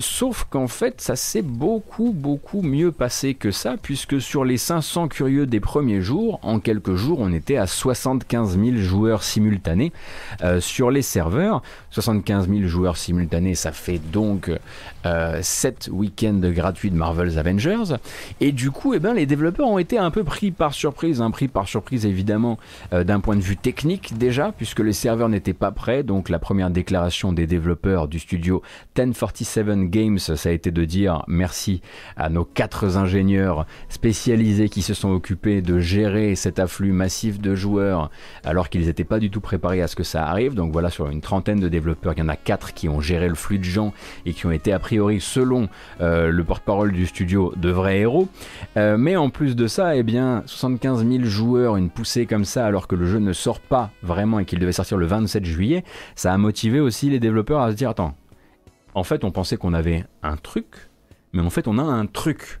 [0.00, 5.06] sauf qu'en fait, ça s'est beaucoup beaucoup mieux passé que ça, puisque sur les 500
[5.06, 9.92] curieux des premiers jours, en quelques jours, on était à 75 000 joueurs simultanés
[10.58, 11.62] sur les serveurs.
[11.90, 14.50] 75 000 joueurs simultanés, ça fait donc
[15.04, 17.96] 7 week-ends gratuits de Marvel's Avengers.
[18.40, 21.30] Et du coup, eh ben, les développeurs ont été un peu pris par surprise, un
[21.30, 22.58] pris par surprise évidemment
[22.92, 26.02] euh, d'un point de vue technique déjà, puisque les serveurs n'étaient pas prêts.
[26.02, 28.62] Donc la première déclaration des développeurs du studio
[28.98, 31.82] 1047 Games, ça a été de dire merci
[32.16, 37.54] à nos quatre ingénieurs spécialisés qui se sont occupés de gérer cet afflux massif de
[37.54, 38.10] joueurs,
[38.44, 40.54] alors qu'ils n'étaient pas du tout préparés à ce que ça arrive.
[40.54, 43.28] Donc voilà, sur une trentaine de développeurs, il y en a quatre qui ont géré
[43.28, 43.92] le flux de gens
[44.26, 45.68] et qui ont été a priori, selon
[46.00, 48.28] euh, le porte-parole du studio, de vrais héros.
[48.76, 52.66] Euh, mais en plus de ça, eh bien, 75 000 joueurs, une poussée comme ça,
[52.66, 55.82] alors que le jeu ne sort pas vraiment et qu'il devait sortir le 27 juillet,
[56.14, 58.14] ça a motivé aussi les développeurs à se dire attends,
[58.94, 60.90] en fait, on pensait qu'on avait un truc,
[61.32, 62.60] mais en fait, on a un truc.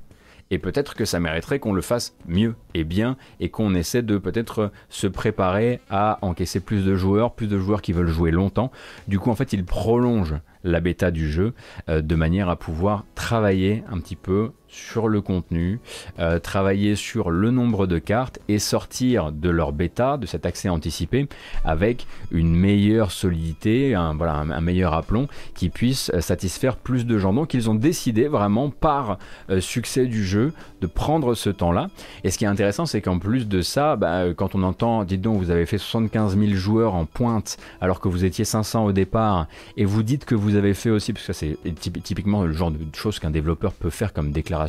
[0.52, 4.18] Et peut-être que ça mériterait qu'on le fasse mieux et bien et qu'on essaie de
[4.18, 8.72] peut-être se préparer à encaisser plus de joueurs, plus de joueurs qui veulent jouer longtemps.
[9.06, 11.54] Du coup, en fait, ils prolongent la bêta du jeu
[11.88, 15.80] euh, de manière à pouvoir travailler un petit peu sur le contenu,
[16.18, 20.68] euh, travailler sur le nombre de cartes et sortir de leur bêta, de cet accès
[20.68, 21.28] anticipé,
[21.64, 27.18] avec une meilleure solidité, un, voilà, un, meilleur aplomb qui puisse euh, satisfaire plus de
[27.18, 27.32] gens.
[27.32, 29.18] Donc ils ont décidé vraiment par
[29.50, 31.88] euh, succès du jeu de prendre ce temps-là.
[32.22, 35.20] Et ce qui est intéressant, c'est qu'en plus de ça, bah, quand on entend, dites
[35.20, 38.92] donc, vous avez fait 75 000 joueurs en pointe alors que vous étiez 500 au
[38.92, 41.58] départ, et vous dites que vous avez fait aussi, parce que c'est
[42.02, 44.59] typiquement le genre de choses qu'un développeur peut faire comme déclaration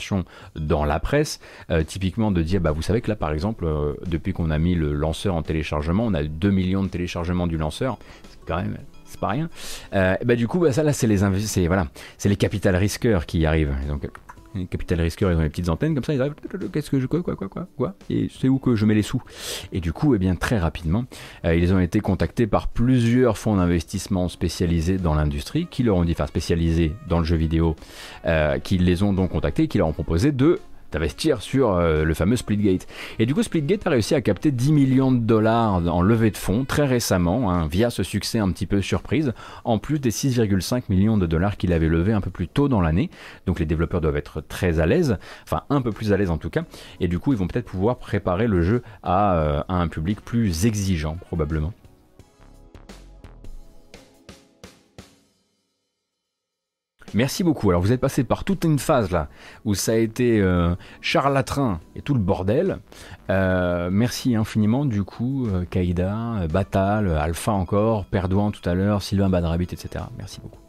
[0.55, 1.39] dans la presse,
[1.69, 4.57] euh, typiquement de dire, bah, vous savez que là, par exemple, euh, depuis qu'on a
[4.57, 7.97] mis le lanceur en téléchargement, on a 2 millions de téléchargements du lanceur.
[8.30, 8.77] C'est quand même
[9.11, 9.49] c'est pas rien.
[9.93, 11.18] Euh, bah, du coup, bah, ça là, c'est les
[11.68, 11.88] voilà,
[12.18, 13.76] c'est les capital risqueurs qui arrivent.
[13.88, 14.09] Donc,
[14.56, 16.36] les capital risqueurs, ils ont les petites antennes comme ça, ils arrivent,
[16.72, 19.02] qu'est-ce que je, quoi, quoi, quoi, quoi, quoi, et c'est où que je mets les
[19.02, 19.22] sous.
[19.72, 21.06] Et du coup, eh bien, très rapidement,
[21.45, 26.03] euh, ils ont été contactés par plusieurs fonds d'investissement spécialisés dans l'industrie, qui leur ont
[26.03, 27.76] dit, enfin spécialisés dans le jeu vidéo,
[28.26, 30.60] euh, qui les ont donc contactés, qui leur ont proposé de
[30.91, 32.88] d'investir sur euh, le fameux Splitgate.
[33.19, 36.38] Et du coup, Splitgate a réussi à capter 10 millions de dollars en levée de
[36.38, 40.84] fonds très récemment, hein, via ce succès un petit peu surprise, en plus des 6,5
[40.89, 43.09] millions de dollars qu'il avait levé un peu plus tôt dans l'année.
[43.45, 46.38] Donc les développeurs doivent être très à l'aise, enfin un peu plus à l'aise en
[46.38, 46.63] tout cas,
[46.99, 50.22] et du coup ils vont peut-être pouvoir préparer le jeu à, euh, à un public
[50.22, 51.73] plus exigeant probablement.
[57.14, 57.70] Merci beaucoup.
[57.70, 59.28] Alors vous êtes passé par toute une phase là
[59.66, 62.80] où ça a été euh, charlatran et tout le bordel.
[63.30, 69.30] Euh, merci infiniment du coup euh, Kaïda, Batal, Alpha encore, Perdouan tout à l'heure, Sylvain
[69.30, 70.06] Badrabit, etc.
[70.18, 70.60] Merci beaucoup.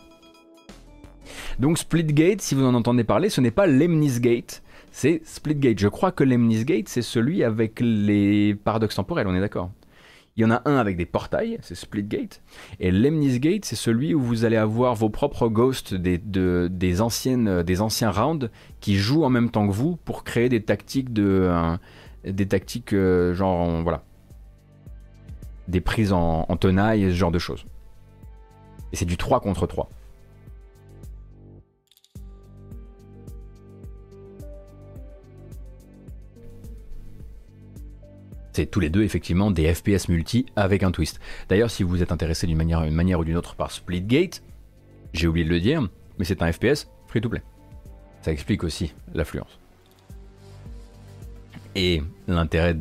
[1.60, 5.78] Donc Splitgate, si vous en entendez parler, ce n'est pas Lemnisgate, c'est Splitgate.
[5.78, 9.70] Je crois que Lemnisgate, c'est celui avec les paradoxes temporels, on est d'accord?
[10.36, 12.42] Il y en a un avec des portails, c'est Splitgate.
[12.80, 18.50] Et Lemnisgate, c'est celui où vous allez avoir vos propres ghosts des, des anciens rounds
[18.80, 21.76] qui jouent en même temps que vous pour créer des tactiques de.
[22.24, 23.82] des tactiques euh, genre.
[23.82, 24.04] voilà.
[25.68, 27.66] Des prises en, en tenaille ce genre de choses.
[28.92, 29.90] Et c'est du 3 contre 3.
[38.52, 41.20] C'est tous les deux effectivement des FPS multi avec un twist.
[41.48, 44.42] D'ailleurs, si vous êtes intéressé d'une manière, ou d'une autre par Splitgate,
[45.14, 45.88] j'ai oublié de le dire,
[46.18, 47.42] mais c'est un FPS free to play.
[48.20, 49.58] Ça explique aussi l'affluence.
[51.74, 52.76] Et l'intérêt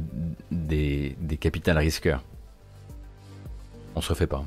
[0.52, 2.24] des, des capital risqueurs.
[3.96, 4.44] On se refait pas.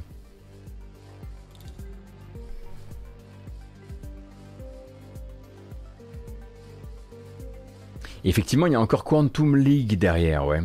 [8.24, 10.60] effectivement, il y a encore Quantum League derrière, ouais.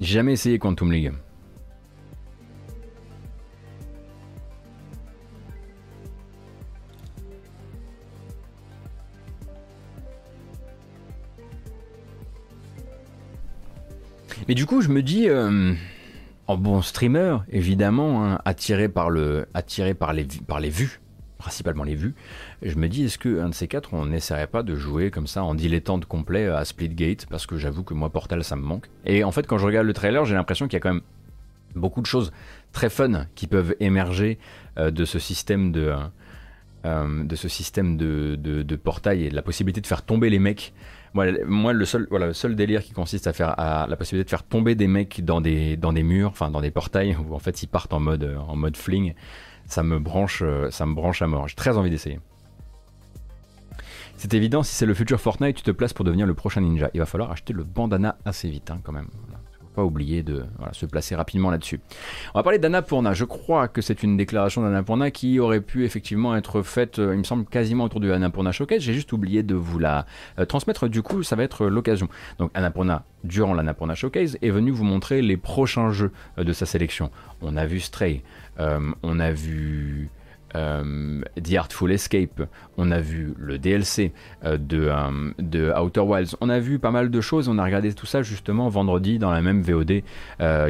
[0.00, 1.12] Jamais essayé Quantum League.
[14.48, 15.74] Mais du coup, je me dis, euh,
[16.46, 18.88] en bon streamer, évidemment, hein, attiré
[19.52, 21.00] attiré par les, par les vues,
[21.36, 22.14] principalement les vues,
[22.62, 25.44] je me dis, est-ce qu'un de ces quatre, on n'essaierait pas de jouer comme ça
[25.44, 28.86] en dilettante complet à Splitgate Parce que j'avoue que moi, Portal, ça me manque.
[29.04, 31.02] Et en fait, quand je regarde le trailer, j'ai l'impression qu'il y a quand même
[31.76, 32.32] beaucoup de choses
[32.72, 34.38] très fun qui peuvent émerger
[34.78, 35.94] euh, de ce système de.
[36.86, 40.38] Euh, de ce système de, de, portail et de la possibilité de faire tomber les
[40.38, 40.72] mecs
[41.12, 44.44] Moi, le, seul, voilà, le seul délire qui consiste à faire la possibilité de faire
[44.44, 47.64] tomber des mecs dans des, dans des murs, enfin dans des portails, où en fait
[47.64, 49.14] ils partent en mode, en mode fling,
[49.66, 51.48] ça me branche, ça me branche à mort.
[51.48, 52.20] J'ai très envie d'essayer.
[54.18, 56.90] C'est évident, si c'est le futur Fortnite, tu te places pour devenir le prochain ninja.
[56.92, 59.06] Il va falloir acheter le bandana assez vite hein, quand même
[59.78, 61.80] pas oublier de se placer rapidement là-dessus.
[62.34, 63.14] On va parler d'Annapurna.
[63.14, 67.18] Je crois que c'est une déclaration d'Annapurna qui aurait pu effectivement être faite, euh, il
[67.18, 68.82] me semble, quasiment autour du Annapurna Showcase.
[68.82, 70.04] J'ai juste oublié de vous la
[70.40, 70.88] euh, transmettre.
[70.88, 72.08] Du coup, ça va être l'occasion.
[72.40, 76.66] Donc, Annapurna, durant l'Annapurna Showcase, est venu vous montrer les prochains jeux euh, de sa
[76.66, 77.12] sélection.
[77.40, 78.24] On a vu Stray,
[78.58, 80.10] on a vu
[80.54, 82.42] euh, The Artful Escape,
[82.76, 84.12] on a vu le DLC
[84.44, 87.64] euh, de, euh, de, Outer Wilds, on a vu pas mal de choses, on a
[87.64, 90.02] regardé tout ça justement vendredi dans la même VOD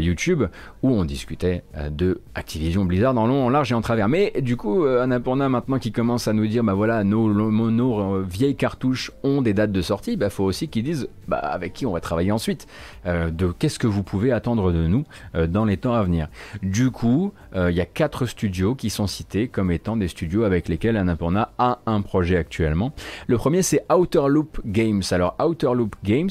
[0.00, 0.44] YouTube
[0.82, 4.08] où on discutait de Activision Blizzard en long, en large et en travers.
[4.08, 8.56] Mais du coup, Annapurna maintenant qui commence à nous dire bah voilà, nos, nos, vieilles
[8.56, 11.92] cartouches ont des dates de sortie, bah faut aussi qu'ils disent bah, avec qui on
[11.92, 12.66] va travailler ensuite,
[13.06, 15.04] de qu'est-ce que vous pouvez attendre de nous
[15.48, 16.28] dans les temps à venir.
[16.62, 20.68] Du coup, il y a quatre studios qui sont cités comme étant des studios avec
[20.68, 22.92] lesquels Annapurna a un projet actuellement.
[23.26, 25.02] Le premier c'est Outer Loop Games.
[25.10, 26.30] Alors Outer Loop Games,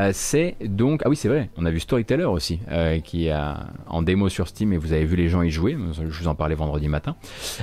[0.00, 3.34] euh, c'est donc ah oui c'est vrai, on a vu Storyteller aussi euh, qui est
[3.86, 5.76] en démo sur Steam et vous avez vu les gens y jouer.
[5.92, 7.16] Je vous en parlais vendredi matin.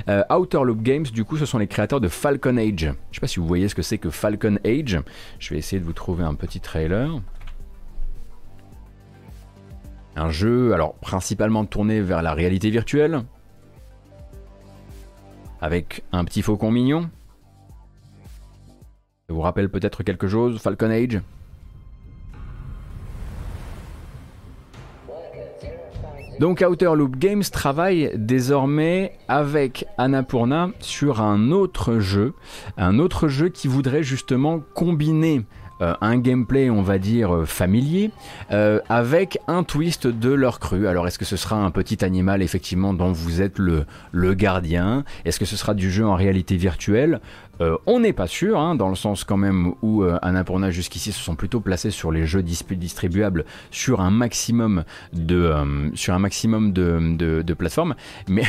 [0.08, 2.80] Euh, Outer Loop Games, du coup, ce sont les créateurs de Falcon Age.
[2.80, 5.00] Je ne sais pas si vous voyez ce que c'est que Falcon Age.
[5.38, 7.20] Je vais essayer de vous trouver un petit trailer.
[10.16, 13.22] Un jeu, alors principalement tourné vers la réalité virtuelle,
[15.60, 17.10] avec un petit faucon mignon.
[19.28, 21.20] Ça vous rappelle peut-être quelque chose, Falcon Age?
[26.40, 32.32] Donc Outer Loop Games travaille désormais avec Annapurna sur un autre jeu,
[32.78, 35.44] un autre jeu qui voudrait justement combiner
[35.80, 38.10] euh, un gameplay, on va dire, euh, familier,
[38.52, 40.86] euh, avec un twist de leur cru.
[40.86, 43.84] Alors, est-ce que ce sera un petit animal, effectivement, dont vous êtes le,
[44.34, 45.04] gardien?
[45.24, 47.20] Est-ce que ce sera du jeu en réalité virtuelle?
[47.86, 51.20] On n'est pas sûr, hein, dans le sens quand même où euh, Annapurna jusqu'ici se
[51.20, 55.52] sont plutôt placés sur les jeux distribuables sur un maximum de,
[55.92, 57.96] sur un maximum de plateformes.
[58.28, 58.44] Mais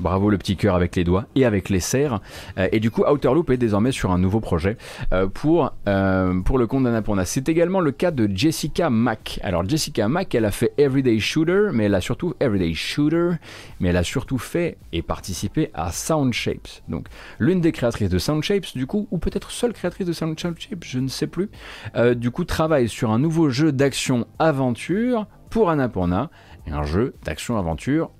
[0.00, 2.20] Bravo le petit cœur avec les doigts et avec les serres.
[2.58, 4.76] Euh, et du coup, Outer Loop est désormais sur un nouveau projet
[5.12, 7.24] euh, pour, euh, pour le compte d'Annapurna.
[7.24, 9.38] C'est également le cas de Jessica Mack.
[9.42, 13.32] Alors Jessica Mack, elle a fait Everyday Shooter, mais elle a surtout Everyday Shooter,
[13.80, 16.82] mais elle a surtout fait et participé à Sound Shapes.
[16.88, 17.06] Donc
[17.38, 20.58] l'une des créatrices de Sound Shapes, du coup, ou peut-être seule créatrice de Sound Shapes,
[20.82, 21.48] je ne sais plus,
[22.16, 26.30] du coup travaille sur un nouveau jeu d'action aventure pour Annapurna,
[26.70, 28.10] un jeu d'action aventure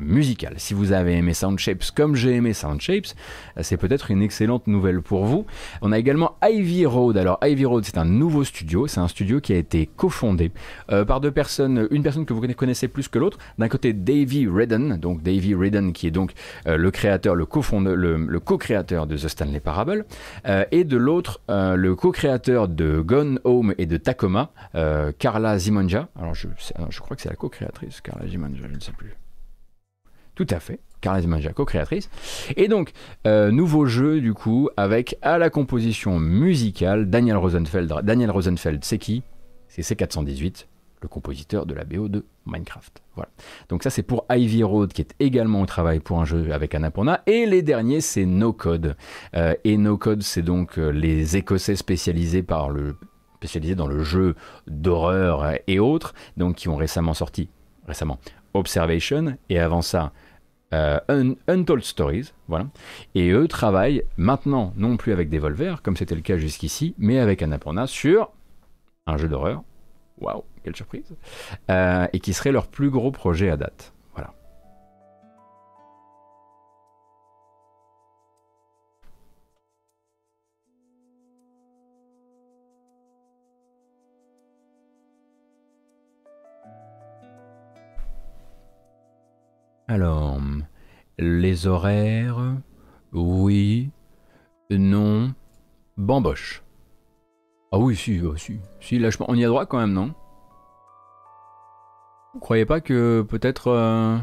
[0.00, 0.54] musical.
[0.56, 3.14] Si vous avez aimé Sound Shapes comme j'ai aimé Sound Shapes,
[3.56, 5.46] euh, c'est peut-être une excellente nouvelle pour vous.
[5.82, 7.16] On a également Ivy Road.
[7.16, 8.86] Alors Ivy Road, c'est un nouveau studio.
[8.86, 10.50] C'est un studio qui a été cofondé
[10.90, 13.38] euh, par deux personnes, une personne que vous connaissez plus que l'autre.
[13.58, 16.32] D'un côté, Davey Redden, donc Davey Redden qui est donc
[16.66, 20.04] euh, le créateur, le co-créateur de The Stanley Parable,
[20.72, 24.50] et de l'autre, le co-créateur de Gone Home et de Tacoma,
[25.18, 26.08] Carla Zimonja.
[26.18, 29.19] Alors je, crois que c'est la co-créatrice, Carla Zimonja, je ne sais plus.
[30.34, 30.80] Tout à fait.
[31.00, 32.10] Carla Manja, co-créatrice.
[32.56, 32.92] Et donc,
[33.26, 37.92] euh, nouveau jeu, du coup, avec à la composition musicale Daniel Rosenfeld.
[38.02, 39.22] Daniel Rosenfeld, c'est qui?
[39.68, 40.66] C'est C418,
[41.02, 43.02] le compositeur de la BO de Minecraft.
[43.14, 43.30] Voilà.
[43.68, 46.74] Donc ça, c'est pour Ivy Road, qui est également au travail pour un jeu avec
[46.74, 47.22] Annapurna.
[47.26, 48.96] Et les derniers, c'est No Code.
[49.36, 54.34] Euh, et No Code, c'est donc euh, les Écossais spécialisés dans le jeu
[54.66, 57.48] d'horreur et autres, donc qui ont récemment sorti,
[57.86, 58.18] récemment,
[58.54, 60.12] Observation, et avant ça,
[60.72, 60.98] euh,
[61.48, 62.66] Untold Stories, voilà.
[63.14, 67.42] Et eux travaillent maintenant non plus avec Devolver, comme c'était le cas jusqu'ici, mais avec
[67.42, 68.30] Annapurna sur
[69.06, 69.62] un jeu d'horreur.
[70.20, 71.16] Waouh, quelle surprise
[71.70, 73.92] euh, Et qui serait leur plus gros projet à date.
[89.90, 90.38] Alors,
[91.18, 92.38] les horaires,
[93.12, 93.90] oui,
[94.70, 95.34] non,
[95.96, 96.62] bamboche.
[97.72, 100.14] Ah oui, si, oh, si, si, là, on y a droit quand même, non?
[102.34, 103.66] Vous croyez pas que peut-être...
[103.66, 104.16] Euh,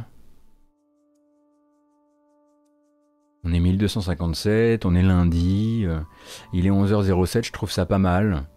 [3.44, 6.00] on est 1257, on est lundi, euh,
[6.54, 8.48] il est 11h07, je trouve ça pas mal.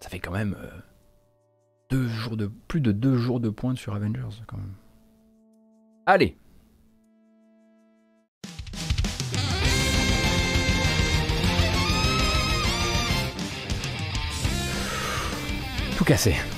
[0.00, 0.70] Ça fait quand même euh,
[1.90, 4.72] deux jours de, plus de deux jours de pointe sur Avengers, quand même.
[6.06, 6.38] Allez
[16.06, 16.55] Tout cassé.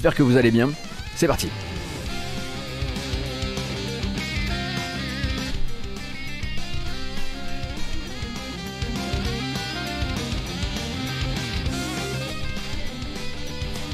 [0.00, 0.70] J'espère que vous allez bien.
[1.14, 1.50] C'est parti.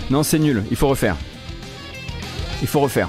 [0.08, 0.62] Non, c'est nul.
[0.70, 1.16] Il faut refaire.
[2.62, 3.08] Il faut refaire.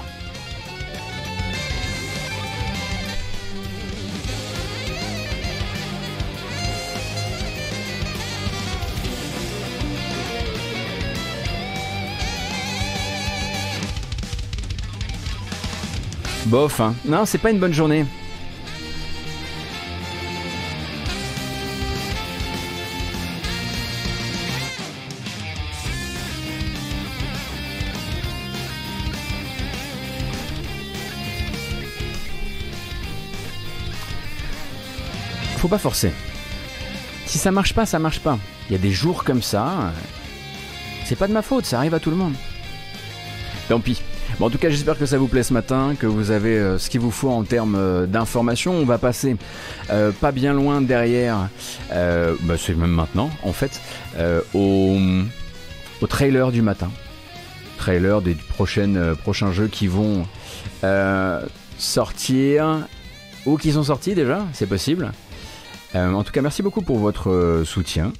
[16.48, 16.94] Bof, hein.
[17.04, 18.06] Non, c'est pas une bonne journée.
[35.58, 36.12] Faut pas forcer.
[37.26, 38.38] Si ça marche pas, ça marche pas.
[38.70, 39.92] Il y a des jours comme ça.
[41.04, 42.32] C'est pas de ma faute, ça arrive à tout le monde.
[43.68, 44.00] Tant pis.
[44.38, 46.78] Bon, en tout cas, j'espère que ça vous plaît ce matin, que vous avez euh,
[46.78, 48.72] ce qu'il vous faut en termes euh, d'informations.
[48.72, 49.36] On va passer
[49.90, 51.48] euh, pas bien loin derrière,
[51.90, 53.80] bah, c'est même maintenant en fait,
[54.54, 54.96] au,
[56.08, 56.88] trailer du matin.
[57.78, 60.24] Trailer des prochains jeux qui vont
[61.76, 62.86] sortir
[63.44, 65.10] ou qui sont sortis déjà, c'est possible.
[65.94, 68.12] en tout cas, merci beaucoup pour votre soutien.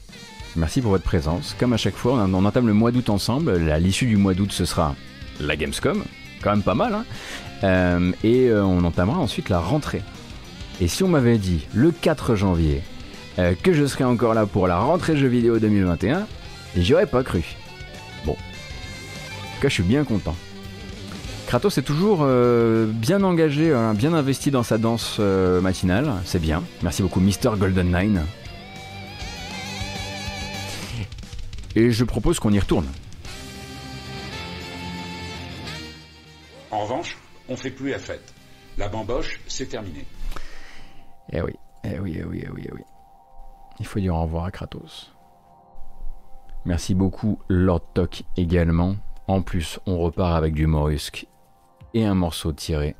[0.56, 1.54] Merci pour votre présence.
[1.60, 3.56] Comme à chaque fois, on, entame le mois d'août ensemble.
[3.78, 4.96] L'issue du mois d'août, ce sera
[5.40, 6.02] la Gamescom,
[6.42, 7.04] quand même pas mal, hein.
[7.64, 10.02] euh, et euh, on entamera ensuite la rentrée.
[10.80, 12.82] Et si on m'avait dit le 4 janvier
[13.38, 16.26] euh, que je serais encore là pour la rentrée jeux vidéo 2021,
[16.76, 17.42] j'y aurais pas cru.
[18.24, 18.32] Bon.
[18.32, 20.36] En tout cas, je suis bien content.
[21.46, 26.62] Kratos est toujours bien engagé, hein, bien investi dans sa danse matinale, c'est bien.
[26.82, 27.56] Merci beaucoup Mr.
[27.56, 28.20] Golden Nine.
[31.74, 32.86] Et je propose qu'on y retourne.
[36.88, 38.34] Revanche, on fait plus la fête.
[38.78, 40.06] La bamboche, c'est terminé.
[41.32, 41.52] Eh oui,
[41.84, 42.82] eh oui, eh oui, eh oui, eh oui.
[43.78, 45.12] Il faut dire au revoir à Kratos.
[46.64, 48.96] Merci beaucoup Lord Tok également.
[49.26, 51.26] En plus, on repart avec du Morusque
[51.94, 52.96] et un morceau tiré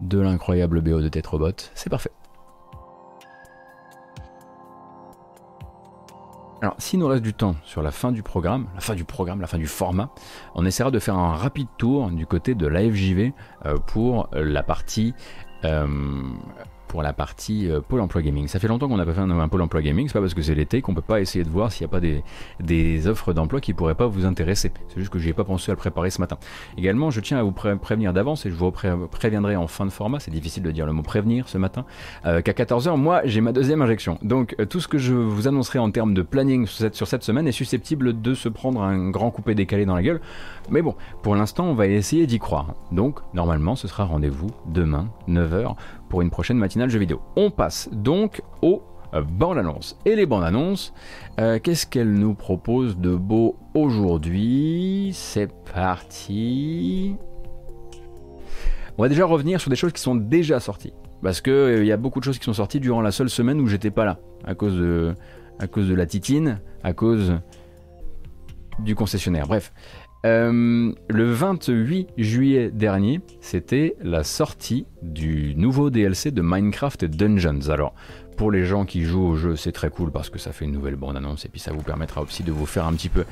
[0.00, 1.70] de l'incroyable BO de Tetrobot.
[1.74, 2.12] C'est parfait.
[6.60, 9.40] Alors, s'il nous reste du temps sur la fin du programme, la fin du programme,
[9.40, 10.10] la fin du format,
[10.56, 13.32] on essaiera de faire un rapide tour du côté de l'AFJV
[13.66, 15.14] euh, pour la partie
[15.64, 15.86] euh,
[16.88, 18.48] pour la partie euh, Pôle emploi gaming.
[18.48, 20.42] Ça fait longtemps qu'on n'a pas fait un, Pôle emploi gaming, c'est pas parce que
[20.42, 22.00] c'est l'été qu'on peut pas essayer de voir s'il n'y a pas
[22.60, 24.72] des, offres d'emploi qui pourraient pas vous intéresser.
[24.88, 26.38] C'est juste que j'ai pas pensé à le préparer ce matin.
[26.76, 30.18] Également, je tiens à vous prévenir d'avance et je vous préviendrai en fin de format,
[30.20, 31.84] c'est difficile de dire le mot prévenir ce matin,
[32.26, 34.18] euh, qu'à 14h, moi j'ai ma deuxième injection.
[34.22, 37.06] Donc euh, tout ce que je vous annoncerai en termes de planning sur cette, sur
[37.06, 40.20] cette semaine est susceptible de se prendre un grand coupé décalé dans la gueule.
[40.70, 42.74] Mais bon, pour l'instant, on va essayer d'y croire.
[42.92, 45.74] Donc, normalement, ce sera rendez-vous demain, 9h,
[46.08, 47.20] pour une prochaine matinale jeux vidéo.
[47.36, 48.82] On passe donc aux
[49.14, 49.96] euh, bandes annonces.
[50.04, 50.92] Et les bandes annonces,
[51.40, 55.10] euh, qu'est-ce qu'elles nous proposent de beau aujourd'hui?
[55.14, 57.16] C'est parti.
[58.98, 60.92] On va déjà revenir sur des choses qui sont déjà sorties.
[61.22, 63.60] Parce qu'il euh, y a beaucoup de choses qui sont sorties durant la seule semaine
[63.60, 64.18] où j'étais pas là.
[64.44, 65.14] À cause de,
[65.58, 67.34] à cause de la titine, à cause
[68.78, 69.46] du concessionnaire.
[69.46, 69.72] Bref.
[70.26, 77.70] Euh, le 28 juillet dernier, c'était la sortie du nouveau DLC de Minecraft Dungeons.
[77.70, 77.94] Alors,
[78.36, 80.72] pour les gens qui jouent au jeu, c'est très cool parce que ça fait une
[80.72, 83.24] nouvelle bande-annonce et puis ça vous permettra aussi de vous faire un petit peu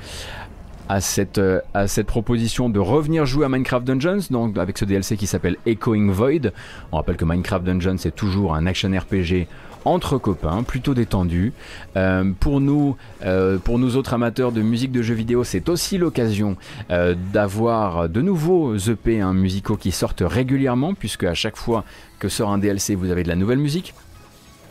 [0.88, 4.84] à cette, euh, à cette proposition de revenir jouer à Minecraft Dungeons, donc avec ce
[4.84, 6.52] DLC qui s'appelle Echoing Void.
[6.92, 9.48] On rappelle que Minecraft Dungeons c'est toujours un action RPG
[9.86, 11.52] entre copains, plutôt détendu.
[11.96, 15.96] Euh, pour nous, euh, pour nous autres amateurs de musique de jeux vidéo, c'est aussi
[15.96, 16.56] l'occasion
[16.90, 21.84] euh, d'avoir de nouveaux EP hein, musicaux qui sortent régulièrement, puisque à chaque fois
[22.18, 23.94] que sort un DLC, vous avez de la nouvelle musique.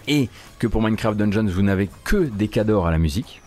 [0.08, 0.30] Et
[0.60, 3.42] que pour Minecraft Dungeons, vous n'avez que des cadors à la musique.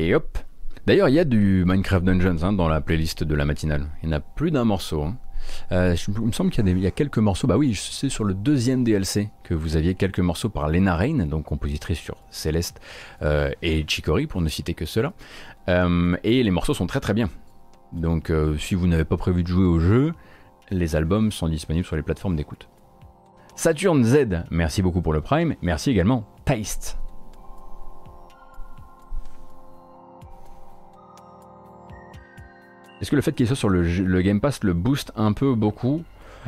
[0.00, 0.38] Et hop.
[0.86, 3.86] D'ailleurs, il y a du Minecraft Dungeons hein, dans la playlist de la matinale.
[4.02, 5.02] Il y en a plus d'un morceau.
[5.02, 5.18] hein.
[5.72, 7.46] Euh, il me semble qu'il y, a quelques morceaux.
[7.46, 11.26] Bah oui, c'est sur le deuxième DLC que vous aviez quelques morceaux par Lena Rain,
[11.26, 12.80] donc compositrice sur Céleste
[13.20, 15.12] euh, et Chicory, pour ne citer que cela.
[15.68, 17.28] Euh, et les morceaux sont très très bien.
[17.92, 20.14] Donc si vous n'avez pas prévu de jouer au jeu,
[20.70, 22.68] les albums sont disponibles sur les plateformes d'écoute.
[23.54, 25.56] Saturn Z, merci beaucoup pour le Prime.
[25.60, 26.96] Merci également Taste.
[33.00, 36.02] Est-ce que le fait qu'il soit sur le, Game Pass le booste un peu beaucoup?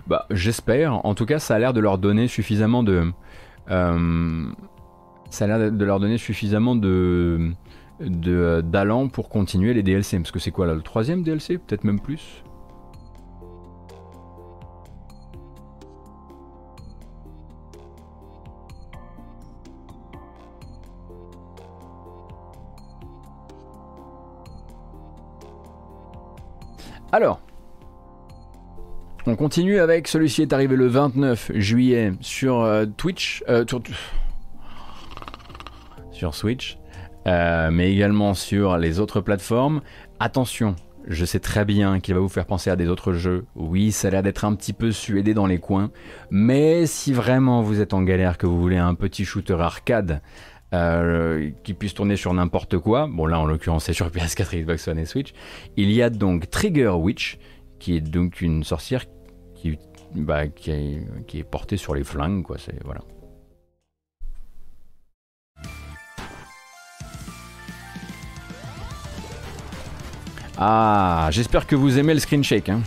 [0.06, 1.04] Bah j'espère.
[1.06, 3.10] En tout cas, ça a l'air de leur donner suffisamment de.
[3.70, 4.44] euh,
[5.30, 7.52] ça a l'air de leur donner suffisamment de-
[8.00, 10.18] d'allant pour continuer les DLC.
[10.18, 12.42] Parce que c'est quoi là Le troisième DLC Peut-être même plus?
[27.14, 27.42] Alors,
[29.26, 33.82] on continue avec celui-ci est arrivé le 29 juillet sur euh, Twitch, euh, sur,
[36.10, 36.78] sur Switch,
[37.26, 39.82] euh, mais également sur les autres plateformes.
[40.20, 40.74] Attention,
[41.06, 43.44] je sais très bien qu'il va vous faire penser à des autres jeux.
[43.56, 45.90] Oui, ça a l'air d'être un petit peu suédé dans les coins,
[46.30, 50.22] mais si vraiment vous êtes en galère, que vous voulez un petit shooter arcade
[50.72, 54.88] euh, qui puisse tourner sur n'importe quoi, bon là en l'occurrence c'est sur PS4, Xbox
[54.88, 55.32] One et Switch,
[55.76, 57.38] il y a donc Trigger Witch,
[57.78, 59.04] qui est donc une sorcière
[59.54, 59.78] qui,
[60.14, 62.56] bah, qui est portée sur les flingues, quoi.
[62.58, 63.02] C'est voilà.
[70.58, 72.68] Ah, j'espère que vous aimez le screen shake.
[72.68, 72.82] Hein.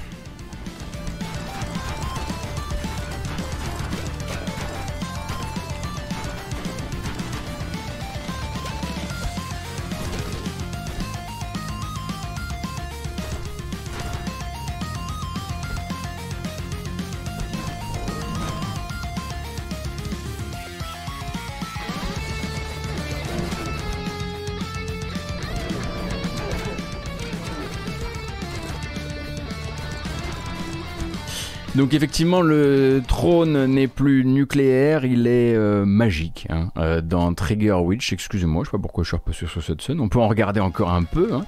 [31.75, 36.47] Donc effectivement, le trône n'est plus nucléaire, il est euh, magique.
[36.49, 36.71] hein.
[36.77, 39.99] Euh, dans Trigger Witch, excusez-moi, je sais pas pourquoi je suis repassé sur cette scène.
[39.99, 41.33] On peut en regarder encore un peu.
[41.33, 41.45] hein.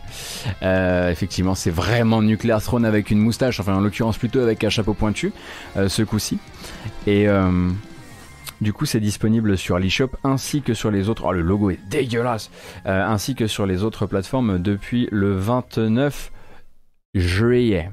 [0.63, 4.69] Euh, effectivement, c'est vraiment Nuclear Throne avec une moustache, enfin en l'occurrence plutôt avec un
[4.69, 5.31] chapeau pointu,
[5.75, 6.39] ce coup-ci.
[7.05, 7.27] Et
[8.59, 11.23] du coup, c'est disponible sur l'eShop ainsi que sur les autres.
[11.25, 12.51] Oh, le logo est dégueulasse.
[12.85, 16.31] Ainsi que sur les autres plateformes depuis le 29
[17.15, 17.91] juillet.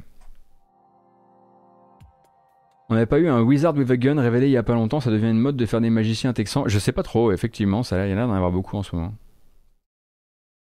[2.91, 5.01] On n'avait pas eu un Wizard with a Gun révélé il y a pas longtemps,
[5.01, 6.65] ça devient une mode de faire des magiciens texans.
[6.67, 8.95] Je sais pas trop, effectivement, ça il y en a d'en avoir beaucoup en ce
[8.95, 9.15] moment.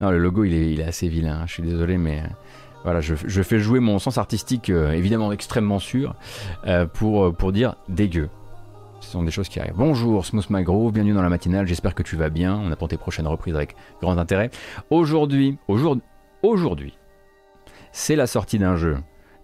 [0.01, 2.27] Non, le logo il est, assez vilain, hein, je suis désolé, mais euh,
[2.83, 6.15] voilà, je, fais jouer mon sens artistique euh, évidemment extrêmement sûr
[6.67, 8.29] euh, pour, dire dégueu.
[8.99, 9.73] Ce sont des choses qui arrivent.
[9.75, 12.55] Bonjour Smooth McGrove, bienvenue dans la matinale, j'espère que tu vas bien.
[12.55, 14.51] On attend tes prochaines reprises avec grand intérêt.
[14.91, 16.03] Aujourd'hui, aujourd'hui,
[16.43, 16.93] aujourd'hui,
[17.91, 18.97] c'est la sortie d'un jeu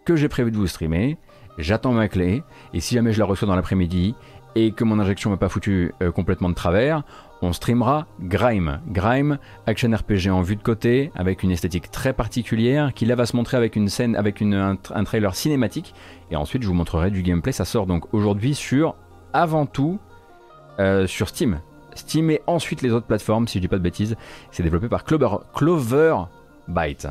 [0.06, 1.18] que j'ai prévu de vous streamer.
[1.58, 2.44] J'attends ma clé,
[2.74, 4.16] et si jamais je la reçois dans l'après-midi
[4.56, 7.04] et que mon injection m'a pas foutu euh, complètement de travers,
[7.42, 8.80] on streamera Grime.
[8.88, 13.26] Grime, action RPG en vue de côté, avec une esthétique très particulière, qui là va
[13.28, 15.94] se montrer avec une scène, avec une- un, tra- un trailer cinématique,
[16.32, 17.52] et ensuite je vous montrerai du gameplay.
[17.52, 18.96] Ça sort donc aujourd'hui sur,
[19.34, 20.00] avant tout,
[20.80, 21.60] euh, sur Steam.
[21.94, 24.16] Steam et ensuite les autres plateformes, si je dis pas de bêtises.
[24.52, 26.16] C'est développé par Clover, Clover
[26.68, 27.08] Byte.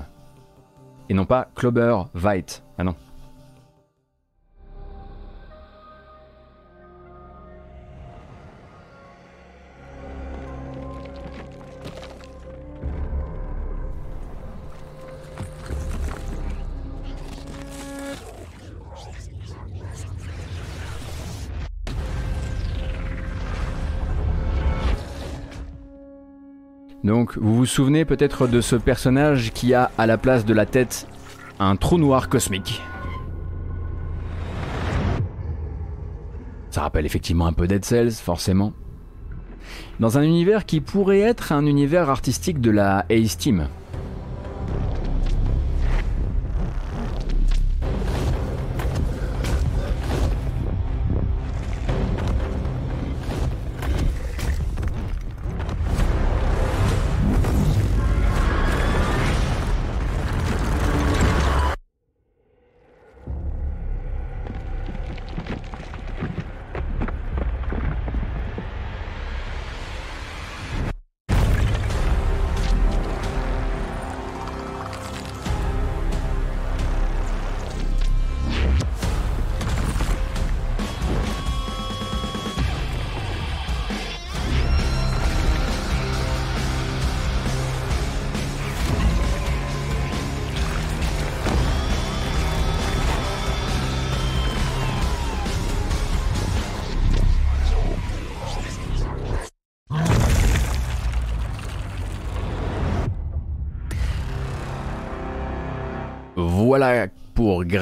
[1.08, 2.64] Et non pas Clover Byte.
[2.78, 2.94] Ah non.
[27.06, 30.66] Donc, vous vous souvenez peut-être de ce personnage qui a à la place de la
[30.66, 31.06] tête
[31.60, 32.82] un trou noir cosmique.
[36.70, 38.72] Ça rappelle effectivement un peu Dead Cells, forcément.
[40.00, 43.38] Dans un univers qui pourrait être un univers artistique de la Ace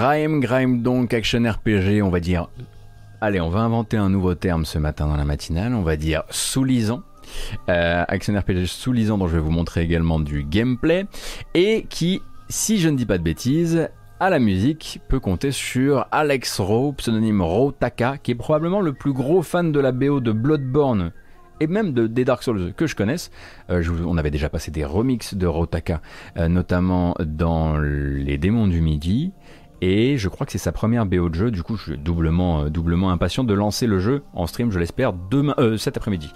[0.05, 0.41] Grime.
[0.41, 2.49] Grime donc, action RPG, on va dire...
[3.23, 6.25] Allez, on va inventer un nouveau terme ce matin dans la matinale, on va dire
[6.29, 7.03] sous-lisant.
[7.71, 11.07] Euh, action RPG sous-lisant dont je vais vous montrer également du gameplay.
[11.55, 12.21] Et qui,
[12.51, 13.89] si je ne dis pas de bêtises,
[14.21, 19.15] à la musique peut compter sur Alex Rowe, pseudonyme Rotaka, qui est probablement le plus
[19.15, 21.13] gros fan de la BO de Bloodborne
[21.61, 23.31] et même de, des Dark Souls que je connaisse.
[23.71, 26.01] Euh, on avait déjà passé des remixes de Rotaka,
[26.37, 29.33] euh, notamment dans Les Démons du Midi.
[29.87, 32.63] Et je crois que c'est sa première BO de jeu, du coup je suis doublement,
[32.63, 36.33] euh, doublement impatient de lancer le jeu en stream, je l'espère, demain, euh, cet après-midi.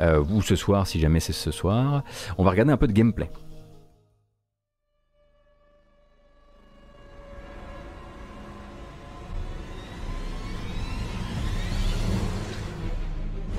[0.00, 2.04] Euh, ou ce soir, si jamais c'est ce soir.
[2.36, 3.30] On va regarder un peu de gameplay.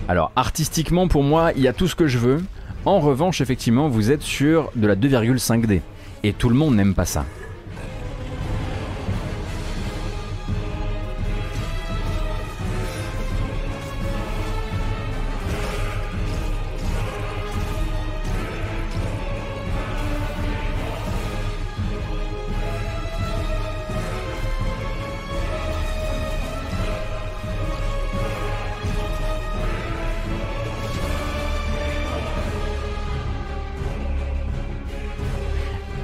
[0.07, 2.43] Alors artistiquement pour moi il y a tout ce que je veux.
[2.85, 5.81] En revanche effectivement vous êtes sur de la 2,5D.
[6.21, 7.25] Et tout le monde n'aime pas ça.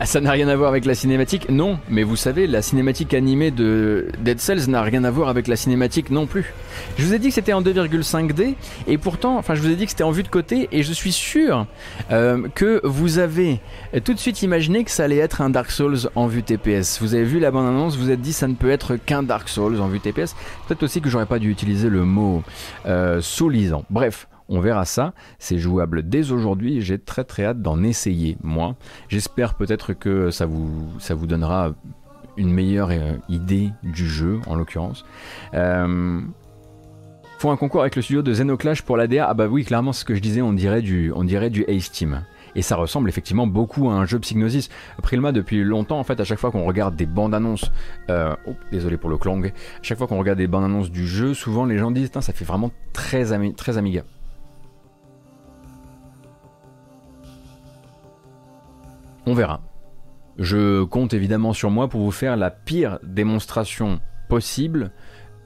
[0.07, 3.51] Ça n'a rien à voir avec la cinématique Non, mais vous savez, la cinématique animée
[3.51, 6.53] de Dead Cells n'a rien à voir avec la cinématique non plus.
[6.97, 8.55] Je vous ai dit que c'était en 2,5D,
[8.88, 10.93] et pourtant, enfin, je vous ai dit que c'était en vue de côté, et je
[10.93, 11.67] suis sûr
[12.09, 13.59] euh, que vous avez
[14.05, 16.99] tout de suite imaginé que ça allait être un Dark Souls en vue TPS.
[17.01, 19.49] Vous avez vu la bande-annonce, vous vous êtes dit ça ne peut être qu'un Dark
[19.49, 20.38] Souls en vue TPS.
[20.69, 22.43] Peut-être aussi que j'aurais pas dû utiliser le mot
[22.85, 23.84] euh, soulisant.
[23.89, 25.13] Bref, on verra ça.
[25.39, 26.81] C'est jouable dès aujourd'hui.
[26.81, 28.75] J'ai très très hâte d'en essayer, moi.
[29.09, 30.69] J'espère peut-être que ça vous,
[30.99, 31.73] ça vous donnera
[32.37, 35.05] une meilleure euh, idée du jeu, en l'occurrence.
[35.53, 36.21] Euh,
[37.39, 39.27] faut un concours avec le studio de Xenoclash pour l'ADA.
[39.29, 41.91] Ah bah oui, clairement, ce que je disais, on dirait du, on dirait du Ace
[41.91, 42.23] Team.
[42.55, 44.69] Et ça ressemble effectivement beaucoup à un jeu Psygnosis.
[45.03, 47.71] Prilma, depuis longtemps, en fait, à chaque fois qu'on regarde des bandes annonces,
[48.09, 49.51] euh, oh, désolé pour le clang, à
[49.83, 52.45] chaque fois qu'on regarde des bandes annonces du jeu, souvent les gens disent, ça fait
[52.45, 54.03] vraiment très, ami très Amiga.
[59.27, 59.59] On verra.
[60.39, 63.99] Je compte évidemment sur moi pour vous faire la pire démonstration
[64.29, 64.91] possible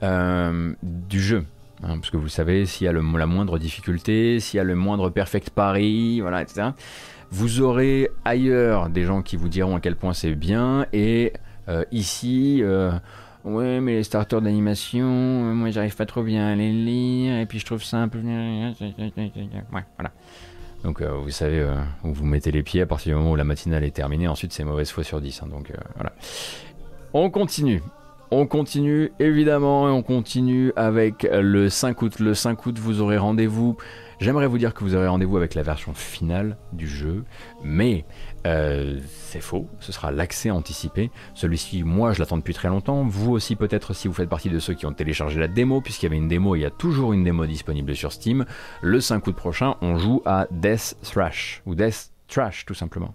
[0.04, 1.44] euh, du jeu.
[1.82, 4.64] Hein, parce que vous savez, s'il y a le, la moindre difficulté, s'il y a
[4.64, 6.68] le moindre perfect pari, voilà, etc.
[7.32, 11.32] Vous aurez ailleurs des gens qui vous diront à quel point c'est bien, et
[11.68, 12.92] euh, ici, euh,
[13.44, 15.08] ouais, mais les starters d'animation,
[15.56, 18.20] moi j'arrive pas trop bien à les lire, et puis je trouve ça un peu.
[18.20, 20.12] Ouais, voilà.
[20.84, 23.36] Donc euh, vous savez euh, où vous mettez les pieds à partir du moment où
[23.36, 24.28] la matinale est terminée.
[24.28, 25.42] Ensuite c'est mauvaise foi sur 10.
[25.42, 26.12] Hein, donc euh, voilà.
[27.12, 27.82] On continue.
[28.30, 32.18] On continue évidemment et on continue avec le 5 août.
[32.18, 33.76] Le 5 août vous aurez rendez-vous
[34.22, 37.24] J'aimerais vous dire que vous aurez rendez-vous avec la version finale du jeu,
[37.64, 38.04] mais
[38.46, 41.10] euh, c'est faux, ce sera l'accès anticipé.
[41.34, 43.04] Celui-ci, moi, je l'attends depuis très longtemps.
[43.04, 46.06] Vous aussi, peut-être, si vous faites partie de ceux qui ont téléchargé la démo, puisqu'il
[46.06, 48.44] y avait une démo, il y a toujours une démo disponible sur Steam.
[48.80, 53.14] Le 5 août prochain, on joue à Death Thrash, ou Death Trash, tout simplement.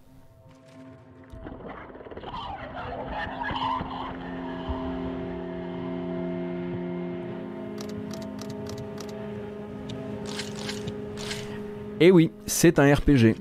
[12.00, 13.36] Et oui, c'est un RPG.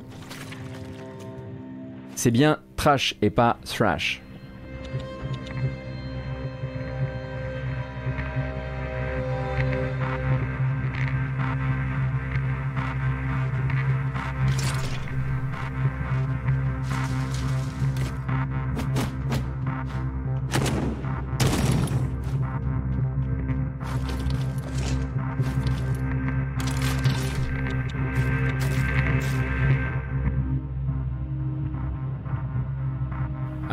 [2.17, 4.23] C'est bien trash et pas thrash.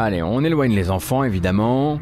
[0.06, 2.02] Allez, on éloigne les enfants, évidemment.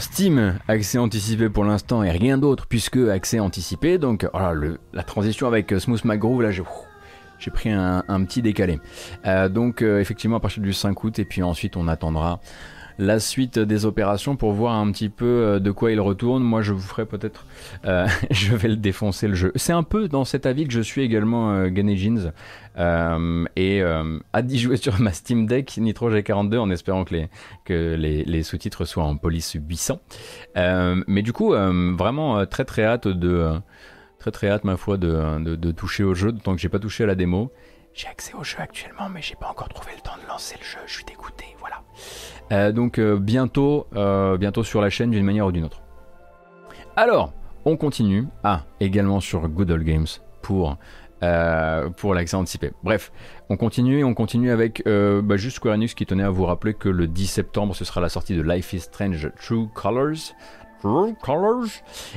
[0.00, 3.98] Steam, accès anticipé pour l'instant et rien d'autre puisque accès anticipé.
[3.98, 8.80] Donc, le, la transition avec Smooth McGroove, là, j'ai pris un, petit décalé.
[9.50, 12.40] donc effectivement à partir du 5 août et puis ensuite on attendra
[12.98, 16.42] la suite des opérations pour voir un petit peu euh, de quoi il retourne.
[16.42, 17.46] Moi, je vous ferai peut-être,
[17.84, 19.52] euh, je vais le défoncer le jeu.
[19.54, 22.32] C'est un peu dans cet avis que je suis également euh, Jeans
[22.76, 23.82] euh, et
[24.32, 27.28] à d'y jouer sur ma Steam Deck Nitro G42 en espérant que les,
[27.64, 30.00] que les, sous-titres soient en police 800.
[31.06, 31.52] mais du coup,
[31.96, 33.52] vraiment très très hâte de
[34.18, 37.04] très très hâte ma foi de, de, toucher au jeu, tant que j'ai pas touché
[37.04, 37.52] à la démo.
[37.94, 40.64] J'ai accès au jeu actuellement, mais j'ai pas encore trouvé le temps de lancer le
[40.64, 40.78] jeu.
[40.86, 41.82] Je suis dégoûté, voilà.
[42.52, 45.82] Euh, donc euh, bientôt, euh, bientôt sur la chaîne d'une manière ou d'une autre.
[46.96, 47.32] Alors,
[47.64, 48.26] on continue.
[48.44, 50.06] Ah, également sur Good Old Games
[50.42, 50.76] pour,
[51.20, 52.72] l'accès anticipé.
[52.82, 53.12] Bref,
[53.50, 57.06] on continue on continue avec bah, juste Square qui tenait à vous rappeler que le
[57.06, 60.34] 10 septembre ce sera la sortie de Life is Strange True Colors.
[60.80, 61.68] True Colors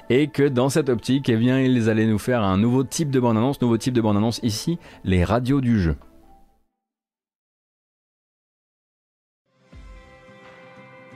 [0.10, 3.20] et que dans cette optique, eh bien, ils allaient nous faire un nouveau type de
[3.20, 5.95] bande-annonce, nouveau type de bande-annonce ici, les radios du jeu.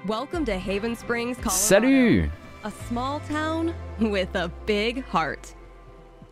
[0.08, 1.58] Welcome to Haven Springs, Colorado.
[1.58, 2.30] Salut!
[2.64, 5.56] A small town with a big heart.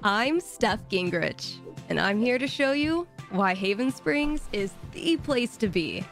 [0.03, 1.55] I'm Steph Gingrich,
[1.89, 6.05] and I'm here to show you why Haven Springs is the place to be.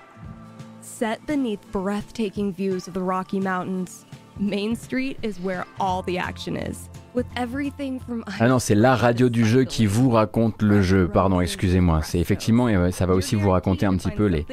[0.82, 4.08] Set beneath breathtaking views of the Rocky Mountains,
[4.40, 6.90] Main Street is where all the action is.
[7.14, 11.08] With everything from ah non, c'est la radio du jeu qui vous raconte le jeu.
[11.08, 12.02] Pardon, excusez-moi.
[12.02, 14.48] C'est effectivement, ça va aussi vous raconter un petit peu les,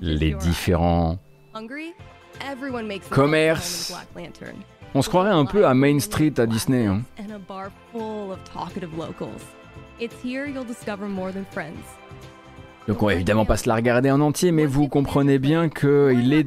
[0.00, 1.20] les différents
[3.10, 3.92] commerce.
[4.94, 6.86] On se croirait un peu à Main Street à Disney.
[6.86, 7.02] Hein.
[12.88, 16.32] Donc on va évidemment pas se la regarder en entier, mais vous comprenez bien qu'il
[16.32, 16.46] est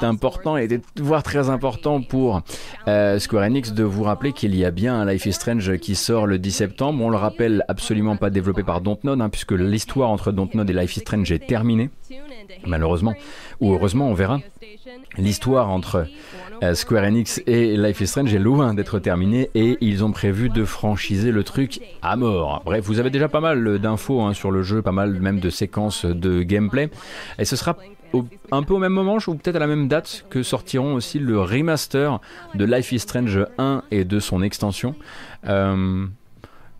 [0.00, 2.42] important et voire très important pour
[2.86, 5.96] euh, Square Enix de vous rappeler qu'il y a bien un Life is Strange qui
[5.96, 7.02] sort le 10 septembre.
[7.02, 10.96] On le rappelle, absolument pas développé par Dontnod, hein, puisque l'histoire entre Dontnod et Life
[10.96, 11.90] is Strange est terminée,
[12.64, 13.14] malheureusement,
[13.60, 14.38] ou heureusement, on verra.
[15.18, 16.06] L'histoire entre
[16.62, 20.48] euh, Square Enix et Life is Strange est loin d'être terminée et ils ont prévu
[20.48, 22.62] de franchiser le truc à mort.
[22.64, 25.50] Bref, vous avez déjà pas mal d'infos hein, sur le jeu, pas mal même de
[25.56, 26.90] séquences de gameplay.
[27.38, 27.76] Et ce sera
[28.52, 31.40] un peu au même moment, ou peut-être à la même date, que sortiront aussi le
[31.40, 32.20] remaster
[32.54, 34.94] de Life is Strange 1 et de son extension.
[35.46, 36.06] Euh,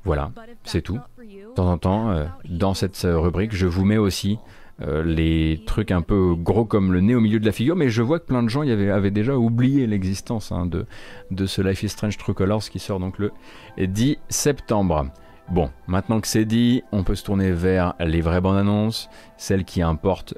[0.05, 0.31] voilà,
[0.65, 1.01] c'est tout.
[1.19, 4.39] De temps en temps, euh, dans cette rubrique, je vous mets aussi
[4.83, 7.89] euh, les trucs un peu gros comme le nez au milieu de la figure, mais
[7.89, 10.87] je vois que plein de gens y avaient, déjà oublié l'existence hein, de,
[11.31, 13.33] de ce Life is Strange True Colors qui sort donc le
[13.79, 15.07] 10 septembre.
[15.49, 19.65] Bon, maintenant que c'est dit, on peut se tourner vers les vraies bandes annonces, celles
[19.65, 20.35] qui importent,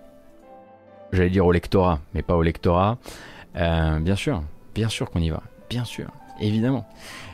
[1.12, 2.98] j'allais dire au lectorat, mais pas au lectorat.
[3.56, 4.42] Euh, bien sûr,
[4.74, 6.08] bien sûr qu'on y va, bien sûr,
[6.40, 6.86] évidemment.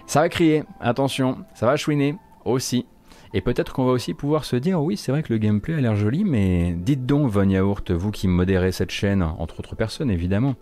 [0.07, 2.87] Ça va crier, attention, ça va chouiner aussi.
[3.33, 5.81] Et peut-être qu'on va aussi pouvoir se dire, oui, c'est vrai que le gameplay a
[5.81, 10.13] l'air joli, mais dites donc, Von Yaourt, vous qui modérez cette chaîne, entre autres personnes
[10.13, 10.55] évidemment,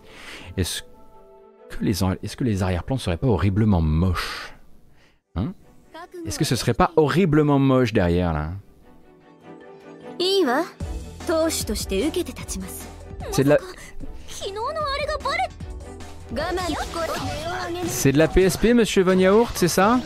[0.56, 0.82] est-ce
[1.68, 4.54] que les, arrière-plans seraient pas horriblement moches
[5.34, 5.52] hein?
[6.26, 8.50] Est-ce que ce serait pas horriblement moche derrière là?
[13.30, 13.58] C'est de la...
[17.86, 20.00] C'est de la PSP, monsieur Von Yaourt, c'est ça?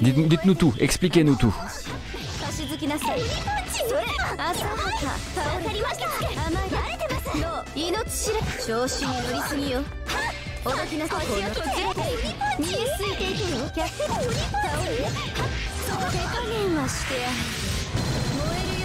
[0.00, 1.54] Dites-nous tout, expliquez-nous tout.
[10.86, 11.06] きな
[12.58, 13.36] 逃げすいてい
[13.70, 14.90] 倒れ
[15.86, 17.14] そこで加減はして。
[18.38, 18.77] 燃える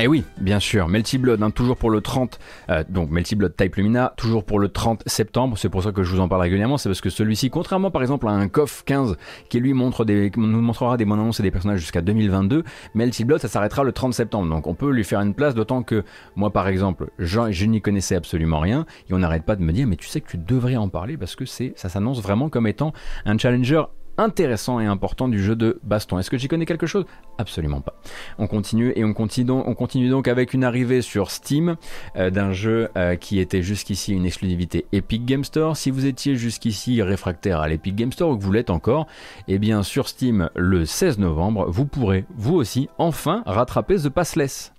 [0.00, 2.38] Eh oui, bien sûr, Melty Blood, hein, toujours pour le 30,
[2.70, 6.04] euh, donc Melty Blood Type Lumina, toujours pour le 30 septembre, c'est pour ça que
[6.04, 8.84] je vous en parle régulièrement, c'est parce que celui-ci, contrairement par exemple à un KOF
[8.84, 9.16] 15
[9.48, 12.62] qui lui montre nous montrera des bonnes annonces et des personnages jusqu'à 2022,
[12.94, 15.82] Melty Blood ça s'arrêtera le 30 septembre, donc on peut lui faire une place, d'autant
[15.82, 16.04] que
[16.36, 19.72] moi par exemple, je, je n'y connaissais absolument rien, et on n'arrête pas de me
[19.72, 22.48] dire, mais tu sais que tu devrais en parler parce que c'est, ça s'annonce vraiment
[22.50, 22.92] comme étant
[23.24, 23.82] un challenger
[24.18, 26.18] intéressant et important du jeu de baston.
[26.18, 27.06] Est-ce que j'y connais quelque chose?
[27.38, 27.94] Absolument pas.
[28.38, 31.76] On continue et on continue, donc, avec une arrivée sur Steam
[32.16, 35.76] euh, d'un jeu euh, qui était jusqu'ici une exclusivité Epic Game Store.
[35.76, 39.06] Si vous étiez jusqu'ici réfractaire à l'Epic Game Store ou que vous l'êtes encore,
[39.46, 44.72] eh bien sur Steam le 16 novembre, vous pourrez vous aussi enfin rattraper The Passless.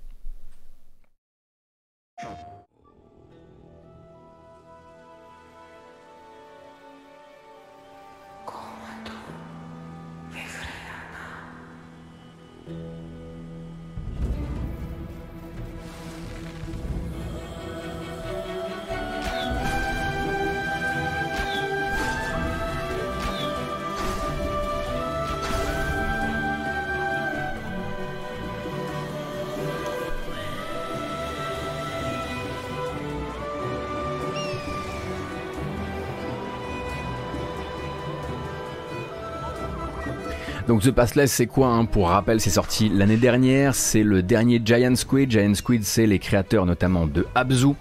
[40.80, 43.76] Donc The Passless, c'est quoi hein Pour rappel, c'est sorti l'année dernière.
[43.76, 45.30] C'est le dernier Giant Squid.
[45.30, 47.73] Giant Squid, c'est les créateurs notamment de Abzu,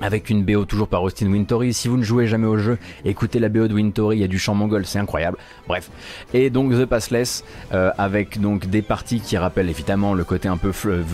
[0.00, 1.72] avec une BO toujours par Austin Wintory.
[1.72, 4.26] Si vous ne jouez jamais au jeu, écoutez la BO de Wintory, il y a
[4.26, 5.38] du chant mongol, c'est incroyable.
[5.68, 5.92] Bref.
[6.32, 10.56] Et donc The Passless, euh, avec donc des parties qui rappellent évidemment le côté un
[10.56, 10.72] peu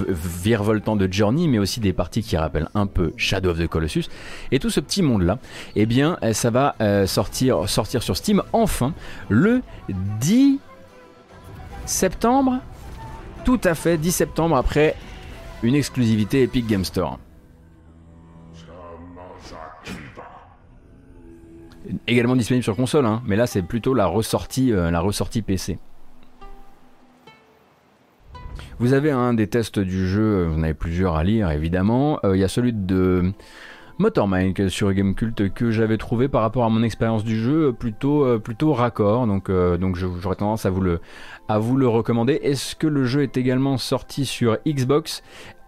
[0.08, 4.04] virevoltant de Journey, mais aussi des parties qui rappellent un peu Shadow of the Colossus.
[4.52, 5.38] Et tout ce petit monde-là,
[5.76, 8.94] eh bien, euh, ça va euh, sortir, sortir sur Steam enfin
[9.28, 9.60] le
[10.20, 10.60] 10
[11.90, 12.58] septembre.
[13.44, 14.94] Tout à fait, 10 septembre après
[15.62, 17.18] une exclusivité Epic Game Store.
[22.06, 24.90] également disponible sur console, hein, mais là c'est plutôt la ressortie, euh,
[25.46, 25.78] PC.
[28.78, 32.18] Vous avez un des tests du jeu, euh, vous en avez plusieurs à lire évidemment.
[32.24, 33.32] Euh, il y a celui de
[33.98, 38.72] Motormind sur Gamecult que j'avais trouvé par rapport à mon expérience du jeu plutôt, plutôt
[38.72, 41.00] raccord, donc, donc j'aurais tendance à vous le,
[41.50, 42.38] à vous le recommander.
[42.42, 45.22] Est-ce que le jeu est également sorti sur Xbox?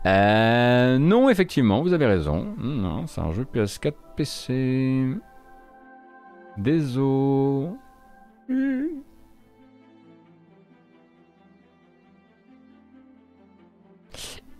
[0.04, 2.54] Non, effectivement, vous avez raison.
[2.58, 5.08] Non, c'est un jeu PS4 PC.
[6.56, 7.70] Désolé.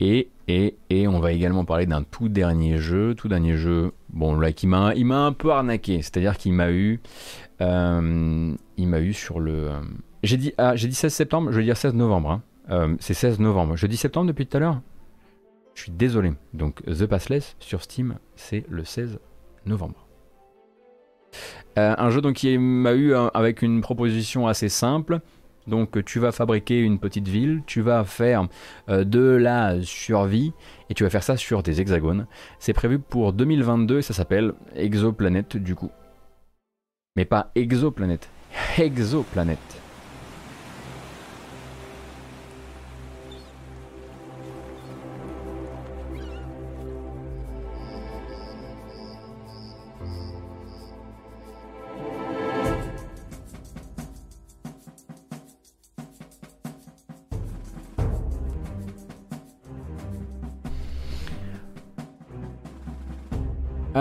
[0.00, 4.66] Et on va également parler d'un tout dernier jeu, tout dernier jeu, bon là qui
[4.66, 7.00] m'a, il m'a un peu arnaqué, c'est-à-dire qu'il m'a eu,
[7.60, 9.80] euh, il m'a eu sur le, euh,
[10.22, 12.42] j'ai dit, ah, dit 16 septembre, je vais dire 16 novembre, hein.
[12.70, 14.80] euh, c'est 16 novembre, je dis septembre depuis tout à l'heure,
[15.74, 19.18] je suis désolé, donc The Passless sur Steam, c'est le 16
[19.66, 20.06] novembre.
[21.78, 25.20] Euh, un jeu donc qui m'a eu avec une proposition assez simple.
[25.66, 28.48] Donc tu vas fabriquer une petite ville, tu vas faire
[28.88, 30.52] euh, de la survie
[30.90, 32.26] et tu vas faire ça sur des hexagones.
[32.58, 35.90] C'est prévu pour 2022 et ça s'appelle Exoplanet du coup.
[37.16, 38.28] Mais pas Exoplanet,
[38.78, 39.81] Exoplanet.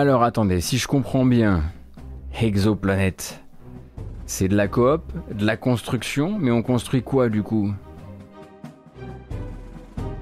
[0.01, 1.61] Alors attendez, si je comprends bien,
[2.41, 3.39] Exoplanète,
[4.25, 7.71] c'est de la coop, de la construction, mais on construit quoi du coup?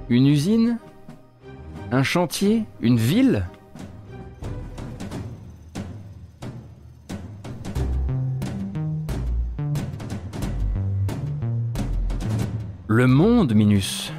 [0.10, 0.80] Une usine?
[1.94, 2.66] Un chantier?
[2.82, 3.46] Une ville?
[12.88, 14.12] Le monde, Minus.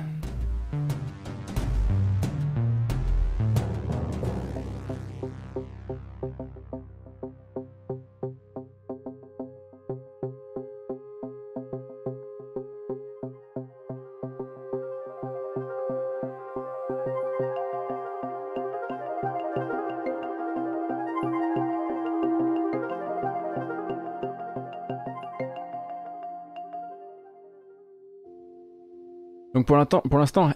[29.71, 30.51] Pour l'instant,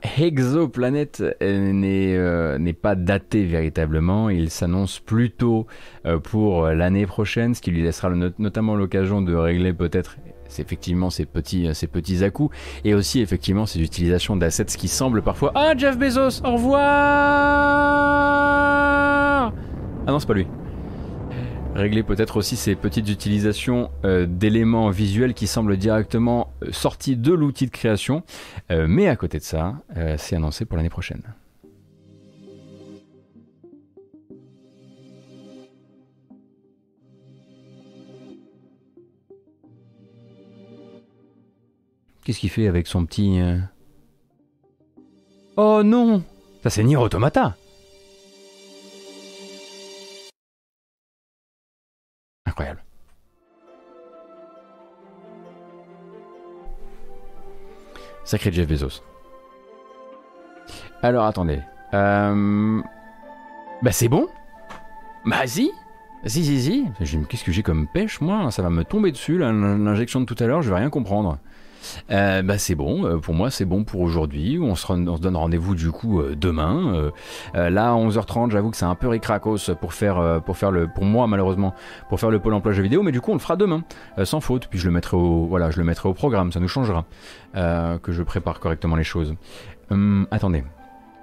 [1.23, 4.29] euh, euh, n'est pas daté véritablement.
[4.29, 5.69] Il s'annonce plutôt
[6.05, 10.17] euh, pour l'année prochaine, ce qui lui laissera notamment l'occasion de régler peut-être
[10.59, 12.51] effectivement ces petits, ces petits à -coups,
[12.85, 16.83] et aussi effectivement ces utilisations d'assets qui semblent parfois Ah Jeff Bezos, au revoir
[20.07, 20.47] Ah non, c'est pas lui
[21.75, 27.33] régler peut-être aussi ces petites utilisations euh, d'éléments visuels qui semblent directement euh, sortis de
[27.33, 28.23] l'outil de création.
[28.71, 29.75] Euh, mais à côté de ça,
[30.17, 31.23] c'est annoncé pour l'année prochaine.
[42.25, 43.41] Qu'est-ce qu'il fait avec son petit...
[45.57, 46.23] Oh non
[46.63, 47.55] Ça c'est Nier Automata
[52.55, 52.85] incroyable.
[58.25, 59.03] Sacré Jeff Bezos.
[61.03, 61.61] Alors attendez.
[61.93, 62.81] Euh...
[63.83, 64.29] Bah c'est bon?
[65.27, 65.71] Bah si
[66.27, 66.85] Si si si
[67.29, 68.51] Qu'est-ce que j'ai comme pêche moi?
[68.51, 71.39] Ça va me tomber dessus l'injection de tout à l'heure, je vais rien comprendre.
[72.11, 74.59] Euh, bah c'est bon, euh, pour moi c'est bon pour aujourd'hui.
[74.61, 77.11] On se, donne rendez-vous du coup euh, demain.
[77.55, 81.27] là à 11h30, j'avoue que c'est un peu ricracos pour faire, pour le, pour moi
[81.27, 81.75] malheureusement,
[82.09, 83.83] pour faire le pôle emploi jeux vidéo, mais du coup on le fera demain,
[84.25, 84.69] sans faute.
[84.69, 87.05] Puis je le mettrai au, voilà, je le mettrai au programme, ça nous changera
[87.55, 89.35] que je prépare correctement les choses.
[89.91, 90.65] Hum, attendez,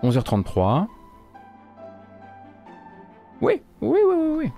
[0.04, 0.88] 11h33.
[3.42, 4.52] Oui, oui, oui, oui, oui.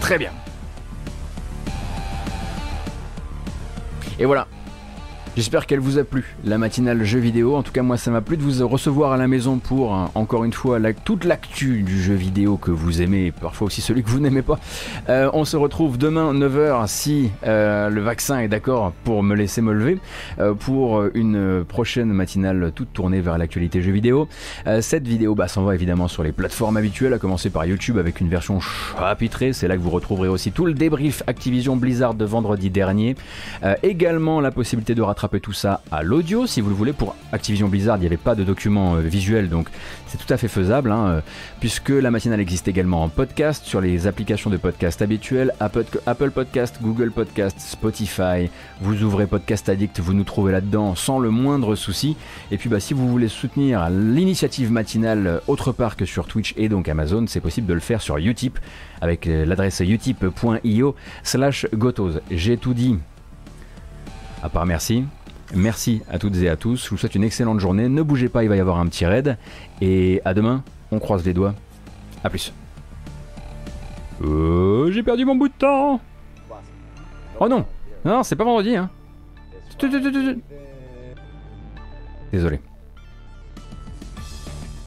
[0.00, 0.30] Très bien.
[4.18, 4.48] Et voilà,
[5.36, 7.56] J'espère qu'elle vous a plu, la matinale jeu vidéo.
[7.56, 10.10] En tout cas, moi, ça m'a plu de vous recevoir à la maison pour, hein,
[10.14, 14.08] encore une fois, toute l'actu du jeu vidéo que vous aimez, parfois aussi celui que
[14.08, 14.58] vous n'aimez pas.
[15.10, 19.60] Euh, on se retrouve demain 9h si euh, le vaccin est d'accord pour me laisser
[19.60, 19.98] me lever,
[20.38, 24.28] euh, pour une prochaine matinale toute tournée vers l'actualité jeu vidéo.
[24.80, 28.30] cette vidéo bah, s'envoie évidemment sur les plateformes habituelles, à commencer par YouTube avec une
[28.30, 29.52] version chapitrée.
[29.52, 33.16] C'est là que vous retrouverez aussi tout le débrief Activision Blizzard de vendredi dernier.
[33.82, 36.92] également la possibilité de rattraper tout ça à l'audio si vous le voulez.
[36.92, 39.68] Pour Activision Blizzard, il n'y avait pas de document euh, visuel, donc
[40.06, 41.20] c'est tout à fait faisable, hein, euh,
[41.60, 46.30] puisque la matinale existe également en podcast sur les applications de podcast habituelles, Apple, Apple
[46.30, 48.50] Podcast, Google Podcast, Spotify.
[48.80, 52.16] Vous ouvrez Podcast Addict, vous nous trouvez là-dedans sans le moindre souci.
[52.50, 56.54] Et puis bah, si vous voulez soutenir l'initiative matinale euh, autre part que sur Twitch
[56.56, 58.58] et donc Amazon, c'est possible de le faire sur Utip
[59.00, 62.20] avec l'adresse utip.io slash gotos.
[62.30, 62.96] J'ai tout dit.
[64.46, 65.02] À part merci.
[65.56, 66.84] Merci à toutes et à tous.
[66.84, 67.88] Je vous souhaite une excellente journée.
[67.88, 69.36] Ne bougez pas, il va y avoir un petit raid.
[69.80, 70.62] Et à demain,
[70.92, 71.52] on croise les doigts.
[72.22, 72.52] A plus.
[74.22, 76.00] Euh, j'ai perdu mon bout de temps.
[77.40, 77.66] Oh non,
[78.04, 78.88] non, c'est pas vendredi, hein.
[82.32, 82.60] Désolé.